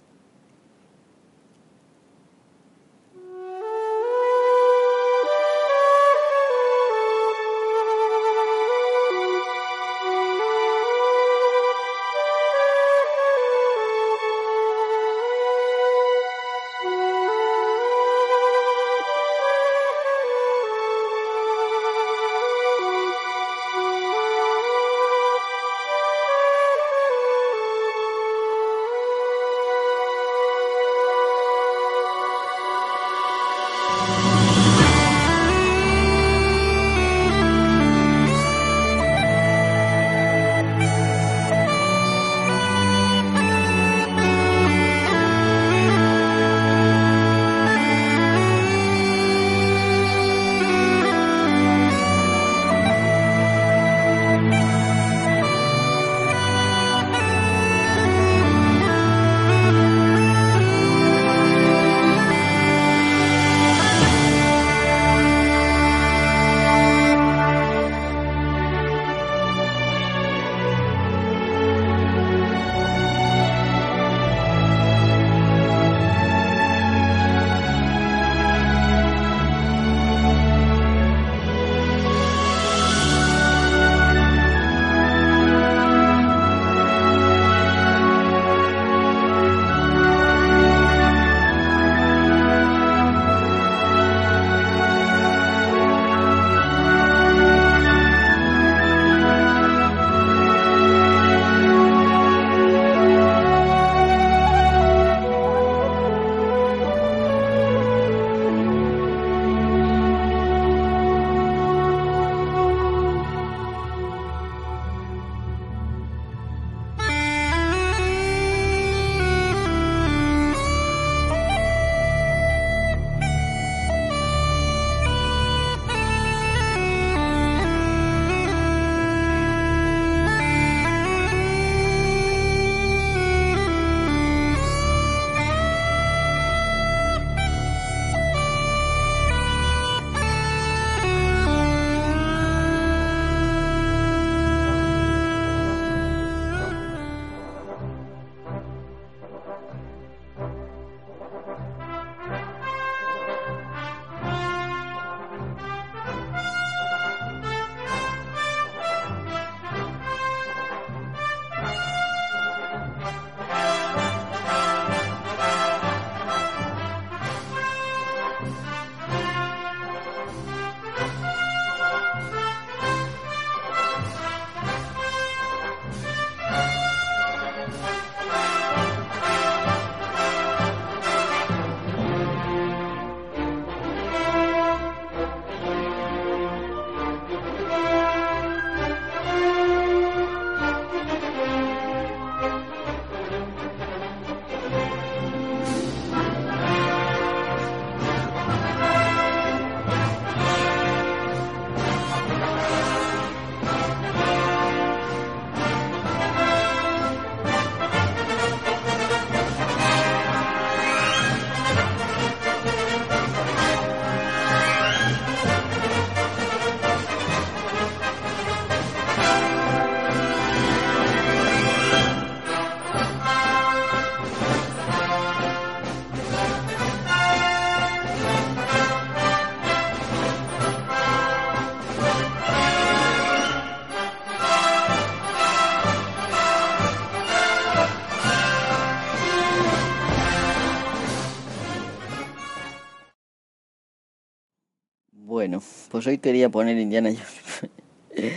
Pues 245.95 246.09
hoy 246.09 246.19
quería 246.19 246.49
poner 246.49 246.77
Indiana 246.77 247.11
Jones. 247.11 247.71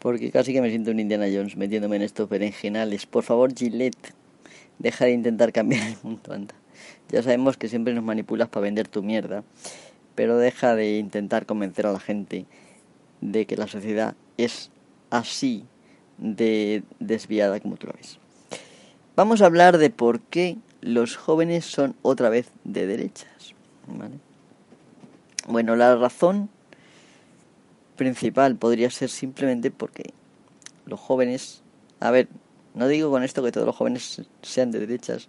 Porque 0.00 0.32
casi 0.32 0.52
que 0.52 0.60
me 0.60 0.70
siento 0.70 0.90
un 0.90 0.98
Indiana 0.98 1.26
Jones 1.32 1.56
metiéndome 1.56 1.94
en 1.94 2.02
estos 2.02 2.28
berenjenales. 2.28 3.06
Por 3.06 3.22
favor, 3.22 3.54
Gillette, 3.54 4.12
deja 4.80 5.04
de 5.04 5.12
intentar 5.12 5.52
cambiar 5.52 5.86
el 5.86 5.96
mundo, 6.02 6.32
anda. 6.32 6.56
Ya 7.10 7.22
sabemos 7.22 7.56
que 7.56 7.68
siempre 7.68 7.94
nos 7.94 8.02
manipulas 8.02 8.48
para 8.48 8.64
vender 8.64 8.88
tu 8.88 9.04
mierda. 9.04 9.44
pero 10.16 10.36
deja 10.36 10.74
de 10.74 10.98
intentar 10.98 11.46
convencer 11.46 11.86
a 11.86 11.92
la 11.92 12.00
gente 12.00 12.44
de 13.20 13.46
que 13.46 13.56
la 13.56 13.68
sociedad 13.68 14.16
es 14.36 14.72
así 15.10 15.62
de 16.18 16.82
desviada 16.98 17.60
como 17.60 17.76
tú 17.76 17.86
lo 17.86 17.92
ves. 17.92 18.18
Vamos 19.14 19.42
a 19.42 19.46
hablar 19.46 19.78
de 19.78 19.90
por 19.90 20.18
qué 20.22 20.56
los 20.80 21.14
jóvenes 21.14 21.66
son 21.66 21.94
otra 22.02 22.30
vez 22.30 22.50
de 22.64 22.88
derechas. 22.88 23.54
Bueno, 25.46 25.76
la 25.76 25.94
razón 25.94 26.50
principal 27.96 28.56
podría 28.56 28.90
ser 28.90 29.08
simplemente 29.08 29.70
porque 29.70 30.12
los 30.84 31.00
jóvenes, 31.00 31.62
a 32.00 32.10
ver, 32.10 32.28
no 32.74 32.88
digo 32.88 33.10
con 33.10 33.24
esto 33.24 33.42
que 33.42 33.52
todos 33.52 33.66
los 33.66 33.76
jóvenes 33.76 34.22
sean 34.42 34.70
de 34.70 34.80
derechas, 34.80 35.28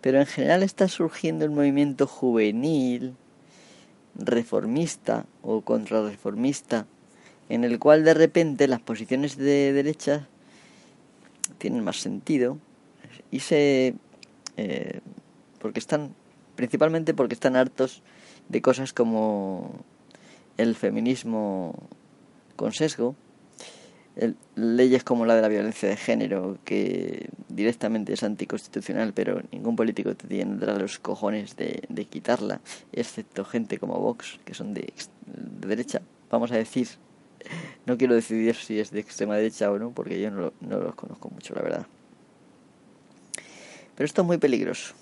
pero 0.00 0.18
en 0.20 0.26
general 0.26 0.62
está 0.62 0.88
surgiendo 0.88 1.44
el 1.44 1.50
movimiento 1.50 2.06
juvenil, 2.06 3.14
reformista 4.14 5.26
o 5.42 5.62
contrarreformista, 5.62 6.86
en 7.48 7.64
el 7.64 7.78
cual 7.78 8.04
de 8.04 8.14
repente 8.14 8.68
las 8.68 8.80
posiciones 8.80 9.36
de 9.36 9.72
derecha 9.72 10.28
tienen 11.58 11.84
más 11.84 11.96
sentido 11.96 12.58
y 13.30 13.40
se 13.40 13.94
eh, 14.56 15.00
porque 15.58 15.78
están 15.78 16.14
principalmente 16.56 17.14
porque 17.14 17.34
están 17.34 17.56
hartos 17.56 18.02
de 18.48 18.60
cosas 18.60 18.92
como 18.92 19.84
el 20.56 20.74
feminismo 20.74 21.74
con 22.56 22.72
sesgo 22.72 23.16
leyes 24.56 25.04
como 25.04 25.24
la 25.24 25.34
de 25.36 25.42
la 25.42 25.48
violencia 25.48 25.88
de 25.88 25.96
género, 25.96 26.58
que 26.64 27.30
directamente 27.48 28.12
es 28.12 28.22
anticonstitucional, 28.22 29.12
pero 29.14 29.42
ningún 29.50 29.74
político 29.74 30.14
te 30.14 30.28
tiene 30.28 30.56
los 30.78 30.98
cojones 30.98 31.56
de, 31.56 32.06
quitarla, 32.10 32.60
excepto 32.92 33.44
gente 33.44 33.78
como 33.78 33.98
Vox, 33.98 34.38
que 34.44 34.54
son 34.54 34.74
de, 34.74 34.92
derecha, 35.66 36.02
vamos 36.30 36.52
a 36.52 36.56
decir. 36.56 36.88
No 37.86 37.98
quiero 37.98 38.14
decidir 38.14 38.54
si 38.54 38.78
es 38.78 38.92
de 38.92 39.00
extrema 39.00 39.34
derecha 39.34 39.70
o 39.72 39.78
no, 39.78 39.90
porque 39.90 40.20
yo 40.20 40.30
no, 40.30 40.52
no 40.60 40.78
los 40.78 40.94
conozco 40.94 41.28
mucho, 41.28 41.54
la 41.54 41.62
verdad. 41.62 41.86
Pero 43.96 44.04
esto 44.04 44.22
es 44.22 44.26
muy 44.26 44.38
peligroso. 44.38 44.94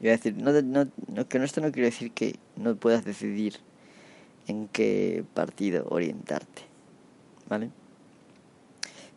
Y 0.00 0.08
a 0.08 0.12
decir, 0.12 0.34
no, 0.34 0.50
no, 0.62 0.88
no, 1.08 1.28
que 1.28 1.38
esto 1.44 1.60
no 1.60 1.70
quiere 1.70 1.90
decir 1.90 2.12
que 2.12 2.36
no 2.56 2.74
puedas 2.76 3.04
decidir 3.04 3.58
en 4.46 4.68
qué 4.68 5.24
partido 5.34 5.86
orientarte. 5.88 6.62
¿Vale? 7.48 7.70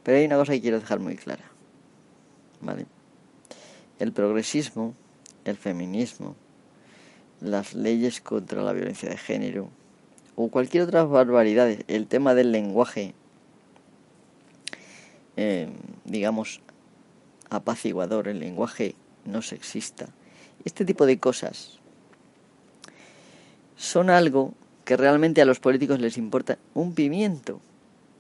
Pero 0.04 0.18
hay 0.18 0.26
una 0.26 0.38
cosa 0.38 0.54
que 0.54 0.62
quiero 0.62 0.80
dejar 0.80 1.00
muy 1.00 1.16
clara. 1.16 1.44
¿Vale? 2.62 2.86
El 4.00 4.12
progresismo, 4.12 4.94
el 5.46 5.58
feminismo, 5.58 6.36
las 7.42 7.74
leyes 7.74 8.22
contra 8.22 8.62
la 8.62 8.74
violencia 8.74 9.10
de 9.10 9.18
género 9.18 9.70
o 10.36 10.50
cualquier 10.50 10.84
otra 10.84 11.04
barbaridad, 11.04 11.70
el 11.88 12.08
tema 12.08 12.34
del 12.34 12.52
lenguaje, 12.52 13.14
eh, 15.38 15.70
digamos, 16.04 16.62
apaciguador, 17.50 18.28
el 18.28 18.40
lenguaje 18.40 18.96
no 19.24 19.42
sexista, 19.42 20.08
este 20.66 20.84
tipo 20.84 21.06
de 21.06 21.20
cosas 21.20 21.80
son 23.78 24.10
algo 24.10 24.54
que 24.86 24.96
realmente 24.96 25.42
a 25.42 25.46
los 25.46 25.60
políticos 25.60 26.00
les 26.00 26.18
importa 26.18 26.58
un 26.74 26.94
pimiento, 26.94 27.60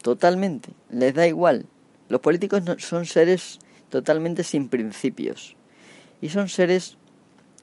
totalmente, 0.02 0.70
les 0.90 1.14
da 1.14 1.28
igual. 1.28 1.66
Los 2.10 2.22
políticos 2.22 2.64
son 2.80 3.06
seres 3.06 3.60
totalmente 3.90 4.44
sin 4.44 4.68
principios. 4.68 5.56
Y 6.22 6.30
son 6.30 6.50
seres 6.50 6.98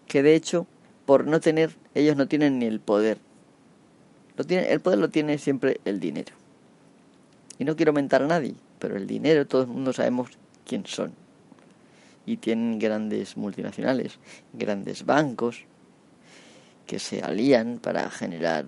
que 0.06 0.22
de 0.22 0.34
hecho, 0.34 0.66
por 1.04 1.26
no 1.26 1.40
tener, 1.40 1.76
ellos 1.94 2.16
no 2.16 2.28
tienen 2.28 2.58
ni 2.58 2.66
el 2.66 2.80
poder. 2.80 3.18
El 4.38 4.80
poder 4.80 4.98
lo 4.98 5.10
tiene 5.10 5.38
siempre 5.38 5.80
el 5.84 6.00
dinero. 6.00 6.32
Y 7.58 7.64
no 7.64 7.76
quiero 7.76 7.92
mentar 7.92 8.22
a 8.22 8.26
nadie, 8.26 8.54
pero 8.78 8.96
el 8.96 9.06
dinero, 9.06 9.46
todo 9.46 9.62
el 9.62 9.68
mundo 9.68 9.92
sabemos 9.92 10.30
quién 10.66 10.86
son. 10.86 11.12
Y 12.24 12.36
tienen 12.36 12.78
grandes 12.78 13.36
multinacionales, 13.36 14.18
grandes 14.52 15.04
bancos, 15.04 15.64
que 16.86 16.98
se 16.98 17.22
alían 17.22 17.78
para 17.78 18.10
generar 18.10 18.66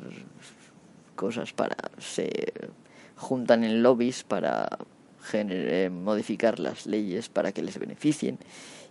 cosas, 1.17 1.53
para 1.53 1.77
se 1.99 2.53
juntan 3.17 3.65
en 3.65 3.83
lobbies 3.83 4.25
para 4.25 4.69
eh, 5.33 5.91
modificar 5.93 6.59
las 6.59 6.87
leyes 6.87 7.29
para 7.29 7.53
que 7.53 7.63
les 7.63 7.79
beneficien. 7.79 8.39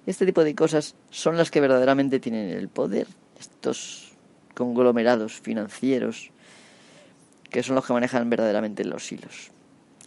Este 0.06 0.26
tipo 0.26 0.44
de 0.44 0.56
cosas 0.56 0.96
son 1.10 1.38
las 1.38 1.52
que 1.52 1.62
verdaderamente 1.62 2.20
tienen 2.20 2.50
el 2.50 2.70
poder, 2.70 3.08
estos 3.40 4.14
conglomerados 4.54 5.40
financieros 5.40 6.32
que 7.54 7.64
son 7.64 7.76
los 7.76 7.86
que 7.86 7.94
manejan 7.94 8.30
verdaderamente 8.30 8.84
los 8.84 9.10
hilos. 9.12 9.52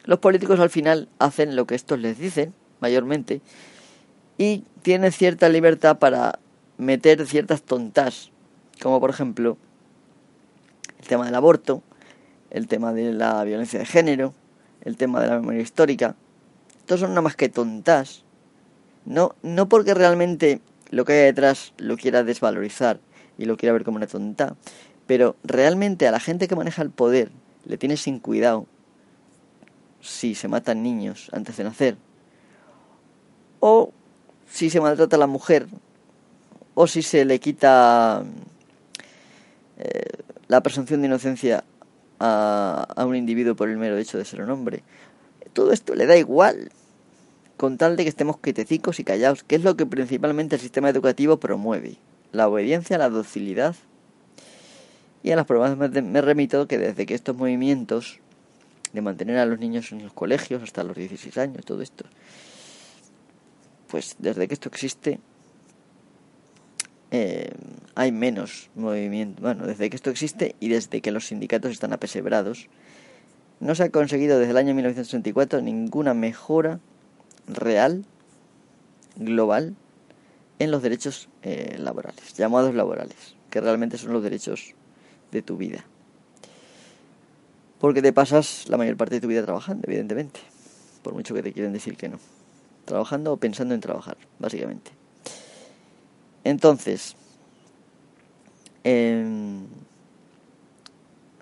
Los 0.05 0.19
políticos 0.19 0.61
al 0.61 0.69
final 0.69 1.09
hacen 1.19 1.57
lo 1.57 1.67
que 1.67 1.77
estos 1.77 1.99
les 1.99 2.19
dicen, 2.19 2.53
mayormente, 2.81 3.41
y 4.37 4.64
tienen 4.83 5.12
cierta 5.12 5.49
libertad 5.49 5.99
para 5.99 6.41
meter 6.77 7.25
ciertas 7.27 7.62
tontas, 7.62 8.33
como 8.83 9.01
por 9.01 9.11
ejemplo 9.11 9.57
el 11.01 11.07
tema 11.07 11.27
del 11.27 11.35
aborto, 11.35 11.83
el 12.51 12.68
tema 12.68 12.93
de 12.93 13.12
la 13.12 13.43
violencia 13.45 13.79
de 13.79 13.87
género, 13.87 14.35
el 14.83 14.97
tema 14.97 15.20
de 15.20 15.29
la 15.29 15.37
memoria 15.37 15.61
histórica. 15.61 16.16
Estos 16.79 17.01
son 17.01 17.11
nada 17.11 17.22
más 17.22 17.37
que 17.37 17.49
tontas. 17.49 18.24
No, 19.05 19.35
no 19.43 19.68
porque 19.68 19.95
realmente 19.95 20.61
lo 20.91 21.05
que 21.05 21.12
hay 21.12 21.24
detrás 21.24 21.72
lo 21.79 21.97
quiera 21.97 22.22
desvalorizar 22.22 23.01
y 23.39 23.45
lo 23.45 23.57
quiera 23.57 23.72
ver 23.72 23.85
como 23.85 23.97
una 23.97 24.07
tonta, 24.07 24.57
pero 25.07 25.37
realmente 25.45 26.09
a 26.09 26.11
la 26.11 26.20
gente 26.20 26.49
que 26.49 26.57
maneja 26.57 26.83
el 26.83 26.91
poder 26.91 27.31
le 27.64 27.79
tiene 27.79 27.97
sin 27.97 28.18
cuidado 28.18 28.66
si 30.01 30.35
se 30.35 30.49
matan 30.49 30.83
niños 30.83 31.31
antes 31.33 31.57
de 31.57 31.64
nacer, 31.64 31.97
o 33.61 33.93
si 34.49 34.70
se 34.70 34.81
maltrata 34.81 35.16
a 35.16 35.18
la 35.18 35.27
mujer, 35.27 35.66
o 36.74 36.87
si 36.87 37.03
se 37.03 37.24
le 37.24 37.41
quita 37.41 38.24
eh, 39.79 40.22
la 40.49 40.62
presunción 40.62 41.01
de 41.01 41.09
inocencia 41.09 41.64
a, 42.18 43.05
un 43.07 43.16
individuo 43.16 43.57
por 43.57 43.68
el 43.68 43.77
mero 43.77 43.97
hecho 43.97 44.18
de 44.18 44.24
ser 44.24 44.43
un 44.43 44.51
hombre. 44.51 44.83
Todo 45.53 45.72
esto 45.72 45.95
le 45.95 46.07
da 46.07 46.16
igual, 46.16 46.70
con 47.57 47.79
tal 47.79 47.97
de 47.97 48.05
que 48.05 48.09
estemos 48.09 48.39
quietecicos 48.39 49.01
y 49.01 49.05
callados, 49.05 49.43
que 49.43 49.57
es 49.57 49.64
lo 49.64 49.77
que 49.77 49.87
principalmente 49.87 50.57
el 50.57 50.61
sistema 50.61 50.89
educativo 50.91 51.39
promueve. 51.39 51.97
La 52.33 52.49
obediencia, 52.49 52.99
la 52.99 53.09
docilidad. 53.09 53.74
Y 55.22 55.31
a 55.31 55.37
las 55.37 55.47
pruebas 55.47 55.77
me 55.77 56.20
remito 56.20 56.68
que 56.68 56.79
desde 56.79 57.07
que 57.07 57.14
estos 57.14 57.37
movimientos 57.37 58.20
de 58.93 59.03
mantener 59.03 59.39
a 59.39 59.47
los 59.47 59.59
niños 59.59 59.93
en 59.93 60.03
los 60.03 60.12
colegios 60.12 60.62
hasta 60.62 60.85
los 60.85 60.97
16 60.97 61.37
años, 61.39 61.64
todo 61.64 61.83
esto, 61.83 62.05
pues 63.89 64.16
desde 64.18 64.49
que 64.49 64.55
esto 64.55 64.68
existe, 64.68 65.20
eh, 67.11 67.52
hay 67.94 68.12
menos 68.12 68.70
movimiento. 68.74 69.42
Bueno, 69.42 69.66
desde 69.66 69.88
que 69.90 69.96
esto 69.96 70.11
existe 70.11 70.57
y 70.61 70.68
desde 70.68 71.00
que 71.00 71.11
los 71.11 71.26
sindicatos 71.26 71.70
están 71.70 71.92
apesebrados, 71.92 72.68
no 73.61 73.74
se 73.74 73.84
ha 73.84 73.90
conseguido 73.90 74.38
desde 74.38 74.50
el 74.50 74.57
año 74.57 74.74
1964 74.74 75.62
ninguna 75.62 76.14
mejora 76.14 76.80
real, 77.46 78.04
global, 79.16 79.74
en 80.59 80.70
los 80.70 80.82
derechos 80.82 81.28
eh, 81.42 81.76
laborales, 81.78 82.34
llamados 82.34 82.74
laborales, 82.74 83.34
que 83.50 83.61
realmente 83.61 83.98
son 83.98 84.12
los 84.12 84.22
derechos 84.22 84.74
de 85.32 85.42
tu 85.42 85.57
vida. 85.57 85.84
Porque 87.78 88.00
te 88.00 88.12
pasas 88.12 88.68
la 88.68 88.78
mayor 88.78 88.96
parte 88.96 89.16
de 89.16 89.20
tu 89.20 89.28
vida 89.28 89.44
trabajando, 89.44 89.86
evidentemente, 89.86 90.40
por 91.02 91.14
mucho 91.14 91.34
que 91.34 91.42
te 91.42 91.52
quieran 91.52 91.72
decir 91.72 91.96
que 91.96 92.09
no. 92.09 92.18
Trabajando 92.86 93.32
o 93.32 93.36
pensando 93.36 93.74
en 93.74 93.80
trabajar, 93.80 94.16
básicamente. 94.38 94.92
Entonces, 96.47 97.16
em, 98.84 99.66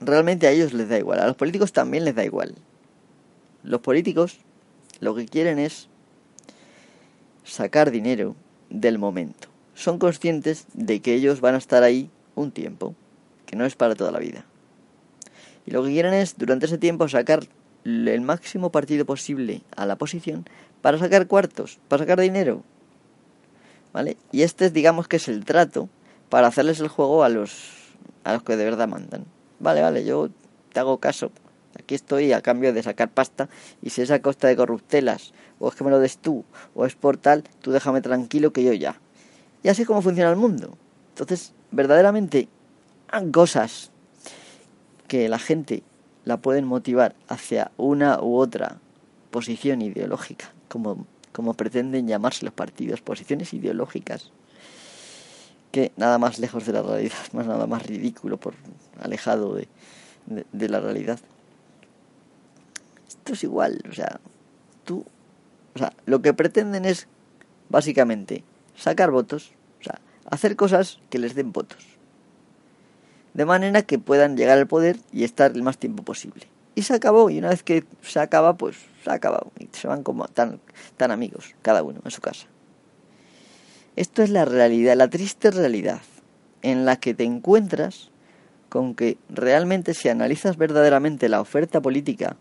realmente 0.01 0.47
a 0.47 0.51
ellos 0.51 0.73
les 0.73 0.89
da 0.89 0.97
igual, 0.97 1.21
a 1.21 1.27
los 1.27 1.37
políticos 1.37 1.75
también 1.75 2.07
les 2.07 2.15
da 2.15 2.25
igual. 2.25 2.55
Los 3.63 3.83
políticos 3.83 4.39
lo 5.01 5.15
que 5.15 5.27
quieren 5.27 5.59
es 5.59 5.91
sacar 7.45 7.91
dinero 7.91 8.35
del 8.71 8.97
momento. 8.97 9.49
Son 9.75 9.99
conscientes 9.99 10.65
de 10.73 11.01
que 11.01 11.13
ellos 11.13 11.43
van 11.43 11.55
a 11.55 11.59
estar 11.59 11.83
ahí 11.83 12.09
un 12.35 12.51
tiempo, 12.51 12.95
que 13.45 13.57
no 13.57 13.67
es 13.67 13.77
para 13.77 13.97
toda 13.97 14.11
la 14.11 14.21
vida. 14.21 14.47
Y 15.67 15.73
lo 15.73 15.85
que 15.85 15.91
quieren 15.91 16.15
es, 16.15 16.39
durante 16.39 16.65
ese 16.65 16.79
tiempo, 16.79 17.11
sacar 17.11 17.47
el 17.85 18.21
máximo 18.23 18.73
partido 18.73 19.05
posible 19.05 19.61
a 19.77 19.85
la 19.85 19.97
posición 19.97 20.49
para 20.81 20.97
sacar 20.97 21.27
cuartos, 21.27 21.79
para 21.89 22.05
sacar 22.05 22.19
dinero. 22.23 22.65
¿Vale? 23.95 24.17
Y 24.33 24.43
este 24.43 24.67
es, 24.67 24.73
digamos 24.73 25.07
que 25.07 25.17
es 25.17 25.29
el 25.29 25.45
trato 25.45 25.89
para 26.29 26.49
hacerles 26.49 26.81
el 26.81 26.89
juego 26.89 27.23
a 27.23 27.29
los, 27.29 27.71
a 28.25 28.35
los 28.35 28.43
que 28.43 28.57
de 28.57 28.65
verdad 28.65 28.89
mandan. 28.89 29.25
Vale, 29.61 29.83
vale, 29.83 30.05
yo 30.05 30.31
te 30.73 30.81
hago 30.81 30.99
caso. 30.99 31.31
Aquí 31.79 31.95
estoy 31.95 32.33
a 32.33 32.43
cambio 32.43 32.73
de 32.73 32.83
sacar 32.83 33.09
pasta 33.09 33.49
y 33.81 33.91
si 33.91 34.03
es 34.03 34.11
a 34.11 34.21
costa 34.21 34.49
de 34.49 34.57
corruptelas, 34.57 35.33
o 35.61 35.69
es 35.69 35.77
que 35.77 35.85
me 35.85 35.91
lo 35.91 36.01
des 36.01 36.19
tú, 36.19 36.45
o 36.75 36.87
es 36.87 36.97
por 36.97 37.17
tal, 37.17 37.45
tú 37.63 37.71
déjame 37.71 38.01
tranquilo 38.01 38.53
que 38.53 38.65
yo 38.65 38.73
ya. 38.73 39.01
Y 39.63 39.69
así 39.69 39.83
es 39.83 39.89
como 39.89 40.03
funciona 40.03 40.29
el 40.31 40.37
mundo. 40.37 40.77
Entonces, 41.11 41.53
verdaderamente, 41.71 42.49
cosas 43.33 43.93
que 45.07 45.29
la 45.29 45.39
gente 45.39 45.85
la 46.25 46.39
pueden 46.39 46.65
motivar 46.65 47.15
hacia 47.29 47.71
una 47.77 48.21
u 48.21 48.39
otra 48.39 48.79
posición 49.31 49.83
ideológica, 49.83 50.53
como, 50.69 51.07
como 51.35 51.55
pretenden 51.55 52.09
llamarse 52.09 52.47
los 52.47 52.55
partidos, 52.55 53.03
posiciones 53.03 53.53
ideológicas, 53.53 54.31
que 55.73 55.93
nada 55.97 56.17
más 56.19 56.39
lejos 56.39 56.65
de 56.65 56.73
la 56.73 56.83
realidad, 56.83 57.19
más 57.33 57.47
nada 57.47 57.67
más 57.67 57.85
ridículo, 57.87 58.39
por 58.39 58.55
alejado 59.03 59.55
de, 59.55 59.69
de 60.27 60.69
la 60.69 60.81
realidad. 60.81 61.19
Esto 63.09 63.35
es 63.35 63.45
igual, 63.45 63.83
o 63.91 63.93
sea, 63.93 64.21
tú, 64.85 65.05
o 65.75 65.79
sea, 65.79 65.93
lo 66.07 66.23
que 66.23 66.33
pretenden 66.33 66.85
es 66.85 67.09
básicamente 67.69 68.45
sacar 68.77 69.11
votos, 69.11 69.53
o 69.81 69.85
sea, 69.85 70.01
hacer 70.31 70.57
cosas 70.57 71.01
que 71.11 71.19
les 71.19 71.35
den 71.35 71.53
votos 71.53 71.95
de 73.35 73.45
manera 73.45 73.83
que 73.83 73.99
puedan 73.99 74.37
llegar 74.37 74.59
al 74.59 74.67
poder 74.67 74.97
y 75.13 75.25
estar 75.25 75.53
el 75.53 75.63
más 75.63 75.77
tiempo 75.77 76.03
posible. 76.05 76.47
Y 76.75 76.83
se 76.83 76.95
acabó, 76.95 77.31
y 77.31 77.39
una 77.39 77.51
vez 77.51 77.63
que 77.63 77.85
se 78.03 78.19
acaba, 78.19 78.57
pues 78.57 78.77
se 79.03 79.11
ha 79.11 79.15
acabado, 79.15 79.53
y 79.59 79.69
se 79.73 79.87
van 79.87 80.03
como 80.03 80.27
tan, 80.27 80.61
tan 80.97 81.11
amigos, 81.11 81.55
cada 81.63 81.83
uno 81.83 82.01
en 82.05 82.11
su 82.11 82.21
casa. 82.21 82.47
Esto 83.97 84.23
es 84.23 84.31
la 84.31 84.45
realidad, 84.45 84.97
la 84.97 85.09
triste 85.09 85.51
realidad, 85.51 86.01
en 86.63 86.85
la 86.85 86.97
que 86.97 87.15
te 87.15 87.25
encuentras 87.25 88.11
con 88.69 88.95
que 88.95 89.19
realmente 89.29 89.95
si 89.95 90.09
analizas 90.09 90.57
verdaderamente 90.57 91.29
la 91.29 91.41
oferta 91.41 91.81
política 91.81 92.37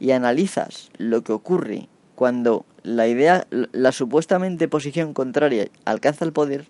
y 0.00 0.10
analizas 0.10 0.90
lo 0.98 1.22
que 1.22 1.32
ocurre 1.32 1.88
cuando 2.16 2.66
la 2.82 3.06
idea, 3.06 3.46
la 3.50 3.92
supuestamente 3.92 4.66
posición 4.66 5.14
contraria 5.14 5.68
alcanza 5.84 6.24
el 6.24 6.32
poder, 6.32 6.66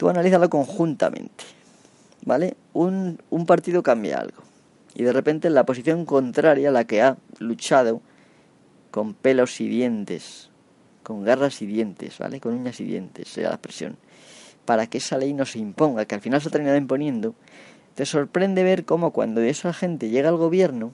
Tú 0.00 0.08
analízalo 0.08 0.48
conjuntamente, 0.48 1.44
¿vale? 2.24 2.56
Un, 2.72 3.18
un 3.30 3.46
partido 3.46 3.82
cambia 3.82 4.18
algo 4.18 4.42
y 4.94 5.02
de 5.02 5.12
repente 5.12 5.50
la 5.50 5.64
posición 5.64 6.04
contraria, 6.04 6.70
la 6.70 6.84
que 6.84 7.02
ha 7.02 7.16
luchado 7.38 8.02
con 8.90 9.14
pelos 9.14 9.60
y 9.60 9.68
dientes, 9.68 10.50
con 11.02 11.24
garras 11.24 11.62
y 11.62 11.66
dientes, 11.66 12.18
¿vale? 12.18 12.40
Con 12.40 12.54
uñas 12.54 12.80
y 12.80 12.84
dientes, 12.84 13.28
sea 13.28 13.48
la 13.48 13.54
expresión, 13.54 13.96
para 14.64 14.86
que 14.88 14.98
esa 14.98 15.16
ley 15.16 15.32
no 15.32 15.46
se 15.46 15.58
imponga, 15.58 16.04
que 16.04 16.14
al 16.14 16.20
final 16.20 16.40
se 16.40 16.48
ha 16.48 16.50
terminado 16.50 16.76
imponiendo, 16.76 17.34
te 17.94 18.04
sorprende 18.04 18.64
ver 18.64 18.84
cómo 18.84 19.12
cuando 19.12 19.40
esa 19.40 19.72
gente 19.72 20.08
llega 20.08 20.28
al 20.28 20.36
gobierno, 20.36 20.92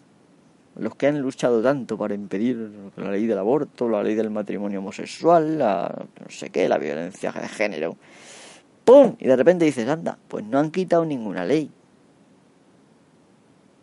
los 0.79 0.95
que 0.95 1.07
han 1.07 1.21
luchado 1.21 1.63
tanto 1.63 1.97
para 1.97 2.15
impedir 2.15 2.71
la 2.97 3.11
ley 3.11 3.27
del 3.27 3.39
aborto, 3.39 3.89
la 3.89 4.03
ley 4.03 4.15
del 4.15 4.29
matrimonio 4.29 4.81
homosexual, 4.81 5.59
la 5.59 6.07
no 6.21 6.31
sé 6.31 6.51
qué, 6.51 6.69
la 6.69 6.77
violencia 6.77 7.33
de 7.33 7.49
género, 7.49 7.97
¡Pum! 8.87 9.17
Y 9.19 9.27
de 9.27 9.35
repente 9.35 9.65
dices, 9.65 9.89
anda, 9.89 10.17
pues 10.29 10.45
no 10.45 10.61
han 10.61 10.71
quitado 10.71 11.05
ninguna 11.05 11.45
ley. 11.45 11.73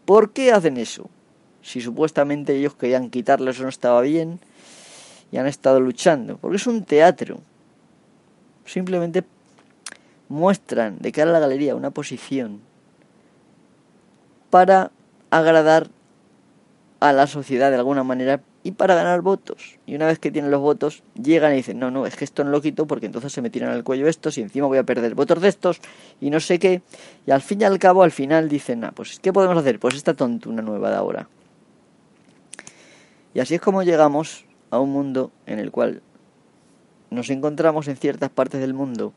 ¿Por 0.06 0.32
qué 0.32 0.54
hacen 0.54 0.78
eso? 0.78 1.10
Si 1.62 1.82
supuestamente 1.82 2.56
ellos 2.56 2.76
querían 2.76 3.10
quitarlo, 3.10 3.52
eso 3.52 3.64
no 3.64 3.70
estaba 3.70 4.00
bien 4.00 4.40
y 5.30 5.38
han 5.38 5.46
estado 5.46 5.82
luchando. 5.82 6.38
Porque 6.38 6.56
es 6.56 6.68
un 6.68 6.86
teatro. 6.86 7.42
Simplemente 8.64 9.26
muestran 10.30 10.98
de 11.00 11.12
cara 11.12 11.32
a 11.32 11.34
la 11.34 11.40
galería 11.40 11.76
una 11.76 11.92
posición 11.92 12.62
para 14.50 14.90
agradar 15.32 15.90
a 17.02 17.12
la 17.12 17.28
sociedad 17.28 17.72
de 17.72 17.76
alguna 17.76 18.06
manera 18.06 18.42
y 18.64 18.72
para 18.72 18.96
ganar 18.96 19.22
votos. 19.22 19.78
Y 19.86 19.96
una 19.96 20.08
vez 20.08 20.20
que 20.20 20.32
tienen 20.32 20.50
los 20.50 20.62
votos, 20.62 21.04
llegan 21.22 21.54
y 21.54 21.58
dicen, 21.58 21.80
no, 21.80 21.92
no, 21.92 22.06
es 22.06 22.16
que 22.16 22.24
esto 22.24 22.44
no 22.44 22.50
lo 22.50 22.62
quito 22.62 22.88
porque 22.88 23.06
entonces 23.06 23.34
se 23.34 23.42
me 23.42 23.50
tiran 23.50 23.72
al 23.72 23.84
cuello 23.84 24.08
estos 24.08 24.38
y 24.38 24.42
encima 24.42 24.68
voy 24.68 24.78
a 24.78 24.84
perder 24.84 25.16
votos 25.16 25.42
de 25.42 25.50
estos 25.50 25.82
y 26.22 26.30
no 26.30 26.40
sé 26.40 26.60
qué. 26.60 26.82
Y 27.28 27.32
al 27.32 27.42
fin 27.42 27.62
y 27.62 27.66
al 27.66 27.78
cabo, 27.78 28.04
al 28.04 28.12
final 28.12 28.48
dicen, 28.48 28.86
ah, 28.86 28.94
pues 28.96 29.20
¿qué 29.20 29.34
podemos 29.34 29.58
hacer? 29.58 29.80
Pues 29.80 29.96
esta 29.96 30.14
tontuna 30.14 30.62
nueva 30.62 30.90
de 30.90 30.96
ahora. 30.96 31.28
Y 33.34 33.40
así 33.40 33.56
es 33.56 33.62
como 33.62 33.84
llegamos 33.84 34.46
a 34.70 34.80
un 34.80 34.92
mundo 34.92 35.32
en 35.46 35.60
el 35.60 35.72
cual 35.72 36.02
nos 37.10 37.30
encontramos 37.30 37.88
en 37.88 37.98
ciertas 37.98 38.30
partes 38.30 38.62
del 38.62 38.74
mundo 38.74 39.14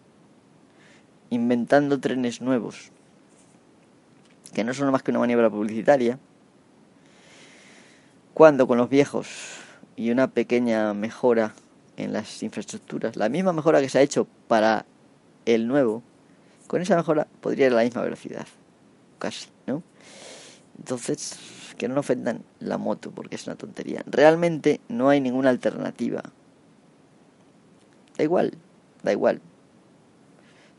inventando 1.30 2.00
trenes 2.00 2.40
nuevos, 2.40 2.90
que 4.54 4.64
no 4.64 4.74
son 4.74 4.90
más 4.90 5.02
que 5.02 5.10
una 5.10 5.20
maniobra 5.20 5.50
publicitaria, 5.50 6.18
cuando 8.36 8.66
con 8.66 8.76
los 8.76 8.90
viejos 8.90 9.28
y 9.96 10.10
una 10.10 10.28
pequeña 10.28 10.92
mejora 10.92 11.54
en 11.96 12.12
las 12.12 12.42
infraestructuras, 12.42 13.16
la 13.16 13.30
misma 13.30 13.54
mejora 13.54 13.80
que 13.80 13.88
se 13.88 13.98
ha 13.98 14.02
hecho 14.02 14.26
para 14.46 14.84
el 15.46 15.66
nuevo, 15.66 16.02
con 16.66 16.82
esa 16.82 16.96
mejora 16.96 17.26
podría 17.40 17.68
ir 17.68 17.72
a 17.72 17.76
la 17.76 17.84
misma 17.84 18.02
velocidad, 18.02 18.46
casi, 19.18 19.48
¿no? 19.66 19.82
Entonces, 20.76 21.38
que 21.78 21.88
no 21.88 21.98
ofendan 21.98 22.42
la 22.60 22.76
moto, 22.76 23.10
porque 23.10 23.36
es 23.36 23.46
una 23.46 23.56
tontería. 23.56 24.02
Realmente 24.04 24.82
no 24.90 25.08
hay 25.08 25.22
ninguna 25.22 25.48
alternativa. 25.48 26.22
Da 28.18 28.22
igual, 28.22 28.52
da 29.02 29.12
igual. 29.12 29.40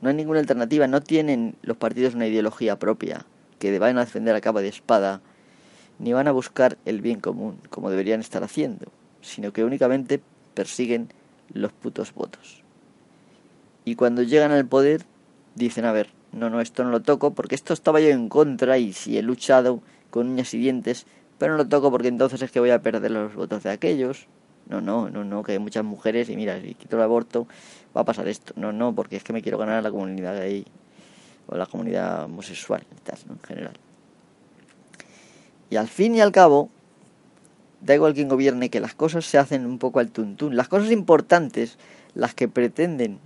No 0.01 0.09
hay 0.09 0.15
ninguna 0.15 0.41
alternativa, 0.41 0.85
no 0.85 1.01
tienen 1.01 1.55
los 1.63 1.75
partidos 1.75 2.13
una 2.13 2.27
ideología 2.27 2.77
propia, 2.77 3.25
que 3.57 3.79
vayan 3.79 3.97
a 3.97 4.05
defender 4.05 4.35
a 4.35 4.41
cabo 4.41 4.61
de 4.61 4.67
espada 4.67 5.21
ni 5.99 6.13
van 6.13 6.27
a 6.27 6.31
buscar 6.31 6.77
el 6.85 7.01
bien 7.01 7.19
común, 7.19 7.59
como 7.69 7.89
deberían 7.89 8.19
estar 8.19 8.43
haciendo, 8.43 8.87
sino 9.21 9.51
que 9.51 9.63
únicamente 9.63 10.21
persiguen 10.53 11.09
los 11.53 11.71
putos 11.71 12.13
votos. 12.13 12.63
Y 13.85 13.95
cuando 13.95 14.21
llegan 14.23 14.51
al 14.51 14.65
poder, 14.65 15.05
dicen, 15.55 15.85
a 15.85 15.91
ver, 15.91 16.09
no, 16.31 16.49
no, 16.49 16.61
esto 16.61 16.83
no 16.83 16.91
lo 16.91 17.01
toco, 17.01 17.31
porque 17.33 17.55
esto 17.55 17.73
estaba 17.73 17.99
yo 17.99 18.09
en 18.09 18.29
contra 18.29 18.77
y 18.77 18.93
si 18.93 19.17
he 19.17 19.21
luchado 19.21 19.81
con 20.09 20.27
uñas 20.27 20.53
y 20.53 20.57
dientes, 20.57 21.05
pero 21.37 21.53
no 21.53 21.57
lo 21.57 21.67
toco 21.67 21.91
porque 21.91 22.07
entonces 22.07 22.41
es 22.41 22.51
que 22.51 22.59
voy 22.59 22.71
a 22.71 22.81
perder 22.81 23.11
los 23.11 23.35
votos 23.35 23.63
de 23.63 23.71
aquellos. 23.71 24.27
No, 24.67 24.81
no, 24.81 25.09
no, 25.09 25.23
no, 25.23 25.43
que 25.43 25.53
hay 25.53 25.59
muchas 25.59 25.85
mujeres 25.85 26.29
y 26.29 26.35
mira, 26.35 26.59
si 26.59 26.73
quito 26.73 26.97
el 26.97 27.03
aborto 27.03 27.47
va 27.95 28.01
a 28.01 28.05
pasar 28.05 28.27
esto. 28.27 28.53
No, 28.57 28.73
no, 28.73 28.93
porque 28.93 29.15
es 29.15 29.23
que 29.23 29.31
me 29.31 29.41
quiero 29.41 29.57
ganar 29.57 29.75
a 29.75 29.81
la 29.81 29.91
comunidad 29.91 30.37
gay 30.37 30.65
o 31.47 31.55
la 31.55 31.65
comunidad 31.65 32.25
homosexual, 32.25 32.83
en 33.29 33.39
general. 33.39 33.73
Y 35.69 35.75
al 35.75 35.87
fin 35.87 36.15
y 36.15 36.21
al 36.21 36.31
cabo, 36.31 36.69
da 37.81 37.95
igual 37.95 38.13
quien 38.13 38.29
gobierne, 38.29 38.69
que 38.69 38.79
las 38.79 38.95
cosas 38.95 39.25
se 39.25 39.37
hacen 39.37 39.65
un 39.65 39.79
poco 39.79 39.99
al 39.99 40.11
tuntún. 40.11 40.55
Las 40.55 40.67
cosas 40.67 40.91
importantes, 40.91 41.77
las 42.13 42.33
que 42.33 42.47
pretenden 42.47 43.19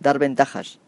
dar 0.00 0.18
ventajas 0.18 0.78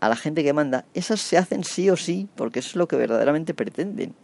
a 0.00 0.08
la 0.08 0.16
gente 0.16 0.44
que 0.44 0.52
manda, 0.52 0.84
esas 0.94 1.20
se 1.20 1.38
hacen 1.38 1.64
sí 1.64 1.88
o 1.90 1.96
sí, 1.96 2.28
porque 2.36 2.58
eso 2.58 2.70
es 2.70 2.76
lo 2.76 2.88
que 2.88 2.96
verdaderamente 2.96 3.54
pretenden. 3.54 4.14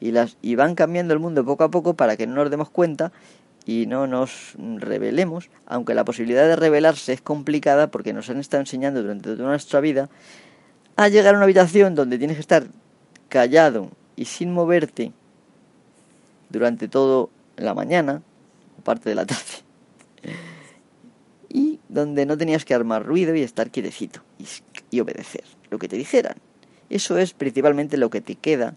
Y, 0.00 0.12
las, 0.12 0.36
y 0.42 0.54
van 0.54 0.74
cambiando 0.74 1.12
el 1.12 1.20
mundo 1.20 1.44
poco 1.44 1.64
a 1.64 1.70
poco 1.70 1.94
para 1.94 2.16
que 2.16 2.26
no 2.26 2.34
nos 2.36 2.50
demos 2.50 2.70
cuenta 2.70 3.12
y 3.66 3.86
no 3.86 4.06
nos 4.06 4.54
rebelemos, 4.56 5.50
aunque 5.66 5.94
la 5.94 6.04
posibilidad 6.04 6.46
de 6.46 6.56
rebelarse 6.56 7.12
es 7.12 7.20
complicada 7.20 7.90
porque 7.90 8.14
nos 8.14 8.30
han 8.30 8.38
estado 8.38 8.62
enseñando 8.62 9.02
durante 9.02 9.36
toda 9.36 9.48
nuestra 9.48 9.80
vida 9.80 10.08
a 10.96 11.08
llegar 11.08 11.34
a 11.34 11.38
una 11.38 11.44
habitación 11.44 11.94
donde 11.94 12.16
tienes 12.16 12.36
que 12.36 12.40
estar 12.40 12.68
callado 13.28 13.90
y 14.16 14.24
sin 14.24 14.52
moverte 14.52 15.12
durante 16.50 16.88
toda 16.88 17.28
la 17.56 17.74
mañana 17.74 18.22
parte 18.88 19.10
de 19.10 19.14
la 19.14 19.26
tarde. 19.26 19.42
Y 21.48 21.80
donde 21.88 22.26
no 22.26 22.36
tenías 22.36 22.64
que 22.64 22.74
armar 22.74 23.04
ruido 23.04 23.34
y 23.34 23.42
estar 23.42 23.70
quietecito 23.70 24.22
y, 24.90 25.00
obedecer 25.00 25.44
lo 25.70 25.78
que 25.78 25.88
te 25.88 25.96
dijeran. 25.96 26.36
Eso 26.90 27.18
es 27.18 27.34
principalmente 27.34 27.96
lo 27.96 28.10
que 28.10 28.20
te 28.20 28.34
queda, 28.34 28.74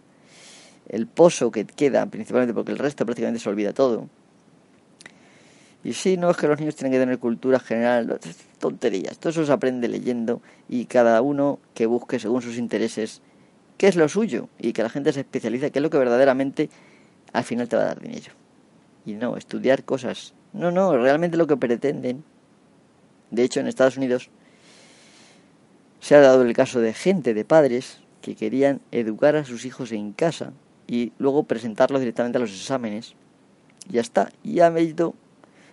el 0.89 1.07
pozo 1.07 1.51
que 1.51 1.65
queda, 1.65 2.05
principalmente 2.05 2.53
porque 2.53 2.71
el 2.71 2.77
resto 2.77 3.05
prácticamente 3.05 3.39
se 3.41 3.49
olvida 3.49 3.73
todo. 3.73 4.09
Y 5.83 5.93
sí, 5.93 6.17
no 6.17 6.29
es 6.29 6.37
que 6.37 6.47
los 6.47 6.59
niños 6.59 6.75
tienen 6.75 6.91
que 6.91 6.99
tener 6.99 7.17
cultura 7.17 7.59
general, 7.59 8.19
tonterías. 8.59 9.17
Todo 9.17 9.31
eso 9.31 9.45
se 9.45 9.51
aprende 9.51 9.87
leyendo 9.87 10.41
y 10.69 10.85
cada 10.85 11.21
uno 11.21 11.59
que 11.73 11.85
busque 11.85 12.19
según 12.19 12.41
sus 12.41 12.57
intereses 12.57 13.21
qué 13.77 13.87
es 13.87 13.95
lo 13.95 14.07
suyo 14.09 14.47
y 14.59 14.73
que 14.73 14.83
la 14.83 14.89
gente 14.89 15.11
se 15.11 15.21
especialice, 15.21 15.71
qué 15.71 15.79
es 15.79 15.83
lo 15.83 15.89
que 15.89 15.97
verdaderamente 15.97 16.69
al 17.33 17.43
final 17.43 17.67
te 17.67 17.75
va 17.75 17.83
a 17.83 17.85
dar 17.85 17.99
dinero. 17.99 18.31
Y 19.05 19.13
no, 19.13 19.37
estudiar 19.37 19.83
cosas. 19.83 20.33
No, 20.53 20.71
no, 20.71 20.95
realmente 20.97 21.37
lo 21.37 21.47
que 21.47 21.57
pretenden. 21.57 22.23
De 23.29 23.43
hecho, 23.43 23.59
en 23.59 23.67
Estados 23.67 23.97
Unidos 23.97 24.29
se 25.99 26.15
ha 26.15 26.21
dado 26.21 26.41
el 26.41 26.53
caso 26.53 26.81
de 26.81 26.93
gente, 26.93 27.33
de 27.33 27.45
padres, 27.45 27.99
que 28.21 28.35
querían 28.35 28.81
educar 28.91 29.35
a 29.35 29.45
sus 29.45 29.65
hijos 29.65 29.91
en 29.91 30.13
casa 30.13 30.53
y 30.87 31.13
luego 31.17 31.43
presentarlos 31.43 32.01
directamente 32.01 32.37
a 32.37 32.41
los 32.41 32.51
exámenes. 32.51 33.15
Ya 33.87 34.01
está. 34.01 34.31
Y 34.43 34.59
han 34.59 34.77
hecho, 34.77 35.15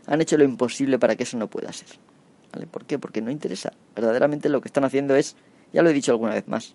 han 0.07 0.21
hecho 0.21 0.39
lo 0.39 0.45
imposible 0.45 0.99
para 0.99 1.17
que 1.17 1.25
eso 1.25 1.37
no 1.37 1.49
pueda 1.49 1.73
ser. 1.73 1.89
¿Vale? 2.53 2.67
¿Por 2.67 2.87
qué? 2.87 2.99
Porque 2.99 3.21
no 3.21 3.31
interesa. 3.31 3.73
Verdaderamente 3.95 4.49
lo 4.49 4.61
que 4.61 4.69
están 4.69 4.85
haciendo 4.85 5.17
es, 5.17 5.37
ya 5.73 5.83
lo 5.83 5.91
he 5.91 5.93
dicho 5.93 6.13
alguna 6.13 6.33
vez 6.33 6.49
más, 6.49 6.75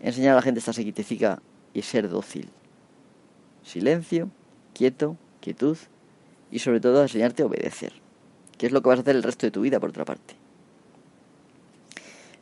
enseñar 0.00 0.32
a 0.32 0.36
la 0.36 0.42
gente 0.42 0.58
a 0.58 0.60
estar 0.60 0.74
quietecica 0.74 1.42
y 1.74 1.82
ser 1.82 2.08
dócil 2.08 2.50
silencio, 3.70 4.28
quieto, 4.74 5.16
quietud 5.40 5.78
y 6.50 6.58
sobre 6.58 6.80
todo 6.80 7.02
enseñarte 7.02 7.42
a 7.42 7.46
obedecer, 7.46 7.92
que 8.58 8.66
es 8.66 8.72
lo 8.72 8.82
que 8.82 8.88
vas 8.88 8.98
a 8.98 9.02
hacer 9.02 9.16
el 9.16 9.22
resto 9.22 9.46
de 9.46 9.50
tu 9.50 9.62
vida 9.62 9.80
por 9.80 9.90
otra 9.90 10.04
parte. 10.04 10.34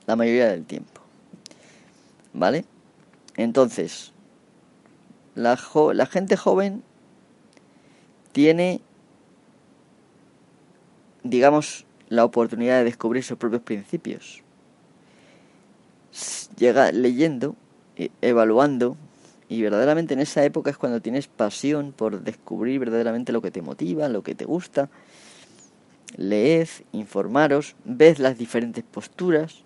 La 0.06 0.16
mayoría 0.16 0.48
del 0.48 0.64
tiempo. 0.64 1.02
¿Vale? 2.32 2.64
Entonces, 3.36 4.12
la, 5.34 5.58
la 5.94 6.06
gente 6.06 6.36
joven 6.36 6.82
tiene, 8.32 8.80
digamos, 11.22 11.84
la 12.08 12.24
oportunidad 12.24 12.78
de 12.78 12.84
descubrir 12.84 13.22
sus 13.22 13.36
propios 13.36 13.62
principios. 13.62 14.42
Llega 16.56 16.90
leyendo, 16.90 17.54
e, 17.96 18.10
evaluando, 18.22 18.96
y 19.48 19.62
verdaderamente 19.62 20.14
en 20.14 20.20
esa 20.20 20.44
época 20.44 20.70
es 20.70 20.76
cuando 20.76 21.00
tienes 21.00 21.26
pasión 21.26 21.92
por 21.92 22.22
descubrir 22.22 22.78
verdaderamente 22.80 23.32
lo 23.32 23.40
que 23.40 23.50
te 23.50 23.62
motiva, 23.62 24.08
lo 24.08 24.22
que 24.22 24.34
te 24.34 24.44
gusta. 24.44 24.90
Leed, 26.16 26.68
informaros, 26.92 27.74
ved 27.84 28.18
las 28.18 28.36
diferentes 28.36 28.84
posturas 28.84 29.64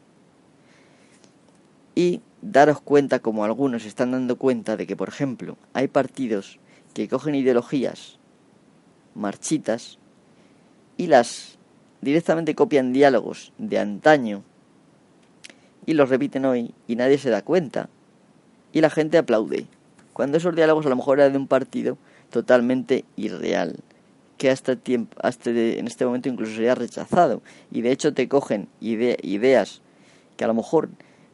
y 1.94 2.20
daros 2.42 2.80
cuenta, 2.80 3.18
como 3.18 3.44
algunos 3.44 3.84
están 3.84 4.12
dando 4.12 4.36
cuenta, 4.36 4.76
de 4.76 4.86
que, 4.86 4.96
por 4.96 5.08
ejemplo, 5.08 5.56
hay 5.72 5.88
partidos 5.88 6.58
que 6.94 7.08
cogen 7.08 7.34
ideologías 7.34 8.18
marchitas 9.14 9.98
y 10.96 11.06
las 11.06 11.58
directamente 12.00 12.54
copian 12.54 12.92
diálogos 12.92 13.52
de 13.58 13.78
antaño 13.78 14.42
y 15.86 15.94
los 15.94 16.08
repiten 16.08 16.44
hoy 16.44 16.74
y 16.86 16.96
nadie 16.96 17.18
se 17.18 17.30
da 17.30 17.42
cuenta 17.42 17.88
y 18.72 18.80
la 18.80 18.90
gente 18.90 19.18
aplaude. 19.18 19.66
Cuando 20.12 20.38
esos 20.38 20.54
diálogos 20.54 20.86
a 20.86 20.90
lo 20.90 20.96
mejor 20.96 21.20
eran 21.20 21.32
de 21.32 21.38
un 21.38 21.48
partido 21.48 21.96
totalmente 22.30 23.04
irreal, 23.16 23.76
que 24.38 24.50
hasta, 24.50 24.76
tiempo, 24.76 25.16
hasta 25.22 25.50
en 25.50 25.86
este 25.86 26.04
momento 26.04 26.28
incluso 26.28 26.54
sería 26.54 26.74
rechazado. 26.74 27.42
Y 27.70 27.82
de 27.82 27.92
hecho 27.92 28.12
te 28.12 28.28
cogen 28.28 28.68
ideas 28.80 29.80
que 30.36 30.44
a 30.44 30.48
lo 30.48 30.54
mejor 30.54 30.88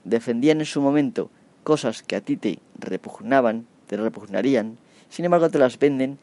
defendían 0.05 0.61
en 0.61 0.67
su 0.67 0.81
momento 0.81 1.31
cosas 1.65 2.03
que 2.03 2.17
a 2.17 2.21
ti 2.21 2.37
te 2.37 2.59
repugnaban, 2.79 3.67
te 3.87 3.97
repugnarían, 3.97 4.79
sin 5.09 5.25
embargo 5.25 5.49
te 5.51 5.59
las 5.59 5.79
venden 5.79 6.19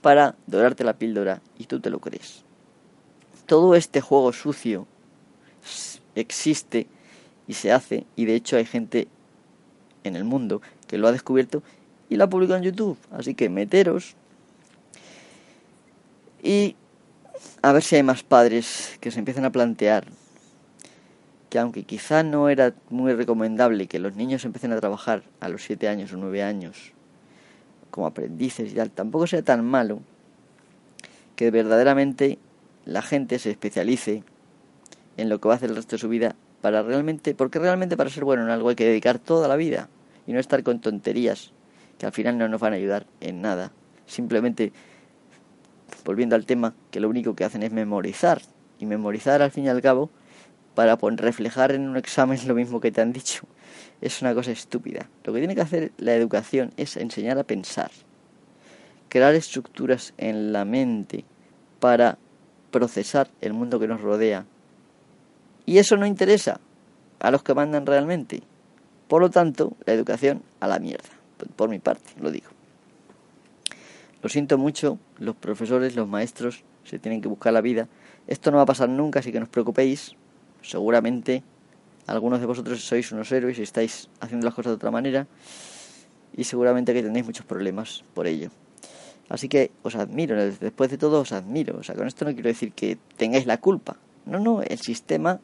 para 0.00 0.36
dorarte 0.46 0.84
la 0.84 0.94
píldora 0.94 1.42
y 1.58 1.64
tú 1.64 1.80
te 1.80 1.90
lo 1.90 1.98
crees. 1.98 2.44
Todo 3.46 3.74
este 3.74 4.00
juego 4.00 4.32
sucio 4.32 4.86
existe 6.14 6.86
y 7.46 7.54
se 7.54 7.72
hace 7.72 8.06
y 8.16 8.24
de 8.26 8.34
hecho 8.34 8.56
hay 8.56 8.64
gente 8.64 9.08
en 10.08 10.16
el 10.16 10.24
mundo 10.24 10.60
que 10.86 10.98
lo 10.98 11.08
ha 11.08 11.12
descubierto 11.12 11.62
y 12.08 12.16
lo 12.16 12.24
ha 12.24 12.30
publicado 12.30 12.58
en 12.58 12.64
YouTube. 12.64 12.98
Así 13.10 13.34
que 13.34 13.48
meteros 13.48 14.14
y 16.42 16.76
a 17.62 17.72
ver 17.72 17.82
si 17.82 17.96
hay 17.96 18.02
más 18.02 18.22
padres 18.22 18.96
que 19.00 19.10
se 19.10 19.18
empiecen 19.18 19.44
a 19.44 19.50
plantear 19.50 20.06
que 21.50 21.58
aunque 21.58 21.84
quizá 21.84 22.22
no 22.22 22.48
era 22.48 22.74
muy 22.90 23.12
recomendable 23.14 23.86
que 23.86 23.98
los 23.98 24.16
niños 24.16 24.44
empiecen 24.44 24.72
a 24.72 24.80
trabajar 24.80 25.22
a 25.40 25.48
los 25.48 25.62
7 25.62 25.88
años 25.88 26.12
o 26.12 26.16
9 26.16 26.42
años 26.42 26.92
como 27.90 28.06
aprendices 28.06 28.70
y 28.70 28.74
tal, 28.74 28.90
tampoco 28.90 29.26
sea 29.26 29.42
tan 29.42 29.64
malo 29.64 30.00
que 31.36 31.50
verdaderamente 31.50 32.38
la 32.84 33.00
gente 33.02 33.38
se 33.38 33.50
especialice 33.50 34.24
en 35.16 35.28
lo 35.28 35.40
que 35.40 35.48
va 35.48 35.54
a 35.54 35.56
hacer 35.56 35.70
el 35.70 35.76
resto 35.76 35.96
de 35.96 36.00
su 36.00 36.08
vida 36.08 36.36
para 36.60 36.82
realmente, 36.82 37.34
porque 37.34 37.58
realmente 37.58 37.96
para 37.96 38.10
ser 38.10 38.24
bueno 38.24 38.42
en 38.42 38.50
algo 38.50 38.68
hay 38.68 38.76
que 38.76 38.84
dedicar 38.84 39.18
toda 39.18 39.48
la 39.48 39.56
vida 39.56 39.88
y 40.28 40.32
no 40.34 40.40
estar 40.40 40.62
con 40.62 40.78
tonterías 40.78 41.52
que 41.98 42.04
al 42.04 42.12
final 42.12 42.36
no 42.36 42.48
nos 42.48 42.60
van 42.60 42.74
a 42.74 42.76
ayudar 42.76 43.06
en 43.22 43.40
nada. 43.40 43.72
Simplemente, 44.06 44.72
volviendo 46.04 46.36
al 46.36 46.44
tema, 46.44 46.74
que 46.90 47.00
lo 47.00 47.08
único 47.08 47.34
que 47.34 47.44
hacen 47.44 47.62
es 47.62 47.72
memorizar. 47.72 48.42
Y 48.78 48.84
memorizar 48.84 49.40
al 49.40 49.50
fin 49.50 49.64
y 49.64 49.68
al 49.70 49.80
cabo, 49.80 50.10
para 50.74 50.96
reflejar 50.96 51.72
en 51.72 51.88
un 51.88 51.96
examen 51.96 52.38
lo 52.46 52.54
mismo 52.54 52.78
que 52.78 52.92
te 52.92 53.00
han 53.00 53.12
dicho, 53.12 53.46
es 54.02 54.20
una 54.20 54.34
cosa 54.34 54.52
estúpida. 54.52 55.08
Lo 55.24 55.32
que 55.32 55.38
tiene 55.40 55.54
que 55.54 55.62
hacer 55.62 55.92
la 55.96 56.14
educación 56.14 56.72
es 56.76 56.98
enseñar 56.98 57.38
a 57.38 57.44
pensar, 57.44 57.90
crear 59.08 59.34
estructuras 59.34 60.12
en 60.18 60.52
la 60.52 60.66
mente 60.66 61.24
para 61.80 62.18
procesar 62.70 63.28
el 63.40 63.54
mundo 63.54 63.80
que 63.80 63.88
nos 63.88 64.02
rodea. 64.02 64.44
Y 65.64 65.78
eso 65.78 65.96
no 65.96 66.04
interesa 66.04 66.60
a 67.18 67.30
los 67.30 67.42
que 67.42 67.54
mandan 67.54 67.86
realmente. 67.86 68.42
Por 69.08 69.22
lo 69.22 69.30
tanto, 69.30 69.76
la 69.86 69.94
educación 69.94 70.42
a 70.60 70.68
la 70.68 70.78
mierda. 70.78 71.08
Por 71.56 71.68
mi 71.70 71.78
parte, 71.78 72.12
lo 72.20 72.30
digo. 72.30 72.48
Lo 74.22 74.28
siento 74.28 74.58
mucho, 74.58 74.98
los 75.18 75.36
profesores, 75.36 75.96
los 75.96 76.08
maestros 76.08 76.64
se 76.84 76.98
tienen 76.98 77.20
que 77.20 77.28
buscar 77.28 77.52
la 77.52 77.60
vida. 77.60 77.88
Esto 78.26 78.50
no 78.50 78.56
va 78.56 78.64
a 78.64 78.66
pasar 78.66 78.88
nunca, 78.88 79.20
así 79.20 79.32
que 79.32 79.38
no 79.38 79.44
os 79.44 79.50
preocupéis. 79.50 80.14
Seguramente 80.62 81.42
algunos 82.06 82.40
de 82.40 82.46
vosotros 82.46 82.82
sois 82.84 83.12
unos 83.12 83.30
héroes 83.30 83.58
y 83.58 83.62
estáis 83.62 84.08
haciendo 84.20 84.44
las 84.44 84.54
cosas 84.54 84.72
de 84.72 84.76
otra 84.76 84.90
manera. 84.90 85.26
Y 86.36 86.44
seguramente 86.44 86.92
que 86.92 87.02
tenéis 87.02 87.24
muchos 87.24 87.46
problemas 87.46 88.04
por 88.14 88.26
ello. 88.26 88.50
Así 89.28 89.48
que 89.48 89.70
os 89.82 89.94
admiro, 89.94 90.36
después 90.36 90.90
de 90.90 90.98
todo 90.98 91.20
os 91.20 91.32
admiro. 91.32 91.78
O 91.78 91.82
sea, 91.82 91.94
con 91.94 92.06
esto 92.06 92.24
no 92.24 92.32
quiero 92.32 92.48
decir 92.48 92.72
que 92.72 92.98
tengáis 93.16 93.46
la 93.46 93.58
culpa. 93.58 93.96
No, 94.26 94.38
no, 94.38 94.62
el 94.62 94.78
sistema 94.78 95.40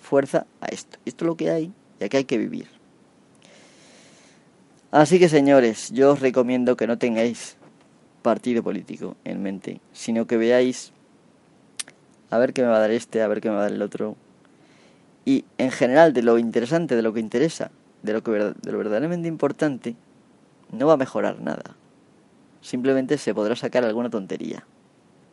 fuerza 0.00 0.46
a 0.60 0.66
esto. 0.66 0.98
Esto 1.04 1.24
es 1.24 1.28
lo 1.28 1.36
que 1.36 1.50
hay 1.50 1.72
y 2.00 2.04
aquí 2.04 2.16
hay 2.16 2.24
que 2.24 2.38
vivir. 2.38 2.68
Así 4.94 5.18
que 5.18 5.28
señores, 5.28 5.90
yo 5.90 6.12
os 6.12 6.20
recomiendo 6.20 6.76
que 6.76 6.86
no 6.86 6.98
tengáis 6.98 7.56
partido 8.22 8.62
político 8.62 9.16
en 9.24 9.42
mente, 9.42 9.80
sino 9.92 10.28
que 10.28 10.36
veáis 10.36 10.92
a 12.30 12.38
ver 12.38 12.52
qué 12.52 12.62
me 12.62 12.68
va 12.68 12.76
a 12.76 12.78
dar 12.78 12.92
este, 12.92 13.20
a 13.20 13.26
ver 13.26 13.40
qué 13.40 13.48
me 13.48 13.56
va 13.56 13.62
a 13.62 13.64
dar 13.64 13.72
el 13.72 13.82
otro. 13.82 14.14
Y 15.24 15.46
en 15.58 15.72
general, 15.72 16.12
de 16.12 16.22
lo 16.22 16.38
interesante, 16.38 16.94
de 16.94 17.02
lo 17.02 17.12
que 17.12 17.18
interesa, 17.18 17.72
de 18.04 18.12
lo, 18.12 18.22
que, 18.22 18.30
de 18.30 18.70
lo 18.70 18.78
verdaderamente 18.78 19.26
importante, 19.26 19.96
no 20.70 20.86
va 20.86 20.92
a 20.92 20.96
mejorar 20.96 21.40
nada. 21.40 21.74
Simplemente 22.60 23.18
se 23.18 23.34
podrá 23.34 23.56
sacar 23.56 23.82
alguna 23.82 24.10
tontería, 24.10 24.64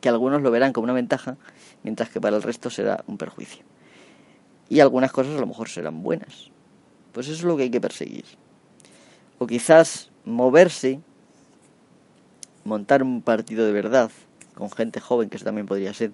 que 0.01 0.09
algunos 0.09 0.41
lo 0.41 0.49
verán 0.49 0.73
como 0.73 0.85
una 0.85 0.93
ventaja, 0.93 1.37
mientras 1.83 2.09
que 2.09 2.19
para 2.19 2.35
el 2.35 2.41
resto 2.41 2.71
será 2.71 3.03
un 3.05 3.19
perjuicio. 3.19 3.63
Y 4.69 4.79
algunas 4.79 5.11
cosas 5.11 5.37
a 5.37 5.39
lo 5.39 5.45
mejor 5.45 5.69
serán 5.69 6.01
buenas. 6.01 6.49
Pues 7.11 7.27
eso 7.27 7.35
es 7.35 7.43
lo 7.43 7.57
que 7.57 7.63
hay 7.63 7.69
que 7.69 7.79
perseguir 7.79 8.25
o 9.41 9.47
quizás 9.47 10.11
moverse, 10.23 10.99
montar 12.63 13.01
un 13.01 13.23
partido 13.23 13.65
de 13.65 13.71
verdad 13.71 14.11
con 14.53 14.69
gente 14.69 14.99
joven, 14.99 15.31
que 15.31 15.37
eso 15.37 15.45
también 15.45 15.65
podría 15.65 15.95
ser, 15.95 16.11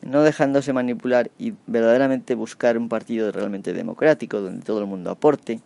no 0.00 0.22
dejándose 0.22 0.72
manipular 0.72 1.30
y 1.36 1.52
verdaderamente 1.66 2.34
buscar 2.36 2.78
un 2.78 2.88
partido 2.88 3.30
realmente 3.32 3.74
democrático, 3.74 4.40
donde 4.40 4.64
todo 4.64 4.80
el 4.80 4.86
mundo 4.86 5.10
aporte 5.10 5.60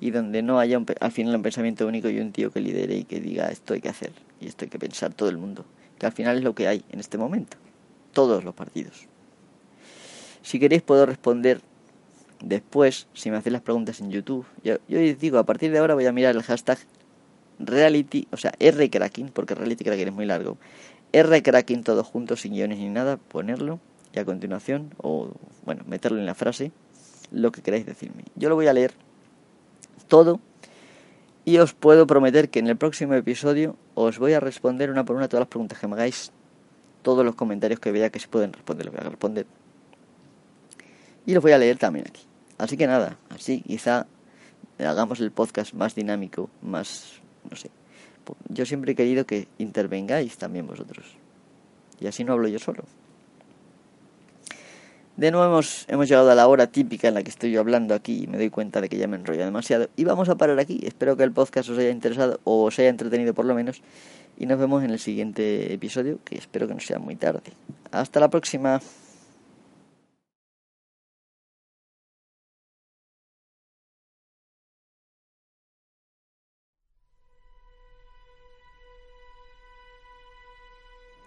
y 0.00 0.10
donde 0.10 0.42
no 0.42 0.58
haya 0.58 0.76
al 0.98 1.12
final 1.12 1.36
un 1.36 1.42
pensamiento 1.42 1.86
único 1.86 2.08
y 2.08 2.18
un 2.18 2.32
tío 2.32 2.50
que 2.50 2.60
lidere 2.60 2.96
y 2.96 3.04
que 3.04 3.20
diga 3.20 3.48
esto 3.48 3.74
hay 3.74 3.80
que 3.80 3.90
hacer 3.90 4.10
y 4.40 4.48
esto 4.48 4.64
hay 4.64 4.70
que 4.70 4.78
pensar 4.80 5.14
todo 5.14 5.28
el 5.28 5.38
mundo, 5.38 5.64
que 6.00 6.06
al 6.06 6.12
final 6.12 6.38
es 6.38 6.42
lo 6.42 6.52
que 6.52 6.66
hay 6.66 6.82
en 6.90 6.98
este 6.98 7.16
momento, 7.16 7.58
todos 8.12 8.42
los 8.42 8.56
partidos. 8.56 9.06
Si 10.42 10.58
queréis 10.58 10.82
puedo 10.82 11.06
responder 11.06 11.60
Después, 12.42 13.06
si 13.12 13.30
me 13.30 13.36
hacéis 13.36 13.52
las 13.52 13.62
preguntas 13.62 14.00
en 14.00 14.10
YouTube, 14.10 14.46
yo, 14.64 14.76
yo 14.88 14.98
digo, 14.98 15.38
a 15.38 15.44
partir 15.44 15.70
de 15.72 15.78
ahora 15.78 15.94
voy 15.94 16.06
a 16.06 16.12
mirar 16.12 16.34
el 16.34 16.42
hashtag 16.42 16.78
reality, 17.58 18.26
o 18.32 18.36
sea, 18.36 18.52
rcracking, 18.58 19.28
porque 19.28 19.54
reality 19.54 19.84
cracking 19.84 20.08
es 20.08 20.14
muy 20.14 20.26
largo. 20.26 20.56
rcracking 21.12 21.84
todo 21.84 22.02
junto, 22.02 22.36
sin 22.36 22.54
guiones 22.54 22.78
ni 22.78 22.88
nada, 22.88 23.18
ponerlo 23.18 23.78
y 24.14 24.18
a 24.18 24.24
continuación, 24.24 24.94
o 24.98 25.30
bueno, 25.64 25.84
meterlo 25.86 26.18
en 26.18 26.26
la 26.26 26.34
frase, 26.34 26.72
lo 27.30 27.52
que 27.52 27.62
queráis 27.62 27.86
decirme. 27.86 28.24
Yo 28.34 28.48
lo 28.48 28.54
voy 28.54 28.66
a 28.66 28.72
leer 28.72 28.94
todo 30.08 30.40
y 31.44 31.58
os 31.58 31.74
puedo 31.74 32.06
prometer 32.06 32.50
que 32.50 32.58
en 32.58 32.68
el 32.68 32.76
próximo 32.76 33.14
episodio 33.14 33.76
os 33.94 34.18
voy 34.18 34.32
a 34.32 34.40
responder 34.40 34.90
una 34.90 35.04
por 35.04 35.16
una 35.16 35.28
todas 35.28 35.42
las 35.42 35.48
preguntas 35.48 35.78
que 35.78 35.86
me 35.86 35.94
hagáis, 35.94 36.32
todos 37.02 37.24
los 37.24 37.34
comentarios 37.34 37.80
que 37.80 37.92
vea 37.92 38.10
que 38.10 38.18
se 38.18 38.28
pueden 38.28 38.52
responder, 38.52 38.86
los 38.86 38.94
voy 38.94 39.06
a 39.06 39.10
responder. 39.10 39.46
Y 41.26 41.34
los 41.34 41.42
voy 41.42 41.52
a 41.52 41.58
leer 41.58 41.76
también 41.76 42.06
aquí. 42.08 42.22
Así 42.60 42.76
que 42.76 42.86
nada, 42.86 43.16
así 43.30 43.62
quizá 43.62 44.06
hagamos 44.78 45.20
el 45.20 45.30
podcast 45.30 45.72
más 45.72 45.94
dinámico, 45.94 46.50
más, 46.60 47.14
no 47.48 47.56
sé. 47.56 47.70
Yo 48.50 48.66
siempre 48.66 48.92
he 48.92 48.94
querido 48.94 49.24
que 49.24 49.48
intervengáis 49.56 50.36
también 50.36 50.66
vosotros. 50.66 51.06
Y 52.00 52.06
así 52.06 52.22
no 52.22 52.34
hablo 52.34 52.48
yo 52.48 52.58
solo. 52.58 52.84
De 55.16 55.30
nuevo 55.30 55.46
hemos, 55.46 55.86
hemos, 55.88 56.06
llegado 56.06 56.30
a 56.30 56.34
la 56.34 56.48
hora 56.48 56.66
típica 56.66 57.08
en 57.08 57.14
la 57.14 57.22
que 57.22 57.30
estoy 57.30 57.50
yo 57.50 57.60
hablando 57.60 57.94
aquí 57.94 58.24
y 58.24 58.26
me 58.26 58.36
doy 58.36 58.50
cuenta 58.50 58.82
de 58.82 58.90
que 58.90 58.98
ya 58.98 59.08
me 59.08 59.16
enrollo 59.16 59.42
demasiado. 59.42 59.88
Y 59.96 60.04
vamos 60.04 60.28
a 60.28 60.36
parar 60.36 60.58
aquí. 60.60 60.80
Espero 60.82 61.16
que 61.16 61.22
el 61.22 61.32
podcast 61.32 61.70
os 61.70 61.78
haya 61.78 61.90
interesado 61.90 62.40
o 62.44 62.64
os 62.64 62.78
haya 62.78 62.90
entretenido 62.90 63.32
por 63.32 63.46
lo 63.46 63.54
menos. 63.54 63.80
Y 64.36 64.44
nos 64.44 64.58
vemos 64.58 64.84
en 64.84 64.90
el 64.90 64.98
siguiente 64.98 65.72
episodio, 65.72 66.18
que 66.26 66.36
espero 66.36 66.68
que 66.68 66.74
no 66.74 66.80
sea 66.80 66.98
muy 66.98 67.16
tarde. 67.16 67.52
Hasta 67.90 68.20
la 68.20 68.28
próxima. 68.28 68.82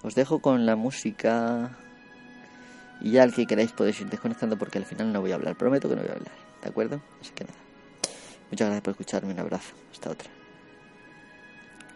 Os 0.04 0.16
dejo 0.16 0.40
con 0.40 0.66
la 0.66 0.76
música. 0.76 1.78
Y 3.02 3.12
ya 3.12 3.24
al 3.24 3.34
que 3.34 3.46
queráis 3.46 3.72
podéis 3.72 4.00
ir 4.02 4.10
desconectando 4.10 4.58
porque 4.58 4.78
al 4.78 4.86
final 4.86 5.12
no 5.12 5.22
voy 5.22 5.32
a 5.32 5.36
hablar. 5.36 5.56
Prometo 5.56 5.90
que 5.90 5.96
no 5.96 6.02
voy 6.02 6.12
a 6.12 6.14
hablar. 6.14 6.34
¿De 6.62 6.70
acuerdo? 6.70 7.02
Así 7.22 7.32
que 7.34 7.46
nada. 7.46 7.58
Muchas 8.52 8.68
gracias 8.68 8.84
por 8.84 8.92
escucharme. 8.92 9.34
Un 9.34 9.40
abrazo. 9.40 9.74
Hasta 9.92 10.12
otra. 10.12 10.30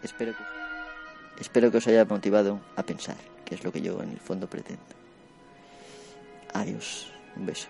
Espero 0.02 0.32
que, 0.32 0.42
espero 1.40 1.70
que 1.70 1.78
os 1.78 1.86
haya 1.86 2.04
motivado 2.04 2.60
a 2.76 2.82
pensar, 2.82 3.16
que 3.44 3.54
es 3.54 3.64
lo 3.64 3.72
que 3.72 3.80
yo 3.80 4.02
en 4.02 4.10
el 4.10 4.20
fondo 4.20 4.48
pretendo. 4.48 4.82
Adiós. 6.54 7.12
Un 7.36 7.46
beso. 7.46 7.68